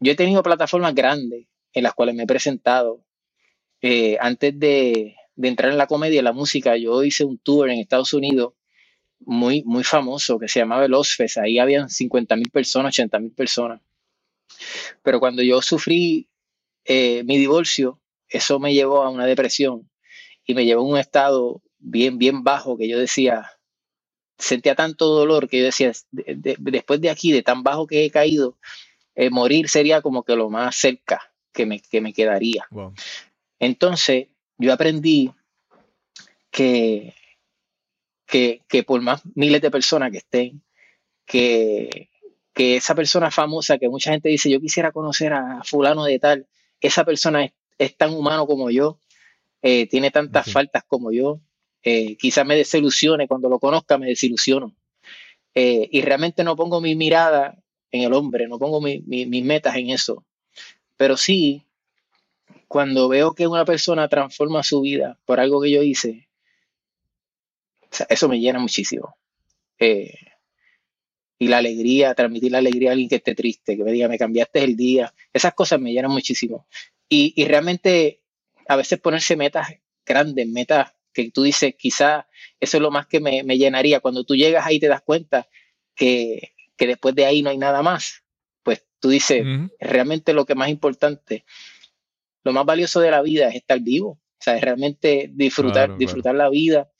Yo 0.00 0.12
he 0.12 0.16
tenido 0.16 0.42
plataformas 0.42 0.94
grandes 0.94 1.46
en 1.72 1.82
las 1.82 1.94
cuales 1.94 2.14
me 2.14 2.24
he 2.24 2.26
presentado. 2.26 3.04
Eh, 3.80 4.16
antes 4.20 4.58
de, 4.58 5.16
de 5.36 5.48
entrar 5.48 5.70
en 5.72 5.78
la 5.78 5.86
comedia 5.86 6.20
y 6.20 6.22
la 6.22 6.32
música, 6.32 6.76
yo 6.76 7.02
hice 7.04 7.24
un 7.24 7.38
tour 7.38 7.70
en 7.70 7.78
Estados 7.78 8.12
Unidos 8.14 8.54
muy, 9.20 9.62
muy 9.64 9.84
famoso 9.84 10.38
que 10.38 10.48
se 10.48 10.60
llamaba 10.60 10.84
el 10.84 10.94
Ozfest. 10.94 11.38
Ahí 11.38 11.58
habían 11.58 11.88
50 11.90 12.36
mil 12.36 12.50
personas, 12.50 12.94
80 12.94 13.18
mil 13.20 13.32
personas. 13.32 13.80
Pero 15.02 15.20
cuando 15.20 15.42
yo 15.42 15.62
sufrí 15.62 16.28
eh, 16.84 17.22
mi 17.24 17.38
divorcio, 17.38 18.00
eso 18.28 18.58
me 18.58 18.74
llevó 18.74 19.02
a 19.02 19.10
una 19.10 19.26
depresión 19.26 19.90
y 20.46 20.54
me 20.54 20.64
llevó 20.64 20.82
a 20.82 20.92
un 20.92 20.98
estado 20.98 21.62
bien, 21.78 22.18
bien 22.18 22.44
bajo 22.44 22.76
que 22.76 22.88
yo 22.88 22.98
decía, 22.98 23.50
sentía 24.38 24.74
tanto 24.74 25.06
dolor 25.06 25.48
que 25.48 25.58
yo 25.58 25.64
decía, 25.64 25.92
de- 26.12 26.34
de- 26.36 26.56
después 26.58 27.00
de 27.00 27.10
aquí, 27.10 27.32
de 27.32 27.42
tan 27.42 27.62
bajo 27.62 27.86
que 27.86 28.04
he 28.04 28.10
caído, 28.10 28.56
eh, 29.14 29.30
morir 29.30 29.68
sería 29.68 30.00
como 30.00 30.22
que 30.22 30.36
lo 30.36 30.48
más 30.48 30.76
cerca 30.76 31.32
que 31.52 31.66
me, 31.66 31.80
que 31.80 32.00
me 32.00 32.12
quedaría. 32.12 32.66
Wow. 32.70 32.94
Entonces, 33.58 34.28
yo 34.58 34.72
aprendí 34.72 35.32
que, 36.50 37.14
que, 38.26 38.62
que 38.68 38.82
por 38.82 39.00
más 39.00 39.22
miles 39.34 39.60
de 39.60 39.70
personas 39.70 40.10
que 40.12 40.18
estén, 40.18 40.62
que, 41.26 42.10
que 42.54 42.76
esa 42.76 42.94
persona 42.94 43.30
famosa 43.30 43.78
que 43.78 43.88
mucha 43.88 44.12
gente 44.12 44.28
dice, 44.28 44.50
yo 44.50 44.60
quisiera 44.60 44.92
conocer 44.92 45.32
a 45.32 45.62
fulano 45.64 46.04
de 46.04 46.18
tal, 46.18 46.46
esa 46.80 47.04
persona 47.04 47.44
es, 47.44 47.52
es 47.78 47.96
tan 47.96 48.14
humano 48.14 48.46
como 48.46 48.70
yo, 48.70 48.98
eh, 49.62 49.86
tiene 49.88 50.10
tantas 50.10 50.46
Sí. 50.46 50.52
faltas 50.52 50.84
como 50.86 51.10
yo, 51.10 51.40
eh, 51.82 52.16
quizás 52.16 52.46
me 52.46 52.56
desilusione, 52.56 53.28
cuando 53.28 53.48
lo 53.48 53.58
conozca 53.58 53.98
me 53.98 54.06
desilusiono. 54.08 54.74
Eh, 55.54 55.88
y 55.92 56.02
realmente 56.02 56.44
no 56.44 56.56
pongo 56.56 56.80
mi 56.80 56.96
mirada 56.96 57.58
en 57.92 58.02
el 58.02 58.12
hombre, 58.14 58.48
no 58.48 58.58
pongo 58.58 58.80
mi- 58.80 59.00
mi- 59.06 59.26
mis 59.26 59.44
metas 59.44 59.76
en 59.76 59.90
eso. 59.90 60.24
Pero 60.96 61.16
sí, 61.16 61.64
cuando 62.68 63.08
veo 63.08 63.34
que 63.34 63.48
una 63.48 63.64
persona 63.64 64.06
transforma 64.08 64.62
su 64.62 64.80
vida 64.80 65.18
por 65.24 65.40
algo 65.40 65.60
que 65.60 65.72
yo 65.72 65.82
hice, 65.82 66.28
o 67.90 67.94
sea, 67.94 68.06
eso 68.10 68.28
me 68.28 68.38
llena 68.40 68.58
muchísimo. 68.58 69.16
Eh, 69.78 70.12
y 71.38 71.48
la 71.48 71.58
alegría, 71.58 72.14
transmitir 72.14 72.50
la 72.52 72.58
alegría 72.58 72.90
a 72.90 72.92
alguien 72.92 73.08
que 73.08 73.16
esté 73.16 73.34
triste, 73.34 73.76
que 73.76 73.84
me 73.84 73.92
diga, 73.92 74.08
me 74.08 74.18
cambiaste 74.18 74.64
el 74.64 74.76
día, 74.76 75.12
esas 75.32 75.54
cosas 75.54 75.80
me 75.80 75.92
llenan 75.92 76.10
muchísimo. 76.10 76.66
Y, 77.08 77.32
y 77.36 77.44
realmente 77.46 78.22
a 78.66 78.76
veces 78.76 78.98
ponerse 79.00 79.36
metas 79.36 79.68
grandes, 80.04 80.48
metas 80.48 80.92
que 81.12 81.30
tú 81.30 81.42
dices, 81.42 81.74
quizás 81.78 82.24
eso 82.60 82.76
es 82.76 82.82
lo 82.82 82.90
más 82.90 83.06
que 83.06 83.20
me, 83.20 83.42
me 83.42 83.58
llenaría. 83.58 84.00
Cuando 84.00 84.24
tú 84.24 84.34
llegas 84.36 84.66
ahí 84.66 84.78
te 84.78 84.88
das 84.88 85.02
cuenta 85.02 85.48
que, 85.94 86.54
que 86.76 86.86
después 86.86 87.14
de 87.14 87.24
ahí 87.26 87.42
no 87.42 87.50
hay 87.50 87.58
nada 87.58 87.82
más. 87.82 88.22
Pues 88.62 88.84
tú 89.00 89.08
dices, 89.10 89.42
realmente 89.80 90.32
lo 90.32 90.44
que 90.44 90.54
más 90.54 90.68
importante, 90.68 91.44
lo 92.44 92.52
más 92.52 92.64
valioso 92.64 93.00
de 93.00 93.10
la 93.10 93.22
vida 93.22 93.48
es 93.48 93.56
estar 93.56 93.80
vivo. 93.80 94.10
O 94.10 94.40
sea, 94.40 94.56
es 94.56 94.62
realmente 94.62 95.30
disfrutar, 95.32 95.86
Claro, 95.86 95.98
disfrutar 95.98 96.34
la 96.34 96.48
vida, 96.48 96.90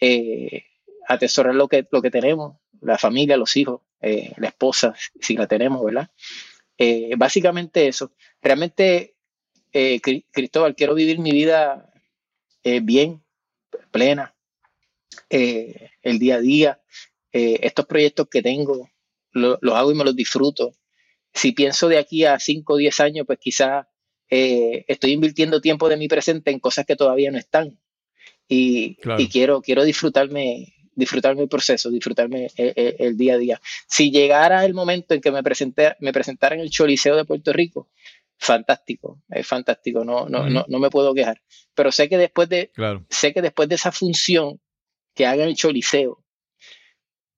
eh, 0.00 0.64
atesorar 1.06 1.54
lo 1.54 1.68
que, 1.68 1.86
lo 1.90 2.02
que 2.02 2.10
tenemos, 2.10 2.56
la 2.80 2.98
familia, 2.98 3.36
los 3.36 3.56
hijos, 3.56 3.82
eh, 4.00 4.32
la 4.36 4.48
esposa, 4.48 4.94
si 5.20 5.34
la 5.36 5.46
tenemos, 5.46 5.84
¿verdad? 5.84 6.10
Eh, 6.76 7.14
básicamente 7.16 7.86
eso. 7.88 8.12
Realmente, 8.42 9.14
Cri- 9.72 10.24
Cristóbal, 10.32 10.74
quiero 10.74 10.94
vivir 10.94 11.18
mi 11.20 11.30
vida 11.30 11.92
bien, 12.82 13.22
plena, 13.90 14.34
eh, 15.30 15.90
el 16.02 16.18
día 16.18 16.36
a 16.36 16.40
día. 16.40 16.80
Eh, 17.32 17.60
estos 17.62 17.86
proyectos 17.86 18.26
que 18.30 18.42
tengo, 18.42 18.88
lo- 19.32 19.58
los 19.60 19.74
hago 19.74 19.92
y 19.92 19.94
me 19.94 20.04
los 20.04 20.16
disfruto. 20.16 20.74
Si 21.34 21.52
pienso 21.52 21.88
de 21.88 21.98
aquí 21.98 22.24
a 22.24 22.38
5 22.38 22.74
o 22.74 22.76
10 22.76 22.98
años, 23.00 23.26
pues 23.26 23.38
quizás 23.38 23.86
eh, 24.30 24.84
estoy 24.88 25.12
invirtiendo 25.12 25.60
tiempo 25.60 25.88
de 25.88 25.96
mi 25.96 26.06
presente 26.08 26.50
en 26.50 26.58
cosas 26.58 26.84
que 26.86 26.96
todavía 26.96 27.30
no 27.30 27.38
están. 27.38 27.78
Y, 28.48 28.96
Claro. 28.96 29.20
y 29.22 29.28
quiero, 29.28 29.60
quiero 29.62 29.84
disfrutarme, 29.84 30.74
disfrutarme 30.94 31.42
el 31.42 31.48
proceso, 31.48 31.90
disfrutarme 31.90 32.48
el, 32.56 32.72
el- 32.76 32.96
el 32.98 33.16
día 33.16 33.34
a 33.34 33.38
día. 33.38 33.60
Si 33.86 34.10
llegara 34.10 34.64
el 34.64 34.74
momento 34.74 35.14
en 35.14 35.20
que 35.20 35.30
me, 35.30 35.42
presenté, 35.42 35.96
me 36.00 36.12
presentara 36.12 36.54
en 36.54 36.62
el 36.62 36.70
Choliseo 36.70 37.14
de 37.16 37.24
Puerto 37.26 37.52
Rico, 37.52 37.88
fantástico, 38.38 39.20
es 39.28 39.46
fantástico, 39.46 40.04
no, 40.04 40.28
no, 40.28 40.48
no, 40.48 40.64
no 40.68 40.78
me 40.78 40.90
puedo 40.90 41.12
quejar. 41.14 41.42
Pero 41.74 41.90
sé 41.92 42.08
que 42.08 42.16
después 42.16 42.48
de, 42.48 42.70
Claro. 42.74 43.04
sé 43.10 43.32
que 43.34 43.42
después 43.42 43.68
de 43.68 43.74
esa 43.74 43.92
función 43.92 44.60
que 45.14 45.26
haga 45.26 45.44
el 45.44 45.56
Choliseo, 45.56 46.24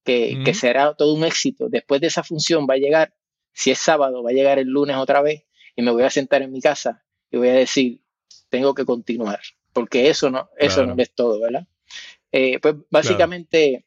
que, 0.04 0.40
que 0.44 0.54
será 0.54 0.94
todo 0.94 1.14
un 1.14 1.24
éxito, 1.24 1.68
después 1.68 2.00
de 2.00 2.06
esa 2.08 2.22
función 2.22 2.66
va 2.68 2.74
a 2.74 2.78
llegar, 2.78 3.14
si 3.52 3.70
es 3.70 3.78
sábado, 3.78 4.22
va 4.22 4.30
a 4.30 4.34
llegar 4.34 4.58
el 4.58 4.68
lunes 4.68 4.96
otra 4.96 5.20
vez 5.22 5.44
y 5.76 5.82
me 5.82 5.90
voy 5.90 6.02
a 6.02 6.10
sentar 6.10 6.42
en 6.42 6.52
mi 6.52 6.60
casa 6.60 7.04
y 7.30 7.36
voy 7.38 7.48
a 7.48 7.54
decir, 7.54 8.00
tengo 8.48 8.74
que 8.74 8.84
continuar, 8.84 9.40
porque 9.72 10.08
eso 10.10 10.30
no, 10.30 10.50
eso 10.58 10.76
Claro. 10.76 10.94
no 10.96 11.02
es 11.02 11.14
todo, 11.14 11.40
¿verdad? 11.40 11.66
Eh, 12.32 12.58
pues 12.60 12.74
básicamente 12.90 13.84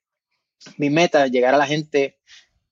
mi 0.78 0.90
meta 0.90 1.26
es 1.26 1.32
llegar 1.32 1.54
a 1.54 1.58
la 1.58 1.66
gente, 1.68 2.20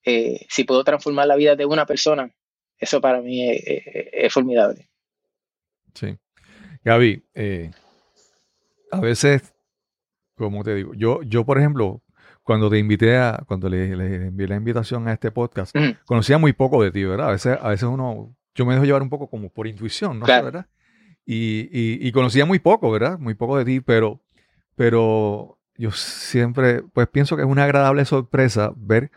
eh, 0.06 0.46
si 0.50 0.64
puedo 0.64 0.84
transformar 0.84 1.28
la 1.28 1.36
vida 1.36 1.56
de 1.56 1.66
una 1.66 1.86
persona, 1.86 2.34
eso 2.82 3.00
para 3.00 3.22
mí 3.22 3.50
es, 3.50 3.64
es- 3.66 3.84
es 4.12 4.34
formidable. 4.34 4.90
Sí. 5.94 6.18
Gaby, 6.84 7.24
eh, 7.36 7.72
a 8.92 9.00
veces, 9.00 9.54
como 10.36 10.64
te 10.64 10.76
digo, 10.76 10.94
yo, 10.96 11.22
yo 11.24 11.46
por 11.46 11.58
ejemplo, 11.58 12.02
cuando 12.44 12.70
te 12.70 12.78
invité 12.80 13.18
a, 13.18 13.44
cuando 13.48 13.70
le, 13.70 13.96
le 13.96 14.16
envié 14.28 14.48
la 14.48 14.56
invitación 14.56 15.08
a 15.08 15.14
este 15.14 15.32
podcast, 15.32 15.76
conocía 16.06 16.38
muy 16.38 16.54
poco 16.54 16.84
de 16.84 16.92
ti, 16.92 17.04
¿verdad? 17.04 17.30
A 17.30 17.32
veces, 17.32 17.58
a 17.62 17.70
veces 17.70 17.84
uno, 17.88 18.36
yo 18.56 18.66
me 18.66 18.74
dejo 18.74 18.86
llevar 18.86 19.02
un 19.04 19.10
poco 19.10 19.30
como 19.30 19.50
por 19.50 19.68
intuición, 19.68 20.20
¿no? 20.20 20.26
Claro. 20.26 20.46
¿verdad? 20.46 20.66
Y, 21.26 21.70
y, 21.72 22.06
y 22.08 22.12
conocía 22.12 22.46
muy 22.46 22.60
poco, 22.60 22.90
¿verdad? 22.92 23.20
Muy 23.20 23.36
poco 23.36 23.58
de 23.58 23.66
ti, 23.66 23.80
pero, 23.80 24.20
pero 24.76 25.60
yo 25.78 25.92
siempre, 25.92 26.82
pues 26.94 27.08
pienso 27.08 27.36
que 27.36 27.44
es 27.44 27.48
una 27.48 27.64
agradable 27.66 28.04
sorpresa 28.06 28.74
ver, 28.76 29.12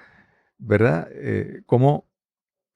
¿verdad? 0.59 1.09
Eh, 1.12 1.62
cómo, 1.67 2.07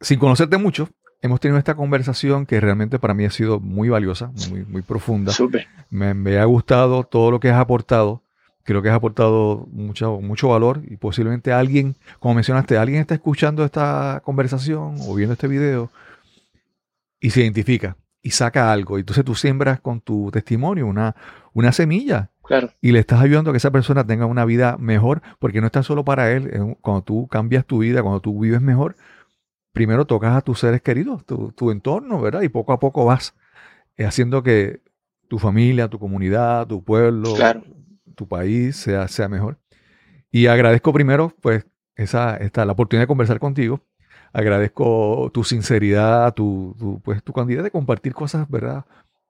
sin 0.01 0.19
conocerte 0.19 0.59
mucho, 0.59 0.89
hemos 1.23 1.41
tenido 1.41 1.59
esta 1.59 1.75
conversación 1.75 2.47
que 2.47 2.61
realmente 2.61 2.99
para 2.99 3.15
mí 3.15 3.25
ha 3.25 3.31
sido 3.31 3.61
muy 3.61 3.89
valiosa, 3.89 4.31
muy, 4.51 4.65
muy 4.65 4.83
profunda. 4.83 5.33
Súper. 5.33 5.67
Me, 5.91 6.15
me 6.15 6.39
ha 6.39 6.45
gustado 6.45 7.05
todo 7.05 7.31
lo 7.31 7.41
que 7.41 7.51
has 7.51 7.59
aportado. 7.59 8.23
Creo 8.63 8.83
que 8.83 8.91
has 8.91 8.97
aportado 8.97 9.67
mucho, 9.73 10.21
mucho 10.21 10.49
valor 10.49 10.83
y 10.87 10.97
posiblemente 10.97 11.53
alguien, 11.53 11.97
como 12.19 12.35
mencionaste, 12.35 12.77
alguien 12.77 13.01
está 13.01 13.15
escuchando 13.15 13.65
esta 13.65 14.21
conversación 14.25 14.97
o 15.01 15.15
viendo 15.15 15.33
este 15.33 15.49
video 15.49 15.91
y 17.19 17.31
se 17.31 17.41
identifica 17.41 17.97
y 18.23 18.31
saca 18.31 18.71
algo. 18.71 18.99
Y 18.99 19.01
entonces 19.01 19.25
tú 19.25 19.35
siembras 19.35 19.81
con 19.81 20.01
tu 20.01 20.31
testimonio 20.31 20.87
una, 20.87 21.17
una 21.55 21.73
semilla 21.73 22.31
Claro, 22.45 22.71
y 22.81 22.93
le 22.93 22.99
estás 22.99 23.21
ayudando 23.21 23.51
a 23.51 23.53
que 23.53 23.59
esa 23.59 23.71
persona 23.71 24.07
tenga 24.07 24.25
una 24.25 24.47
vida 24.47 24.77
mejor, 24.79 25.21
porque 25.39 25.61
no 25.61 25.67
es 25.67 25.73
tan 25.73 25.85
solo 25.85 26.05
para 26.05 26.33
él. 26.33 26.77
Cuando 26.81 27.03
tú 27.03 27.29
cambias 27.29 27.67
tu 27.67 27.79
vida, 27.81 28.03
cuando 28.03 28.21
tú 28.21 28.41
vives 28.41 28.63
mejor, 28.63 28.97
primero 29.79 30.05
tocas 30.07 30.37
a 30.37 30.41
tus 30.41 30.59
seres 30.59 30.83
queridos, 30.83 31.25
tu, 31.25 31.53
tu 31.53 31.71
entorno, 31.71 32.21
¿verdad? 32.21 32.43
Y 32.43 32.49
poco 32.49 32.73
a 32.73 32.81
poco 32.81 33.05
vas 33.05 33.37
eh, 33.97 34.05
haciendo 34.05 34.43
que 34.43 34.83
tu 35.29 35.39
familia, 35.39 35.87
tu 35.89 36.01
comunidad, 36.01 36.67
tu 36.67 36.83
pueblo, 36.83 37.33
Claro. 37.35 37.63
tu 38.17 38.27
país 38.27 38.75
sea, 38.77 39.07
sea 39.07 39.29
mejor. 39.29 39.57
Y 40.33 40.49
agradezco 40.49 40.93
primero, 40.93 41.33
pues, 41.41 41.65
esa, 41.95 42.37
esta, 42.39 42.65
la 42.65 42.73
oportunidad 42.73 43.05
de 43.05 43.07
conversar 43.07 43.39
contigo. 43.39 43.81
Agradezco 44.33 45.31
tu 45.33 45.45
sinceridad, 45.45 46.35
tu, 46.35 46.75
tu, 46.77 47.01
pues, 47.03 47.23
tu 47.23 47.33
cantidad 47.33 47.63
de 47.63 47.71
compartir 47.71 48.15
cosas, 48.15 48.49
¿verdad? 48.51 48.85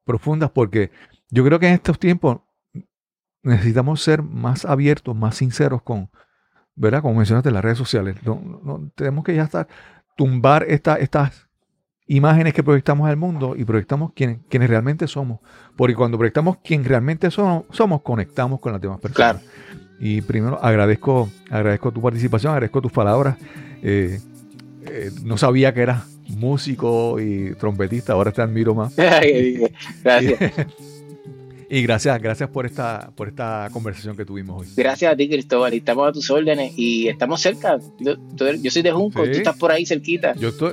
Profundas, 0.04 0.50
porque 0.50 0.90
yo 1.30 1.44
creo 1.44 1.58
que 1.58 1.68
en 1.68 1.74
estos 1.74 1.98
tiempos 1.98 2.38
necesitamos 3.42 4.00
ser 4.02 4.22
más 4.22 4.64
abiertos, 4.64 5.14
más 5.14 5.36
sinceros 5.36 5.82
con, 5.82 6.08
¿verdad? 6.74 7.02
Como 7.02 7.14
mencionaste, 7.16 7.50
las 7.50 7.62
redes 7.62 7.78
sociales. 7.78 8.16
No, 8.24 8.40
no, 8.64 8.90
tenemos 8.94 9.24
que 9.24 9.34
ya 9.34 9.44
estar, 9.44 9.68
tumbar 10.18 10.66
esta, 10.68 10.96
estas 10.96 11.46
imágenes 12.08 12.52
que 12.52 12.64
proyectamos 12.64 13.08
al 13.08 13.16
mundo 13.16 13.54
y 13.56 13.64
proyectamos 13.64 14.12
quienes, 14.14 14.38
quienes 14.48 14.68
realmente 14.68 15.06
somos. 15.06 15.38
Porque 15.76 15.94
cuando 15.94 16.18
proyectamos 16.18 16.58
quien 16.58 16.84
realmente 16.84 17.30
somos, 17.30 17.64
somos 17.70 18.02
conectamos 18.02 18.58
con 18.58 18.72
las 18.72 18.80
demás 18.80 18.98
personas. 18.98 19.40
Claro. 19.40 19.52
Y 20.00 20.20
primero 20.22 20.58
agradezco, 20.60 21.30
agradezco 21.48 21.92
tu 21.92 22.02
participación, 22.02 22.52
agradezco 22.52 22.82
tus 22.82 22.90
palabras. 22.90 23.36
Eh, 23.80 24.18
eh, 24.86 25.10
no 25.22 25.38
sabía 25.38 25.72
que 25.72 25.82
eras 25.82 26.02
músico 26.28 27.20
y 27.20 27.54
trompetista, 27.54 28.14
ahora 28.14 28.32
te 28.32 28.42
admiro 28.42 28.74
más. 28.74 28.96
Gracias. 30.02 30.52
Y 31.70 31.82
gracias, 31.82 32.20
gracias 32.22 32.48
por 32.48 32.64
esta, 32.64 33.10
por 33.14 33.28
esta 33.28 33.68
conversación 33.72 34.16
que 34.16 34.24
tuvimos 34.24 34.62
hoy. 34.62 34.68
Gracias 34.76 35.12
a 35.12 35.16
ti, 35.16 35.28
Cristóbal. 35.28 35.74
Y 35.74 35.78
estamos 35.78 36.08
a 36.08 36.12
tus 36.12 36.30
órdenes 36.30 36.72
y 36.76 37.08
estamos 37.08 37.42
cerca. 37.42 37.78
Yo, 38.00 38.14
yo 38.62 38.70
soy 38.70 38.82
de 38.82 38.90
Junco, 38.92 39.24
Sí. 39.26 39.32
tú 39.32 39.36
estás 39.38 39.56
por 39.58 39.70
ahí 39.70 39.84
cerquita. 39.84 40.34
Yo 40.36 40.48
estoy, 40.48 40.72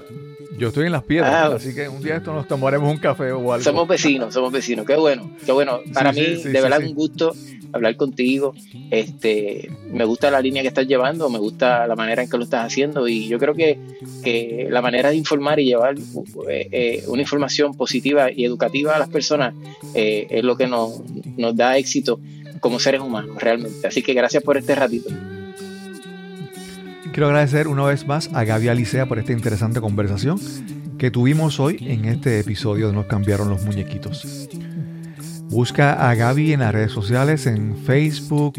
yo 0.58 0.70
estoy 0.70 0.86
en 0.86 0.92
las 0.92 1.04
piedras, 1.04 1.32
Ah. 1.34 1.56
así 1.56 1.74
que 1.76 1.88
un 1.90 2.02
día 2.02 2.18
esto 2.18 2.34
nos 2.34 2.48
tomaremos 2.48 2.90
un 2.92 2.98
café 2.98 3.32
o 3.32 3.52
algo. 3.54 3.64
Somos 3.64 3.88
vecinos, 3.88 4.34
somos 4.34 4.52
vecinos. 4.52 4.86
Qué 4.86 4.96
bueno, 4.96 5.32
qué 5.46 5.52
bueno. 5.52 5.80
Para 5.94 6.14
Sí, 6.14 6.20
mí, 6.22 6.26
sí, 6.28 6.42
sí, 6.44 6.50
de 6.50 6.62
verdad, 6.62 6.80
un 6.84 6.94
gusto 6.94 7.34
hablar 7.74 7.98
contigo. 7.98 8.54
Este, 8.90 9.70
me 9.92 10.06
gusta 10.06 10.32
la 10.32 10.40
línea 10.40 10.62
que 10.62 10.70
estás 10.70 10.88
llevando, 10.88 11.30
me 11.30 11.40
gusta 11.40 11.86
la 11.88 11.96
manera 11.96 12.24
en 12.24 12.30
que 12.30 12.38
lo 12.38 12.44
estás 12.46 12.66
haciendo 12.66 13.08
y 13.08 13.28
yo 13.28 13.38
creo 13.38 13.54
que, 13.54 13.78
que 14.24 14.68
la 14.70 14.82
manera 14.82 15.10
de 15.10 15.16
informar 15.18 15.60
y 15.60 15.66
llevar 15.66 15.96
eh, 16.50 16.70
eh, 16.72 17.04
una 17.08 17.22
información 17.22 17.74
positiva 17.74 18.32
y 18.32 18.46
educativa 18.46 18.96
a 18.96 19.00
las 19.00 19.10
personas 19.10 19.54
eh, 19.94 20.28
es 20.30 20.44
lo 20.46 20.56
que 20.56 20.68
nos, 20.68 21.02
nos 21.38 21.56
da 21.56 21.78
éxito 21.78 22.20
como 22.62 22.80
seres 22.80 23.02
humanos, 23.02 23.36
realmente. 23.42 23.86
Así 23.86 24.02
que 24.02 24.14
gracias 24.14 24.42
por 24.42 24.56
este 24.58 24.74
ratito. 24.74 25.10
Quiero 27.16 27.28
agradecer 27.28 27.70
una 27.70 27.86
vez 27.86 28.06
más 28.06 28.30
a 28.34 28.44
Gaby 28.44 28.68
Alicea 28.68 29.06
por 29.06 29.20
esta 29.20 29.32
interesante 29.32 29.80
conversación 29.80 30.38
que 30.98 31.12
tuvimos 31.12 31.62
hoy 31.62 31.78
en 31.80 32.04
este 32.04 32.42
episodio 32.42 32.88
de 32.88 32.94
Nos 32.94 33.06
cambiaron 33.06 33.48
los 33.48 33.64
muñequitos. 33.64 34.50
Busca 35.44 36.10
a 36.10 36.14
Gaby 36.14 36.52
en 36.52 36.60
las 36.60 36.74
redes 36.74 36.92
sociales, 36.92 37.48
en 37.48 37.78
Facebook, 37.78 38.56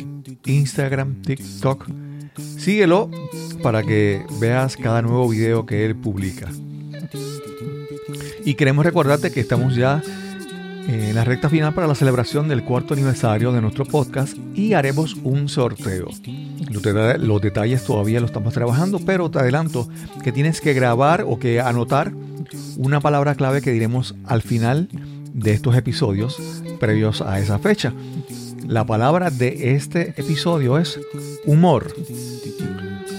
Instagram, 0.46 1.20
TikTok. 1.20 1.86
Síguelo 2.57 3.11
para 3.62 3.82
que 3.82 4.24
veas 4.40 4.78
cada 4.78 5.02
nuevo 5.02 5.28
video 5.28 5.66
que 5.66 5.84
él 5.84 5.94
publica. 5.94 6.48
Y 8.42 8.54
queremos 8.54 8.86
recordarte 8.86 9.32
que 9.32 9.40
estamos 9.40 9.76
ya 9.76 10.02
en 10.89 11.14
la 11.14 11.24
recta 11.24 11.49
final 11.49 11.74
para 11.74 11.87
la 11.87 11.95
celebración 11.95 12.49
del 12.49 12.62
cuarto 12.62 12.95
aniversario 12.95 13.53
de 13.53 13.61
nuestro 13.61 13.84
podcast 13.84 14.37
y 14.55 14.74
haremos 14.74 15.14
un 15.24 15.49
sorteo. 15.49 16.09
Los, 16.70 16.82
deta- 16.82 17.16
los 17.18 17.41
detalles 17.41 17.84
todavía 17.84 18.20
lo 18.20 18.26
estamos 18.26 18.53
trabajando, 18.55 18.99
pero 19.01 19.30
te 19.30 19.39
adelanto 19.39 19.89
que 20.22 20.32
tienes 20.32 20.61
que 20.61 20.74
grabar 20.74 21.24
o 21.26 21.39
que 21.39 21.61
anotar 21.61 22.12
una 22.76 23.01
palabra 23.01 23.34
clave 23.34 23.62
que 23.62 23.72
diremos 23.72 24.14
al 24.24 24.43
final 24.43 24.89
de 25.32 25.53
estos 25.53 25.76
episodios 25.76 26.39
previos 26.80 27.20
a 27.20 27.41
esa 27.41 27.59
fecha. 27.59 27.93
La 28.66 28.84
palabra 28.87 29.30
de 29.30 29.74
este 29.74 30.14
episodio 30.16 30.78
es 30.78 30.99
humor. 31.45 31.93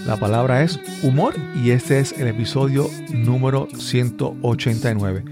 La 0.06 0.18
palabra 0.18 0.64
es 0.64 0.80
humor 1.04 1.36
y 1.62 1.72
este 1.72 2.00
es 2.00 2.14
el 2.18 2.28
episodio 2.28 2.90
número 3.14 3.68
189. 3.78 5.24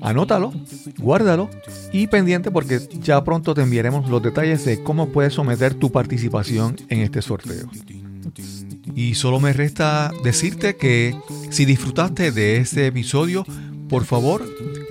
Anótalo, 0.00 0.52
guárdalo 0.98 1.50
y 1.92 2.06
pendiente 2.06 2.50
porque 2.50 2.80
ya 3.00 3.22
pronto 3.24 3.54
te 3.54 3.62
enviaremos 3.62 4.08
los 4.08 4.22
detalles 4.22 4.64
de 4.64 4.82
cómo 4.82 5.08
puedes 5.08 5.34
someter 5.34 5.74
tu 5.74 5.90
participación 5.90 6.76
en 6.88 7.00
este 7.00 7.22
sorteo. 7.22 7.70
Y 8.94 9.14
solo 9.14 9.40
me 9.40 9.52
resta 9.52 10.10
decirte 10.24 10.76
que 10.76 11.14
si 11.50 11.64
disfrutaste 11.64 12.32
de 12.32 12.56
este 12.56 12.86
episodio, 12.86 13.44
por 13.88 14.04
favor, 14.04 14.42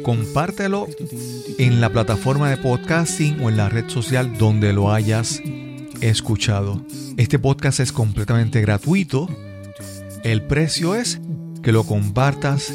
compártelo 0.04 0.88
en 1.58 1.82
la 1.82 1.90
plataforma 1.90 2.50
de 2.50 2.58
podcasting 2.58 3.42
o 3.42 3.50
en 3.50 3.58
la 3.58 3.70
red 3.70 3.90
social 3.90 4.38
donde 4.38 4.74
lo 4.74 4.92
hayas 4.92 5.42
escuchado. 6.02 6.86
Este 7.18 7.40
podcast 7.40 7.80
es 7.80 7.92
completamente 7.92 8.62
gratuito. 8.62 9.28
El 10.24 10.44
precio 10.44 10.96
es 10.96 11.20
que 11.62 11.72
lo 11.72 11.84
compartas 11.84 12.72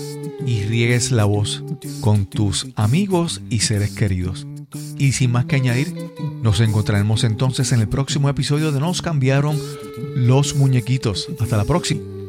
y 0.46 0.62
riegues 0.62 1.12
la 1.12 1.24
voz 1.24 1.64
con 2.00 2.26
tus 2.26 2.68
amigos 2.76 3.40
y 3.50 3.60
seres 3.60 3.90
queridos. 3.90 4.46
Y 4.98 5.12
sin 5.12 5.32
más 5.32 5.46
que 5.46 5.56
añadir, 5.56 5.94
nos 6.42 6.60
encontraremos 6.60 7.24
entonces 7.24 7.72
en 7.72 7.80
el 7.80 7.88
próximo 7.88 8.28
episodio 8.28 8.72
de 8.72 8.80
Nos 8.80 9.02
cambiaron 9.02 9.58
los 10.14 10.54
muñequitos. 10.54 11.28
Hasta 11.40 11.56
la 11.56 11.64
próxima. 11.64 12.19